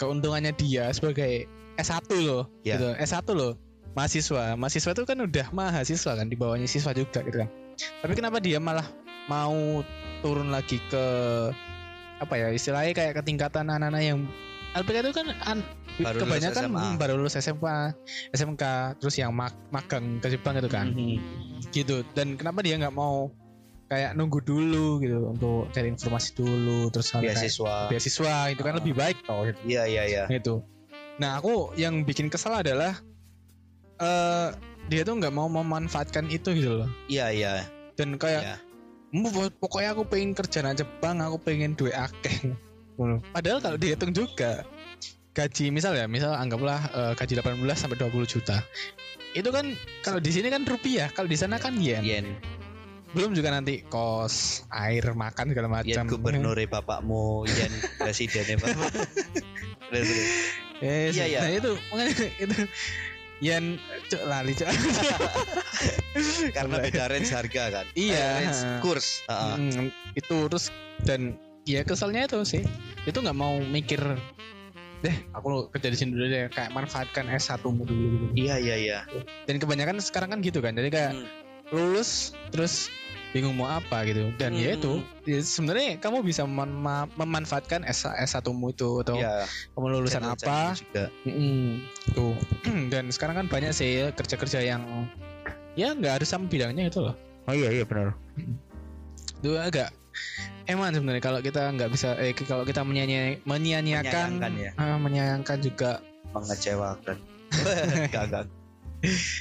keuntungannya 0.00 0.56
dia 0.56 0.88
sebagai 0.96 1.44
S1 1.76 2.00
loh, 2.18 2.48
Ya. 2.62 2.76
gitu. 2.76 2.88
S1 2.96 3.28
loh. 3.30 3.52
Mahasiswa, 3.92 4.54
mahasiswa 4.54 4.92
itu 4.92 5.04
kan 5.04 5.18
udah 5.18 5.46
mahasiswa 5.50 6.12
kan 6.12 6.26
di 6.26 6.34
bawahnya 6.34 6.64
siswa 6.64 6.92
juga 6.92 7.20
gitu 7.22 7.36
kan. 7.38 7.48
Tapi 7.98 8.12
kenapa 8.12 8.38
dia 8.38 8.56
malah 8.56 8.84
mau 9.24 9.80
turun 10.20 10.48
lagi 10.48 10.76
ke 10.82 11.04
apa 12.16 12.34
ya 12.34 12.48
istilahnya 12.50 12.92
kayak 12.92 13.12
ketingkatan 13.14 13.66
anak-anak 13.66 14.02
yang 14.02 14.18
LPK 14.74 14.96
itu 15.02 15.12
kan 15.14 15.26
an- 15.42 15.64
Baru 15.96 16.12
lulus 16.14 16.28
kebanyakan 16.28 16.62
SMA. 16.62 16.80
mm, 16.82 16.94
baru 16.96 17.12
lulus 17.16 17.34
SMA, 17.34 17.76
SMK, 18.30 18.62
terus 18.96 19.16
yang 19.16 19.32
mag- 19.32 19.56
magang 19.70 20.20
ke 20.20 20.28
Jepang 20.28 20.52
gitu 20.54 20.68
kan 20.68 20.92
Mhm. 20.92 21.16
gitu 21.70 22.04
dan 22.12 22.36
kenapa 22.36 22.60
dia 22.60 22.76
nggak 22.76 22.92
mau 22.92 23.32
kayak 23.86 24.12
nunggu 24.12 24.40
dulu 24.42 25.00
gitu 25.00 25.24
untuk 25.26 25.72
cari 25.72 25.88
informasi 25.88 26.36
dulu 26.36 26.90
terus 26.90 27.06
sampai 27.06 27.32
kayak 27.32 27.40
beasiswa 27.40 27.74
beasiswa 27.88 28.34
itu 28.50 28.60
kan 28.60 28.72
Ah. 28.72 28.76
lebih 28.76 28.92
baik 28.92 29.16
toh 29.22 29.40
gitu. 29.42 29.60
iya 29.64 29.82
iya 29.86 30.02
iya 30.04 30.22
gitu 30.28 30.60
nah 31.16 31.40
aku 31.40 31.72
yang 31.80 32.04
bikin 32.04 32.28
kesel 32.28 32.52
adalah 32.52 32.92
eh 33.96 34.48
dia 34.86 35.02
tuh 35.02 35.18
nggak 35.18 35.34
mau 35.34 35.50
memanfaatkan 35.50 36.30
itu 36.30 36.54
gitu 36.54 36.84
loh. 36.84 36.90
Iya 37.10 37.34
iya. 37.34 37.52
Dan 37.98 38.20
kayak 38.20 38.62
"Mu, 39.10 39.30
pokoknya 39.58 39.96
aku 39.96 40.06
pengen 40.06 40.36
kerja 40.36 40.62
nang 40.62 40.78
Jepang 40.78 41.18
aku 41.22 41.40
pengen 41.42 41.74
duit 41.74 41.94
akeh. 41.94 42.54
Padahal 43.34 43.58
kalau 43.60 43.76
dihitung 43.76 44.14
juga 44.14 44.62
gaji 45.36 45.68
misal 45.68 45.92
ya 45.92 46.08
misal 46.08 46.32
anggaplah 46.32 46.80
eh, 46.96 47.12
gaji 47.12 47.40
18 47.40 47.60
sampai 47.76 47.96
20 47.98 48.24
juta. 48.24 48.62
Itu 49.36 49.52
kan 49.52 49.76
kalau 50.00 50.20
di 50.22 50.32
sini 50.32 50.48
kan 50.48 50.64
rupiah 50.64 51.12
kalau 51.12 51.28
di 51.28 51.36
sana 51.36 51.60
kan 51.60 51.76
yen. 51.76 52.04
Yen. 52.04 52.26
Belum 53.12 53.32
juga 53.32 53.48
nanti 53.48 53.80
kos 53.88 54.68
air 54.68 55.16
makan 55.16 55.52
segala 55.52 55.68
macam. 55.80 55.88
yen 55.88 56.08
gubernur 56.08 56.56
bapakmu 56.68 57.48
yen 57.48 57.72
presidennya 58.00 58.60
bapak 58.60 58.92
Iya, 60.76 61.24
iya. 61.24 61.40
nah 61.40 61.50
itu 61.50 61.72
itu 62.36 62.56
yen 63.40 63.80
cuk 64.08 64.22
lali 64.28 64.52
cuk. 64.52 64.68
Karena 66.56 66.74
beda 66.80 67.04
range 67.12 67.32
harga 67.32 67.64
kan? 67.72 67.86
Iya. 67.96 68.16
Eh, 68.16 68.32
range 68.44 68.60
kurs. 68.80 69.24
Hmm, 69.28 69.92
itu 70.12 70.36
terus 70.48 70.68
dan 71.04 71.36
ya 71.64 71.84
keselnya 71.84 72.28
itu 72.28 72.40
sih. 72.44 72.62
Itu 73.04 73.20
nggak 73.20 73.36
mau 73.36 73.56
mikir 73.60 74.00
deh 75.04 75.16
aku 75.36 75.68
kerja 75.76 75.92
di 75.92 75.96
sini 76.00 76.10
dulu 76.16 76.24
deh 76.24 76.48
kayak 76.48 76.72
manfaatkan 76.72 77.28
S1 77.28 77.60
mu 77.68 77.84
dulu 77.84 78.32
gitu. 78.32 78.48
Iya 78.48 78.56
iya 78.56 78.76
iya. 78.76 78.98
Dan 79.44 79.60
kebanyakan 79.60 80.00
sekarang 80.00 80.32
kan 80.32 80.40
gitu 80.40 80.64
kan. 80.64 80.72
Jadi 80.76 80.88
kayak 80.88 81.12
Hmm. 81.12 81.28
lulus 81.74 82.30
terus 82.54 82.88
bingung 83.36 83.52
mau 83.52 83.68
apa 83.68 84.02
gitu. 84.02 84.32
Dan 84.34 84.56
ya 84.56 84.72
Hmm. 84.72 84.78
itu 84.78 84.92
ya 85.22 85.38
sebenarnya 85.38 85.98
kamu 85.98 86.24
bisa 86.24 86.42
mem- 86.42 86.72
ma- 86.74 87.10
memanfaatkan 87.12 87.84
S 87.84 88.08
S1 88.08 88.40
mu 88.48 88.72
itu 88.72 89.04
atau 89.04 89.14
Iya, 89.14 89.44
kamu 89.70 89.86
lulusan 89.92 90.24
apa. 90.24 90.72
juga. 90.72 91.12
Mm, 91.22 91.84
tuh. 92.10 92.32
Dan 92.92 93.10
sekarang 93.10 93.36
kan 93.36 93.46
banyak 93.46 93.70
sih 93.70 94.00
ya 94.00 94.06
kerja-kerja 94.10 94.64
yang 94.64 95.04
ya 95.74 95.92
nggak 95.92 96.16
harus 96.16 96.26
sama 96.26 96.46
bidangnya 96.46 96.88
itu 96.88 96.98
loh. 96.98 97.12
Oh 97.44 97.52
iya 97.52 97.68
iya 97.70 97.84
benar. 97.84 98.16
Itu 99.36 99.52
agak 99.54 99.92
eman 100.66 100.90
sebenarnya 100.90 101.20
kalau 101.20 101.38
kita 101.38 101.68
nggak 101.68 101.92
bisa 101.92 102.16
eh 102.16 102.32
kalau 102.34 102.64
kita 102.64 102.80
menyia- 102.80 103.38
menyia-nyiakan 103.44 104.40
Menyayangkan 104.40 104.52
ya. 104.56 104.70
ah, 104.74 104.96
menyayangkan 104.96 105.58
juga. 105.60 106.00
Mengecewakan. 106.32 107.16
Enggak, 108.08 108.24
enggak. 108.24 108.44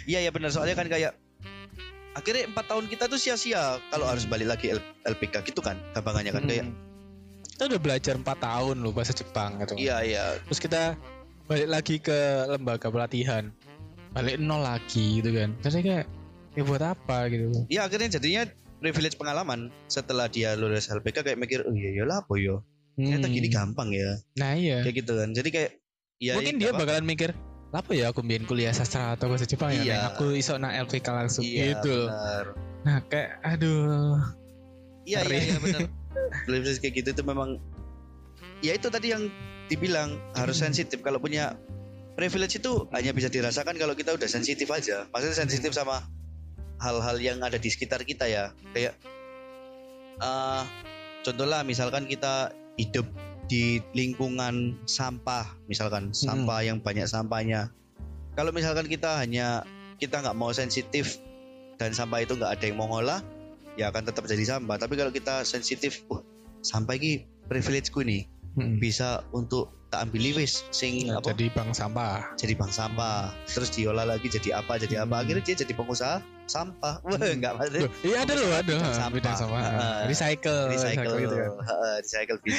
iya 0.04 0.20
ya 0.22 0.30
benar. 0.30 0.52
Soalnya 0.52 0.76
kan 0.76 0.86
kayak 0.86 1.16
akhirnya 2.16 2.47
empat 2.47 2.66
tahun 2.66 2.86
kita 2.88 3.05
tuh 3.05 3.20
sia-sia 3.20 3.78
kalau 3.91 4.07
harus 4.07 4.24
balik 4.24 4.47
lagi 4.47 4.72
L- 4.72 4.84
LPK 5.05 5.43
gitu 5.45 5.59
kan 5.59 5.76
gampangannya 5.91 6.32
kan 6.32 6.43
kayak 6.43 6.66
Mm. 6.66 6.74
kita 7.51 7.63
udah 7.68 7.80
belajar 7.80 8.13
4 8.16 8.26
tahun 8.38 8.76
loh 8.80 8.91
bahasa 8.91 9.11
Jepang 9.11 9.59
gitu. 9.59 9.76
Iya 9.76 9.97
iya. 10.01 10.26
Terus 10.43 10.59
kita 10.59 10.82
balik 11.45 11.70
lagi 11.70 11.95
ke 11.97 12.18
lembaga 12.49 12.88
pelatihan. 12.88 13.47
Balik 14.11 14.39
nol 14.39 14.59
lagi 14.59 15.20
gitu 15.20 15.32
kan. 15.32 15.55
Terus 15.59 15.76
kayak 15.78 16.03
ya 16.51 16.63
buat 16.63 16.84
apa? 16.84 17.28
gitu. 17.28 17.68
Iya 17.68 17.88
akhirnya 17.88 18.11
jadinya 18.11 18.43
privilege 18.80 19.16
pengalaman 19.16 19.72
setelah 19.88 20.28
dia 20.28 20.51
lulus 20.53 20.88
LPK 20.88 21.24
kayak 21.24 21.39
mikir 21.39 21.63
oh 21.63 21.72
iya 21.72 22.03
lah 22.03 22.20
apa 22.20 22.36
yo 22.36 22.59
ternyata 22.95 23.28
Hmm. 23.28 23.36
gini 23.36 23.47
gampang 23.47 23.89
ya. 23.91 24.20
Nah 24.36 24.51
iya. 24.55 24.84
Kayak 24.84 24.95
gitu 25.03 25.13
kan. 25.16 25.30
Jadi 25.32 25.49
kayak 25.51 25.72
ya 26.20 26.34
mungkin 26.36 26.55
ya, 26.55 26.59
dia 26.59 26.72
bakalan 26.72 27.03
mikir 27.03 27.30
apa 27.76 27.91
ya 27.91 28.09
aku 28.09 28.23
bikin 28.23 28.43
kuliah 28.43 28.71
sastra 28.71 29.13
atau 29.13 29.28
bahasa 29.28 29.43
Jepang 29.43 29.69
ya 29.69 29.84
Iya. 29.84 29.95
Neng? 29.97 30.07
aku 30.09 30.26
iso 30.32 30.55
nak 30.55 30.73
LPK 30.88 31.07
langsung 31.09 31.43
iya 31.43 31.76
gitu 31.76 31.91
loh. 31.91 32.07
benar 32.07 32.45
nah 32.82 32.97
kayak 33.03 33.30
aduh 33.41 34.15
iya 35.03 35.19
Ngeri. 35.21 35.36
iya 35.36 35.43
iya 35.45 35.57
benar 35.59 35.82
privilege 36.47 36.80
kayak 36.80 36.93
gitu 36.95 37.09
tuh 37.11 37.26
memang 37.26 37.59
ya 38.59 38.73
itu 38.73 38.88
tadi 38.88 39.11
yang 39.11 39.28
dibilang 39.65 40.15
harus 40.34 40.57
Hmm. 40.57 40.69
sensitif 40.69 41.01
kalau 41.01 41.17
punya 41.17 41.57
privilege 42.13 42.55
itu 42.55 42.88
hanya 42.89 43.11
bisa 43.11 43.28
dirasakan 43.28 43.76
kalau 43.76 43.91
kita 43.91 44.13
udah 44.13 44.26
sensitif 44.26 44.69
aja 44.69 45.03
maksudnya 45.09 45.36
sensitif 45.36 45.76
sama 45.76 46.05
hal-hal 46.78 47.17
yang 47.17 47.41
ada 47.41 47.57
di 47.57 47.67
sekitar 47.67 48.01
kita 48.01 48.23
ya 48.26 48.55
kayak 48.71 48.95
eh 50.17 50.63
contohlah 51.21 51.61
misalkan 51.61 52.05
kita 52.05 52.49
hidup 52.78 53.03
di 53.46 53.64
lingkungan 53.91 54.56
sampah 54.86 55.46
misalkan 55.66 56.10
sampah 56.12 56.62
yang 56.62 56.78
banyak 56.78 57.06
sampahnya. 57.06 57.70
Kalau 58.34 58.50
misalkan 58.50 58.86
kita 58.86 59.18
hanya 59.18 59.64
kita 59.96 60.20
nggak 60.20 60.34
mau 60.34 60.52
sensitif 60.52 61.18
dan 61.76 61.91
sampah 61.91 62.20
itu 62.20 62.34
nggak 62.34 62.52
ada 62.52 62.64
yang 62.64 62.76
mau 62.76 62.88
ngolah 62.88 63.22
ya 63.76 63.88
akan 63.88 64.04
tetap 64.04 64.26
jadi 64.26 64.43
sampah. 64.50 64.76
Tapi 64.76 64.93
kalau 64.93 65.10
kita 65.10 65.43
sensitif 65.43 66.04
wah 66.06 66.20
sampah 66.62 66.93
ini 66.93 67.24
privilegeku 67.46 68.02
nih 68.02 68.26
Mm. 68.56 68.80
bisa 68.80 69.20
untuk 69.36 69.68
tak 69.91 70.08
ambil 70.08 70.32
wis 70.34 70.64
sing 70.72 71.12
Nah, 71.12 71.20
apa? 71.20 71.36
jadi 71.36 71.52
bank 71.52 71.76
sampah. 71.76 72.24
Jadi 72.39 72.56
bank 72.56 72.72
sampah. 72.72 73.36
Terus 73.46 73.68
diolah 73.70 74.08
lagi 74.08 74.32
jadi 74.32 74.56
apa 74.56 74.80
jadi 74.80 75.04
apa. 75.04 75.12
Hmm. 75.12 75.24
akhirnya 75.28 75.43
dia 75.43 75.56
jadi 75.60 75.76
pengusaha 75.76 76.24
sampah. 76.48 77.04
Wah 77.04 77.20
Hmm. 77.20 77.36
enggak 77.36 77.52
maksudnya 77.60 77.91
iya 78.00 78.24
ada 78.24 78.32
loh 78.32 78.48
ada. 78.50 78.76
sampah. 78.96 79.12
bidang 79.12 79.36
sampah. 79.36 79.60
Heeh. 79.60 80.00
recycle 80.08 80.72
recycle 80.72 81.16
gitu 81.20 81.36
kan. 81.36 81.52
Heeh, 81.68 81.96
recycle 82.00 82.38
bin 82.39 82.56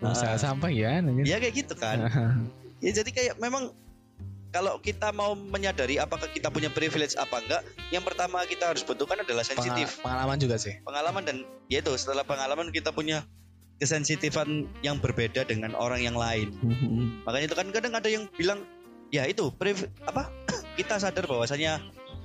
usaha 0.00 0.34
Heeh. 0.34 0.40
sampah 0.40 0.70
ya 0.70 0.98
namanya. 1.00 1.26
ya 1.26 1.36
kayak 1.38 1.54
gitu 1.54 1.74
kan 1.74 1.96
ya 2.84 2.90
jadi 2.94 3.10
kayak 3.10 3.34
memang 3.38 3.74
kalau 4.48 4.80
kita 4.80 5.12
mau 5.12 5.36
menyadari 5.36 6.00
apakah 6.00 6.24
kita 6.26 6.48
punya 6.48 6.72
privilege 6.72 7.12
apa 7.14 7.36
enggak 7.38 7.62
yang 7.90 8.00
pertama 8.00 8.42
kita 8.44 8.72
harus 8.72 8.80
butuhkan 8.80 9.20
adalah 9.20 9.44
sensitif 9.44 9.98
Pengal- 9.98 10.04
pengalaman 10.04 10.36
juga 10.38 10.56
sih 10.56 10.74
pengalaman 10.82 11.22
dan 11.22 11.36
ya 11.68 11.78
itu 11.78 11.92
setelah 11.94 12.24
pengalaman 12.24 12.72
kita 12.72 12.88
punya 12.90 13.26
kesensitifan 13.78 14.66
yang 14.82 14.98
berbeda 14.98 15.46
dengan 15.46 15.70
orang 15.78 16.02
yang 16.02 16.18
lain. 16.18 16.50
Mhm. 16.50 17.22
Makanya 17.22 17.46
itu 17.46 17.54
kan 17.54 17.66
kadang 17.70 17.94
ada 17.94 18.08
yang 18.10 18.26
bilang 18.34 18.66
ya 19.14 19.22
itu 19.24 19.54
priv- 19.54 19.86
apa 20.02 20.26
kita 20.78 20.98
sadar 20.98 21.30
bahwasanya 21.30 21.78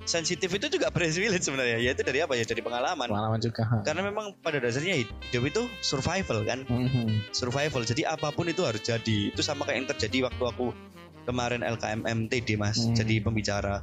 sensitif 0.04 0.52
itu 0.52 0.68
juga 0.68 0.92
privilege 0.92 1.44
sebenarnya. 1.44 1.80
Ya 1.80 1.92
itu 1.96 2.04
dari 2.04 2.20
apa 2.20 2.36
ya? 2.36 2.44
Dari 2.44 2.60
pengalaman. 2.60 3.08
Pengalaman 3.08 3.40
juga. 3.40 3.64
ha. 3.64 3.82
Karena 3.84 4.02
memang 4.04 4.36
pada 4.40 4.60
dasarnya 4.60 5.00
hidup 5.00 5.44
itu 5.48 5.62
survival 5.80 6.44
kan, 6.44 6.68
Mhm. 6.68 7.32
survival. 7.32 7.84
Jadi 7.84 8.04
apa 8.04 8.32
pun 8.32 8.48
itu 8.48 8.64
harus 8.64 8.84
jadi. 8.84 9.32
Itu 9.32 9.40
sama 9.42 9.64
kayak 9.64 9.78
yang 9.80 9.90
terjadi 9.96 10.18
waktu 10.28 10.44
aku 10.44 10.76
kemarin 11.24 11.64
LKMMTD 11.64 12.60
Mas, 12.60 12.84
Hmm. 12.84 12.96
jadi 12.96 13.24
pembicara. 13.24 13.80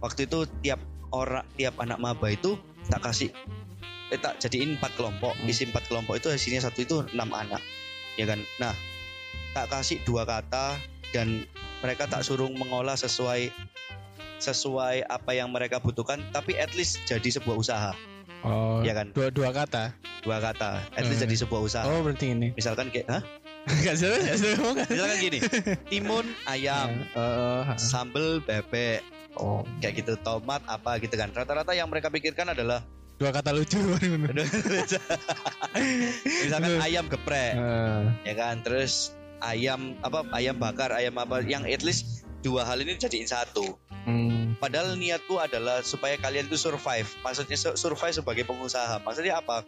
Waktu 0.00 0.24
itu 0.24 0.48
tiap 0.64 0.80
orang, 1.12 1.44
tiap 1.54 1.76
anak 1.78 2.00
maba 2.00 2.32
itu 2.32 2.56
tak 2.88 3.04
kasih 3.04 3.28
eh, 4.08 4.16
tak 4.16 4.40
jadiin 4.40 4.80
empat 4.80 4.96
kelompok, 4.96 5.36
Hmm. 5.36 5.52
isi 5.52 5.68
empat 5.68 5.84
kelompok 5.84 6.16
itu 6.16 6.32
isinya 6.32 6.64
satu 6.64 6.80
itu 6.80 6.96
enam 7.12 7.28
anak, 7.28 7.60
ya 8.16 8.24
kan. 8.24 8.40
Nah, 8.56 8.72
tak 9.52 9.68
kasih 9.68 10.00
dua 10.08 10.24
kata 10.24 10.80
dan 11.12 11.44
mereka 11.84 12.08
tak 12.08 12.24
suruh 12.24 12.48
mengolah 12.48 12.96
sesuai 12.96 13.52
sesuai 14.38 15.04
apa 15.04 15.30
yang 15.32 15.48
mereka 15.48 15.78
butuhkan, 15.78 16.22
tapi 16.30 16.54
at 16.54 16.70
least 16.72 17.02
jadi 17.04 17.26
sebuah 17.32 17.54
usaha, 17.54 17.92
Oh. 18.40 18.80
ya 18.80 18.94
kan. 18.94 19.10
Dua 19.10 19.28
dua 19.28 19.50
kata. 19.50 19.90
Dua 20.22 20.38
kata, 20.38 20.82
at 20.92 21.04
least 21.04 21.18
Hmm. 21.18 21.26
jadi 21.26 21.36
sebuah 21.42 21.60
usaha. 21.60 21.84
Oh 21.84 22.00
berarti 22.00 22.30
ini. 22.30 22.54
Misalkan 22.54 22.88
kayak, 22.88 23.06
hah? 23.08 23.22
Gak 23.68 23.96
seru 23.96 24.16
ya 24.16 24.32
seru 24.32 24.72
kan? 24.72 24.86
Misalkan 24.86 25.16
gini, 25.20 25.38
timun 25.86 26.26
ayam, 26.44 27.04
Oh, 27.12 27.60
ha. 27.62 27.74
sambel 27.76 28.40
bebek, 28.40 29.02
oh. 29.34 29.60
kayak 29.78 30.00
gitu, 30.00 30.14
tomat 30.18 30.62
apa 30.64 30.96
gitu 30.98 31.12
kan. 31.12 31.28
Rata-rata 31.30 31.72
yang 31.72 31.86
mereka 31.86 32.08
pikirkan 32.08 32.50
adalah 32.50 32.80
Dua 33.18 33.34
kata 33.34 33.50
lucu. 33.50 33.82
misalkan 36.46 36.78
ayam 36.80 37.04
geprek, 37.08 37.54
Eh, 37.54 38.02
ya 38.24 38.34
kan. 38.34 38.62
Terus 38.62 39.10
ayam 39.40 39.98
apa 40.00 40.22
ayam 40.32 40.54
bakar, 40.54 40.90
ayam 40.90 41.18
apa 41.18 41.42
yang 41.42 41.66
at 41.66 41.82
least 41.82 42.22
dua 42.40 42.62
hal 42.62 42.78
ini 42.78 42.94
jadiin 42.94 43.26
satu. 43.26 43.74
Hmm. 44.06 44.60
Padahal 44.62 44.94
niatku 44.94 45.40
adalah 45.40 45.82
supaya 45.82 46.14
kalian 46.20 46.46
itu 46.46 46.60
survive. 46.60 47.08
Maksudnya 47.24 47.56
su- 47.58 47.78
survive 47.78 48.14
sebagai 48.14 48.44
pengusaha. 48.44 49.02
Maksudnya 49.02 49.40
apa? 49.40 49.64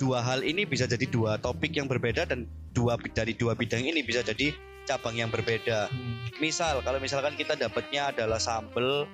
Dua 0.00 0.24
hal 0.24 0.40
ini 0.42 0.64
bisa 0.64 0.88
jadi 0.88 1.04
dua 1.04 1.36
topik 1.36 1.76
yang 1.76 1.84
berbeda 1.86 2.24
dan 2.24 2.48
dua 2.72 2.96
dari 3.12 3.36
dua 3.36 3.52
bidang 3.52 3.84
ini 3.84 4.00
bisa 4.00 4.24
jadi 4.24 4.56
cabang 4.88 5.14
yang 5.14 5.30
berbeda. 5.30 5.92
Hmm. 5.92 6.26
Misal 6.40 6.80
kalau 6.82 6.98
misalkan 6.98 7.36
kita 7.36 7.54
dapatnya 7.54 8.10
adalah 8.10 8.40
sambel, 8.40 9.06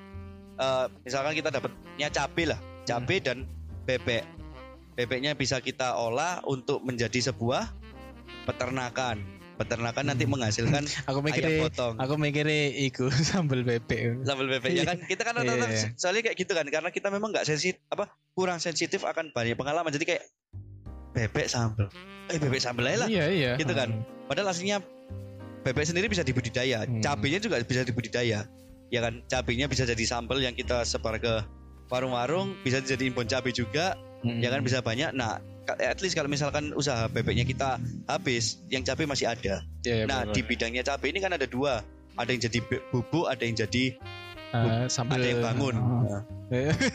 eh, 0.56 0.86
misalkan 1.02 1.34
kita 1.34 1.50
dapatnya 1.50 2.08
cabai 2.08 2.44
lah, 2.48 2.60
cabai 2.86 3.18
dan 3.20 3.44
bebek. 3.84 4.24
Bebeknya 4.96 5.36
bisa 5.36 5.60
kita 5.60 5.92
olah 5.92 6.40
untuk 6.48 6.80
menjadi 6.80 7.28
sebuah 7.28 7.68
peternakan. 8.48 9.35
Peternakan 9.56 10.04
nanti 10.06 10.24
Hmm. 10.24 10.32
menghasilkan 10.32 10.84
Aku 11.08 11.18
ayam 11.18 11.26
mikirnya 11.26 11.64
potong. 11.64 11.94
Aku 11.96 12.14
mikirnya 12.14 12.60
iku 12.82 13.08
sambal 13.28 13.60
bebek. 13.60 14.20
sambal 14.22 14.46
bebek 14.46 14.70
ya 14.70 14.84
kan 14.84 15.00
kita 15.00 15.22
kan 15.22 15.32
rata-rata 15.34 15.66
Iya, 15.72 15.80
iya. 15.82 15.88
soalnya 15.96 16.22
kayak 16.24 16.36
gitu 16.36 16.52
kan 16.52 16.66
karena 16.66 16.88
kita 16.88 17.08
memang 17.08 17.30
nggak 17.30 17.44
sensitif 17.44 17.80
apa 17.86 18.06
kurang 18.32 18.58
sensitif 18.58 19.00
akan 19.02 19.32
banyak 19.32 19.54
pengalaman 19.54 19.88
jadi 19.90 20.04
kayak 20.06 20.22
bebek 21.10 21.46
sambal 21.46 21.88
eh 22.26 22.36
bebek 22.36 22.60
sambal 22.60 22.84
aja 22.84 22.98
lah 22.98 23.08
Iya 23.08 23.24
iya. 23.28 23.52
Gitu 23.56 23.72
kan. 23.72 24.04
padahal 24.26 24.50
aslinya 24.50 24.84
bebek 25.62 25.84
sendiri 25.84 26.06
bisa 26.06 26.20
dibudidaya 26.20 26.84
Hmm. 26.84 27.00
cabenya 27.00 27.38
juga 27.38 27.56
bisa 27.58 27.80
dibudidaya 27.82 28.44
ya 28.86 29.00
kan 29.00 29.24
cabenya 29.24 29.66
bisa 29.66 29.82
jadi 29.82 30.04
sambal 30.04 30.38
yang 30.38 30.52
kita 30.52 30.84
sebar 30.84 31.16
ke 31.16 31.42
warung-warung 31.86 32.54
bisa 32.60 32.78
jadi 32.78 33.02
impon 33.04 33.24
cabai 33.24 33.50
juga 33.50 33.96
Hmm. 34.18 34.40
ya 34.40 34.48
kan 34.48 34.60
bisa 34.60 34.80
banyak 34.80 35.12
nah 35.12 35.38
at 35.68 35.98
least 35.98 36.12
kalau 36.12 36.26
misalkan 36.26 36.72
usaha 36.72 37.04
bebeknya 37.06 37.42
kita 37.42 37.76
habis 38.04 38.62
yang 38.66 38.80
cabai 38.80 39.04
masih 39.04 39.26
ada 39.26 39.60
Iya, 39.82 39.94
iya, 39.94 40.04
nah 40.04 40.22
bener. 40.22 40.34
di 40.34 40.40
bidangnya 40.42 40.82
cabai 40.82 41.10
ini 41.10 41.18
kan 41.18 41.30
ada 41.30 41.44
dua 41.44 41.82
ada 42.14 42.28
yang 42.28 42.40
jadi 42.40 42.58
bubuk 42.88 43.26
ada 43.26 43.42
yang 43.42 43.54
jadi 43.54 43.96
Eh, 44.46 44.86
sambal 44.86 45.18
ada 45.18 45.26
yang 45.26 45.42
bangun 45.42 45.74
Oh. 45.74 46.06
Nah, 46.06 46.22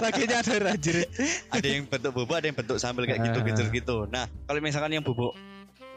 Lagi 0.00 0.24
nyadar 0.24 0.62
anjir. 0.66 1.04
ada 1.48 1.66
yang 1.66 1.84
bentuk 1.84 2.12
bubuk 2.12 2.34
ada 2.34 2.46
yang 2.46 2.56
bentuk 2.56 2.76
sambal 2.78 3.04
kayak 3.04 3.20
gitu 3.22 3.38
Ah. 3.38 3.46
gitu 3.46 3.62
gitu 3.70 3.96
nah 4.08 4.24
kalau 4.42 4.58
misalkan 4.58 4.90
yang 4.90 5.04
bubuk 5.04 5.36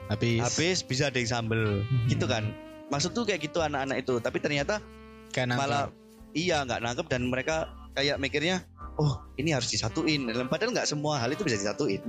Habis. 0.07 0.39
habis 0.39 0.77
bisa 0.81 1.07
ada 1.07 1.17
yang 1.17 1.27
sambal 1.29 1.81
Hmm. 1.81 2.07
gitu 2.07 2.25
kan 2.25 2.51
maksud 2.87 3.11
tuh 3.11 3.23
kayak 3.23 3.41
gitu 3.41 3.59
anak-anak 3.59 3.99
itu 3.99 4.19
tapi 4.19 4.37
ternyata 4.37 4.79
malah 5.49 5.91
iya 6.31 6.61
nggak 6.61 6.79
nangkep 6.79 7.07
dan 7.07 7.21
mereka 7.25 7.67
kayak 7.91 8.15
mikirnya 8.17 8.63
oh 8.97 9.21
ini 9.37 9.53
harus 9.53 9.69
disatuin. 9.69 10.25
Padahal 10.47 10.73
nggak 10.73 10.89
semua 10.89 11.17
hal 11.17 11.29
itu 11.29 11.41
bisa 11.41 11.57
disatuin. 11.57 12.01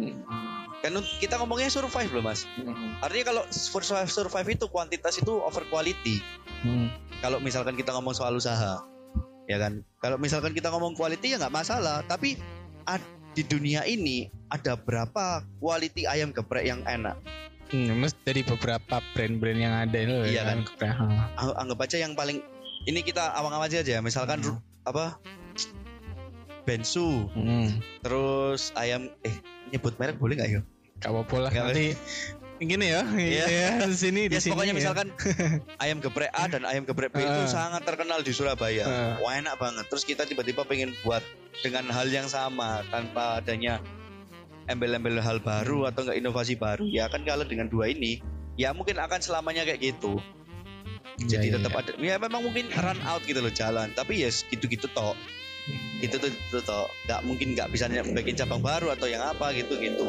Kan 0.79 0.95
kita 1.19 1.37
ngomongnya 1.37 1.69
survive 1.69 2.11
loh 2.11 2.23
mas. 2.23 2.45
Artinya 3.01 3.35
kalau 3.35 3.43
survive 3.51 4.09
survive 4.09 4.49
itu 4.49 4.67
kuantitas 4.69 5.19
itu 5.19 5.33
over 5.33 5.65
quality. 5.69 6.21
Hmm. 6.59 6.91
kalau 7.19 7.39
misalkan 7.39 7.79
kita 7.79 7.95
ngomong 7.95 8.15
soal 8.15 8.35
usaha 8.35 8.83
ya 9.47 9.59
kan? 9.59 9.83
Kalau 10.03 10.19
misalkan 10.19 10.55
kita 10.55 10.71
ngomong 10.71 10.95
quality 10.95 11.35
ya 11.35 11.39
nggak 11.39 11.55
masalah. 11.55 12.03
Tapi 12.05 12.35
di 13.35 13.43
dunia 13.47 13.87
ini 13.87 14.27
ada 14.51 14.75
berapa 14.75 15.47
quality 15.63 16.07
ayam 16.07 16.35
geprek 16.35 16.67
yang 16.67 16.83
enak? 16.83 17.15
Hmm, 17.69 18.01
mas 18.01 18.17
dari 18.25 18.41
beberapa 18.43 18.99
brand-brand 19.13 19.61
yang 19.61 19.75
ada 19.77 19.99
itu 20.01 20.15
Iya 20.33 20.43
kan? 20.43 20.59
Ang- 21.37 21.57
anggap 21.63 21.79
aja 21.85 22.01
yang 22.01 22.17
paling 22.17 22.41
ini 22.89 23.05
kita 23.05 23.37
awang-awang 23.37 23.69
aja 23.69 23.85
ya 23.85 24.01
misalkan 24.01 24.41
Hmm. 24.41 24.59
apa 24.83 25.21
bensu 26.69 27.25
Hmm. 27.33 27.81
terus 28.01 28.71
ayam 28.75 29.09
eh 29.23 29.33
nyebut 29.69 29.97
merek 29.97 30.17
boleh 30.17 30.37
nggak 30.37 30.51
ya 30.51 30.61
Gak 30.99 31.11
apa-apa 31.11 31.37
lah 31.39 31.51
Gak 31.51 31.65
nanti 31.65 31.95
gini 32.59 32.91
ya, 32.91 33.07
Iya. 33.07 33.45
ya 33.47 33.69
di 33.87 33.95
sini 33.97 34.27
di 34.27 34.35
ya 34.35 34.43
sini. 34.43 34.51
pokoknya 34.51 34.75
ya. 34.75 34.79
misalkan 34.83 35.09
ayam 35.83 35.99
geprek 35.99 36.27
A 36.29 36.45
dan 36.47 36.63
ayam 36.63 36.83
geprek 36.83 37.09
B 37.09 37.23
itu 37.23 37.31
Ah. 37.41 37.47
sangat 37.47 37.87
terkenal 37.87 38.21
di 38.21 38.31
Surabaya 38.31 38.83
Ah. 38.83 39.15
wah 39.17 39.33
enak 39.33 39.57
banget 39.57 39.87
terus 39.87 40.03
kita 40.03 40.23
tiba-tiba 40.25 40.63
pengen 40.63 40.91
buat 41.01 41.23
dengan 41.59 41.87
hal 41.89 42.07
yang 42.09 42.27
sama 42.27 42.83
tanpa 42.89 43.39
adanya 43.39 43.79
embel-embel 44.67 45.17
hal 45.19 45.39
baru 45.39 45.87
atau 45.87 46.03
enggak 46.03 46.19
inovasi 46.19 46.55
baru 46.55 46.85
ya 46.85 47.07
kan 47.07 47.23
kalau 47.23 47.43
dengan 47.43 47.67
dua 47.67 47.89
ini 47.89 48.19
ya 48.55 48.75
mungkin 48.75 48.99
akan 48.99 49.19
selamanya 49.19 49.63
kayak 49.63 49.81
gitu 49.81 50.19
Iya, 51.17 51.27
jadi 51.33 51.47
iya, 51.49 51.55
tetap 51.57 51.73
iya. 51.73 51.81
ada 51.81 51.91
ya 51.97 52.15
memang 52.17 52.43
mungkin 52.43 52.71
run 52.71 52.99
out 53.03 53.23
gitu 53.23 53.39
loh 53.39 53.51
jalan 53.51 53.91
tapi 53.93 54.19
ya 54.19 54.31
gitu-gitu 54.31 54.87
toh 54.89 55.15
gitu 56.05 56.17
tuh 56.19 56.31
itu 56.31 56.59
toh. 56.63 56.87
Nggak 57.07 57.21
mungkin 57.27 57.49
nggak 57.55 57.69
bisa 57.73 57.91
bikin 57.91 58.35
cabang 58.39 58.63
baru 58.63 58.95
atau 58.95 59.07
yang 59.11 59.23
apa 59.25 59.53
gitu 59.55 59.77
gitu. 59.79 60.07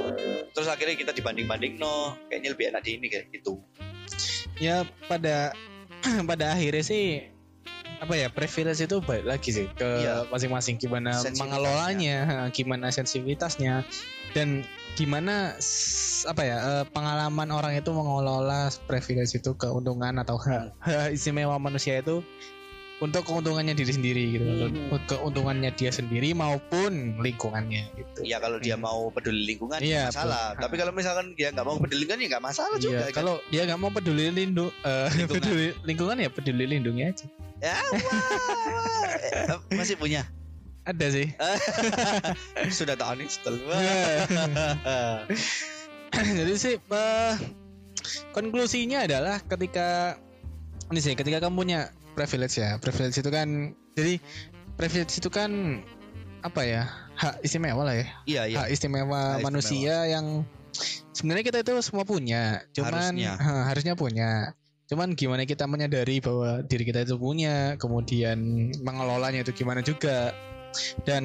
Terus 0.53 0.67
akhirnya 0.69 0.95
kita 0.95 1.11
dibanding-banding 1.13 1.77
no 1.81 2.15
kayaknya 2.29 2.49
lebih 2.53 2.65
enak 2.73 2.81
di 2.85 2.91
ini 2.97 3.07
kayak 3.09 3.25
gitu. 3.33 3.59
Ya 4.59 4.83
pada 5.07 5.53
pada 6.29 6.55
akhirnya 6.55 6.83
sih 6.83 7.27
apa 7.99 8.15
ya 8.15 8.31
privilege 8.31 8.79
itu 8.79 9.03
balik 9.03 9.27
lagi 9.27 9.49
sih 9.51 9.67
ke 9.75 9.83
Iya. 10.03 10.23
masing-masing. 10.31 10.79
Gimana 10.79 11.19
mengelolanya, 11.35 12.17
gimana 12.57 12.95
sensitivitasnya 12.95 13.83
dan 14.31 14.63
gimana 14.95 15.55
apa 16.27 16.41
ya 16.43 16.57
eh, 16.59 16.85
pengalaman 16.91 17.49
orang 17.55 17.73
itu 17.75 17.91
mengelola 17.95 18.67
privilege 18.87 19.35
itu 19.35 19.55
keuntungan 19.55 20.11
atau 20.19 20.35
hak 20.35 20.75
istimewa 21.15 21.55
manusia 21.55 22.03
itu 22.03 22.19
untuk 22.99 23.23
keuntungannya 23.23 23.71
diri 23.71 23.89
sendiri 23.89 24.23
gitu 24.29 24.43
Hmm. 24.45 24.91
Untuk 24.91 25.01
keuntungannya 25.09 25.71
dia 25.71 25.87
sendiri 25.89 26.31
maupun 26.31 27.15
lingkungannya 27.17 27.87
gitu 27.95 28.19
ya 28.21 28.37
kalau 28.37 28.57
dia 28.57 28.75
mau 28.75 29.07
peduli 29.07 29.47
lingkungan 29.49 29.79
Iya, 29.79 30.07
nggak 30.07 30.13
masalah 30.13 30.43
betul. 30.49 30.61
tapi 30.61 30.75
kalau 30.75 30.91
misalkan 30.91 31.25
dia 31.33 31.47
nggak 31.49 31.63
mau 31.63 31.75
peduli 31.75 31.99
lingkungan 32.03 32.19
ya 32.19 32.27
nggak 32.29 32.45
masalah 32.45 32.75
juga 32.77 32.91
Iya, 32.91 33.03
kan? 33.05 33.15
kalau 33.15 33.35
dia 33.47 33.61
nggak 33.65 33.79
mau 33.79 33.89
peduli 33.89 34.23
lindung 34.29 34.71
eh, 34.81 35.07
Lingkungan. 35.15 35.31
peduli 35.33 35.67
lingkungan 35.83 36.15
ya 36.17 36.29
peduli 36.29 36.63
lindungi 36.67 37.01
aja 37.05 37.25
ya 37.59 37.75
wah, 37.75 37.99
wah. 39.49 39.59
masih 39.71 39.95
punya 39.95 40.27
ada 40.83 41.05
sih 41.07 41.27
sudah 42.77 42.95
tak 42.95 43.07
uninstall 43.13 43.55
Jadi 46.09 46.53
sih 46.57 46.75
eh, 46.75 47.33
konklusinya 48.31 49.05
adalah 49.05 49.39
ketika 49.41 50.17
ini 50.89 50.99
sih 50.99 51.13
ketika 51.13 51.37
kamu 51.39 51.55
punya 51.55 51.79
privilege 52.19 52.59
ya. 52.59 52.75
Privilege 52.83 53.15
itu 53.23 53.31
kan 53.31 53.71
jadi 53.95 54.19
privilege 54.75 55.15
itu 55.15 55.31
kan 55.31 55.79
apa 56.43 56.61
ya 56.63 56.83
hak 57.15 57.39
istimewa 57.43 57.87
lah 57.87 57.95
ya. 57.95 58.07
Iya 58.27 58.41
iya. 58.51 58.57
Hak 58.63 58.69
istimewa 58.75 59.39
Hak 59.39 59.43
manusia 59.47 60.03
yang 60.11 60.43
sebenarnya 61.15 61.47
kita 61.47 61.57
itu 61.63 61.71
semua 61.79 62.03
punya. 62.03 62.63
Cuman 62.75 63.15
Harusnya. 63.15 63.31
ha, 63.45 63.71
harusnya 63.71 63.95
punya. 63.95 64.55
Cuman 64.91 65.13
gimana 65.13 65.45
kita 65.45 65.69
menyadari 65.69 66.19
bahwa 66.19 66.65
diri 66.65 66.83
kita 66.83 67.05
itu 67.05 67.15
punya 67.15 67.77
kemudian 67.79 68.71
mengelolanya 68.83 69.47
itu 69.47 69.55
gimana 69.55 69.79
juga. 69.79 70.35
Dan 71.07 71.23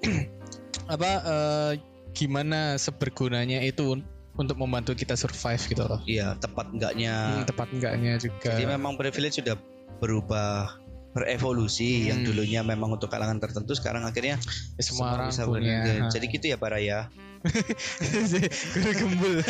apa 0.94 1.10
eh, 1.24 1.72
gimana 2.16 2.80
sebergunanya 2.80 3.60
itu 3.66 4.00
untuk 4.36 4.56
membantu 4.60 4.92
kita 4.92 5.16
survive 5.16 5.60
gitu 5.64 5.82
loh. 5.84 6.00
Iya 6.04 6.36
tepat 6.36 6.70
enggaknya. 6.70 7.40
Hmm, 7.40 7.48
tepat 7.48 7.68
enggaknya 7.72 8.20
juga. 8.20 8.52
Jadi 8.52 8.64
memang 8.68 9.00
privilege 9.00 9.40
sudah 9.40 9.56
berubah 9.96 10.76
berevolusi 11.10 12.06
yang 12.06 12.20
Hmm. 12.20 12.28
dulunya 12.28 12.60
memang 12.60 12.92
untuk 12.92 13.08
kalangan 13.08 13.36
tertentu 13.36 13.72
sekarang 13.72 14.04
akhirnya 14.04 14.36
semua 14.76 15.16
orang 15.16 15.32
bisa 15.32 15.42
punya 15.42 15.80
berbeda. 15.80 16.12
jadi 16.12 16.26
gitu 16.28 16.46
ya 16.46 16.56
para 16.56 16.76
ya 16.76 17.08
gembul. 18.98 19.40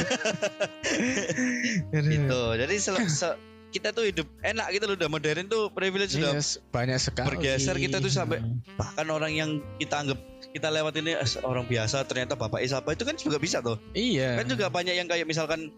Gitu. 1.92 2.42
Jadi 2.57 2.74
sel- 2.76 3.09
se- 3.09 3.38
kita 3.66 3.90
tuh 3.90 4.05
hidup 4.05 4.24
enak 4.40 4.72
gitu 4.72 4.84
loh 4.84 4.97
udah 4.97 5.11
modern 5.11 5.44
tuh 5.47 5.68
privilege 5.68 6.12
sudah 6.12 6.32
Yes, 6.32 6.62
banyak 6.70 6.97
sekali. 6.99 7.26
Bergeser 7.30 7.76
kita 7.76 7.99
tuh 7.99 8.09
sampai- 8.09 8.40
bahkan 8.74 9.05
orang 9.07 9.32
yang 9.32 9.51
kita 9.76 9.97
anggap 9.99 10.16
kita 10.51 10.68
lewat 10.70 10.97
ini 10.97 11.12
eh, 11.12 11.28
orang 11.42 11.64
biasa 11.64 12.05
ternyata 12.05 12.32
bapak 12.34 12.62
siapa 12.62 12.88
itu 12.90 13.03
kan 13.03 13.16
juga 13.16 13.36
bisa 13.36 13.61
tuh. 13.61 13.76
Iya. 13.92 14.40
Kan 14.40 14.49
juga 14.49 14.68
banyak 14.68 14.94
yang 14.94 15.05
kayak 15.05 15.24
misalkan 15.24 15.68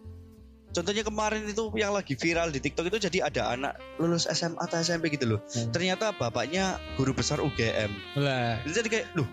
contohnya 0.71 1.01
kemarin 1.01 1.45
itu 1.45 1.69
yang 1.75 1.91
lagi 1.91 2.12
viral 2.12 2.49
di 2.49 2.59
TikTok 2.59 2.87
itu 2.87 2.99
jadi 3.03 3.27
ada 3.27 3.43
anak 3.51 3.73
lulus 3.97 4.25
SMA 4.27 4.59
atau 4.59 4.77
SMP 4.77 5.09
gitu 5.09 5.27
loh. 5.27 5.41
Hmm. 5.47 5.71
ternyata 5.71 6.12
bapaknya 6.12 6.64
guru 6.95 7.12
besar 7.12 7.39
UGM 7.39 7.91
lah. 8.16 8.61
Jadi 8.62 8.89
kayak 8.89 9.07
loh 9.12 9.29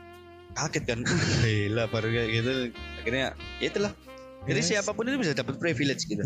kaget 0.53 0.83
kan? 0.85 0.99
Gila 1.43 1.83
baru 1.85 2.07
kayak 2.07 2.29
gitu. 2.31 2.51
Akhirnya 2.99 3.25
ya 3.59 3.67
itulah. 3.67 3.93
Jadi 4.45 4.61
Yes. 4.61 4.69
siapa 4.71 4.93
pun 4.93 5.03
itu 5.03 5.17
bisa 5.17 5.33
dapat 5.33 5.57
privilege 5.57 6.05
gitu. 6.05 6.21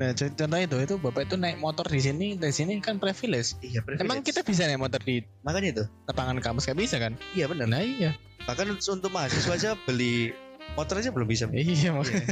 Nah, 0.00 0.16
c- 0.16 0.32
contoh 0.32 0.56
itu, 0.56 0.76
itu 0.80 0.94
bapak 0.96 1.28
itu 1.28 1.36
naik 1.36 1.60
motor 1.60 1.84
di 1.84 2.00
sini, 2.00 2.32
di 2.32 2.48
sini 2.48 2.80
kan 2.80 2.96
privilege. 2.96 3.60
iya 3.60 3.84
privilege. 3.84 4.08
Emang 4.08 4.24
kita 4.24 4.40
bisa 4.40 4.64
naik 4.64 4.80
motor 4.80 4.96
di 4.98 5.20
makanya 5.44 5.68
itu. 5.70 5.84
lapangan 6.08 6.40
kampus 6.40 6.64
gak 6.64 6.80
bisa 6.80 6.96
kan? 6.96 7.12
iya 7.32 7.44
benar. 7.44 7.68
Nah 7.68 7.84
iya, 7.84 8.16
bahkan 8.42 8.72
untuk 8.72 9.12
mahasiswa 9.12 9.52
aja 9.52 9.70
beli 9.84 10.32
motor 10.74 11.00
aja 11.00 11.10
belum 11.14 11.28
bisa 11.28 11.48
iya 11.54 11.94
makanya. 11.94 12.26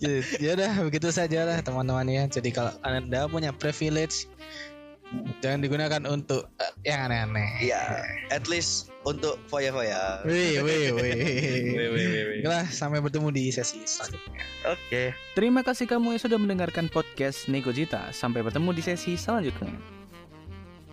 ya 0.42 0.50
udah 0.56 0.72
begitu 0.88 1.08
saja 1.12 1.44
lah 1.46 1.58
teman-teman 1.62 2.08
ya. 2.08 2.24
Jadi 2.26 2.50
kalau 2.50 2.72
anda 2.82 3.28
punya 3.30 3.54
privilege, 3.54 4.26
jangan 5.40 5.60
digunakan 5.64 6.02
untuk 6.08 6.52
eh, 6.60 6.72
yang 6.84 7.08
aneh-aneh. 7.08 7.64
iya 7.64 8.04
at 8.28 8.44
least 8.46 8.92
untuk 9.08 9.40
foya-foya 9.48 10.20
Wih, 10.28 10.60
wih, 10.60 10.92
wih. 10.96 11.12
Wih, 11.16 11.88
wih, 11.88 11.88
wih, 11.92 12.22
wih. 12.28 12.38
Oke 12.44 12.48
lah, 12.48 12.66
sampai 12.68 13.00
bertemu 13.00 13.32
di 13.32 13.48
sesi 13.48 13.80
selanjutnya. 13.88 14.44
oke 14.68 15.02
Terima 15.32 15.60
kasih 15.64 15.88
kamu 15.88 16.16
yang 16.16 16.22
sudah 16.22 16.38
mendengarkan 16.38 16.86
podcast 16.92 17.48
Nego 17.48 17.72
Cita. 17.72 18.12
Sampai 18.12 18.44
bertemu 18.44 18.70
di 18.76 18.82
sesi 18.84 19.16
selanjutnya. 19.16 19.97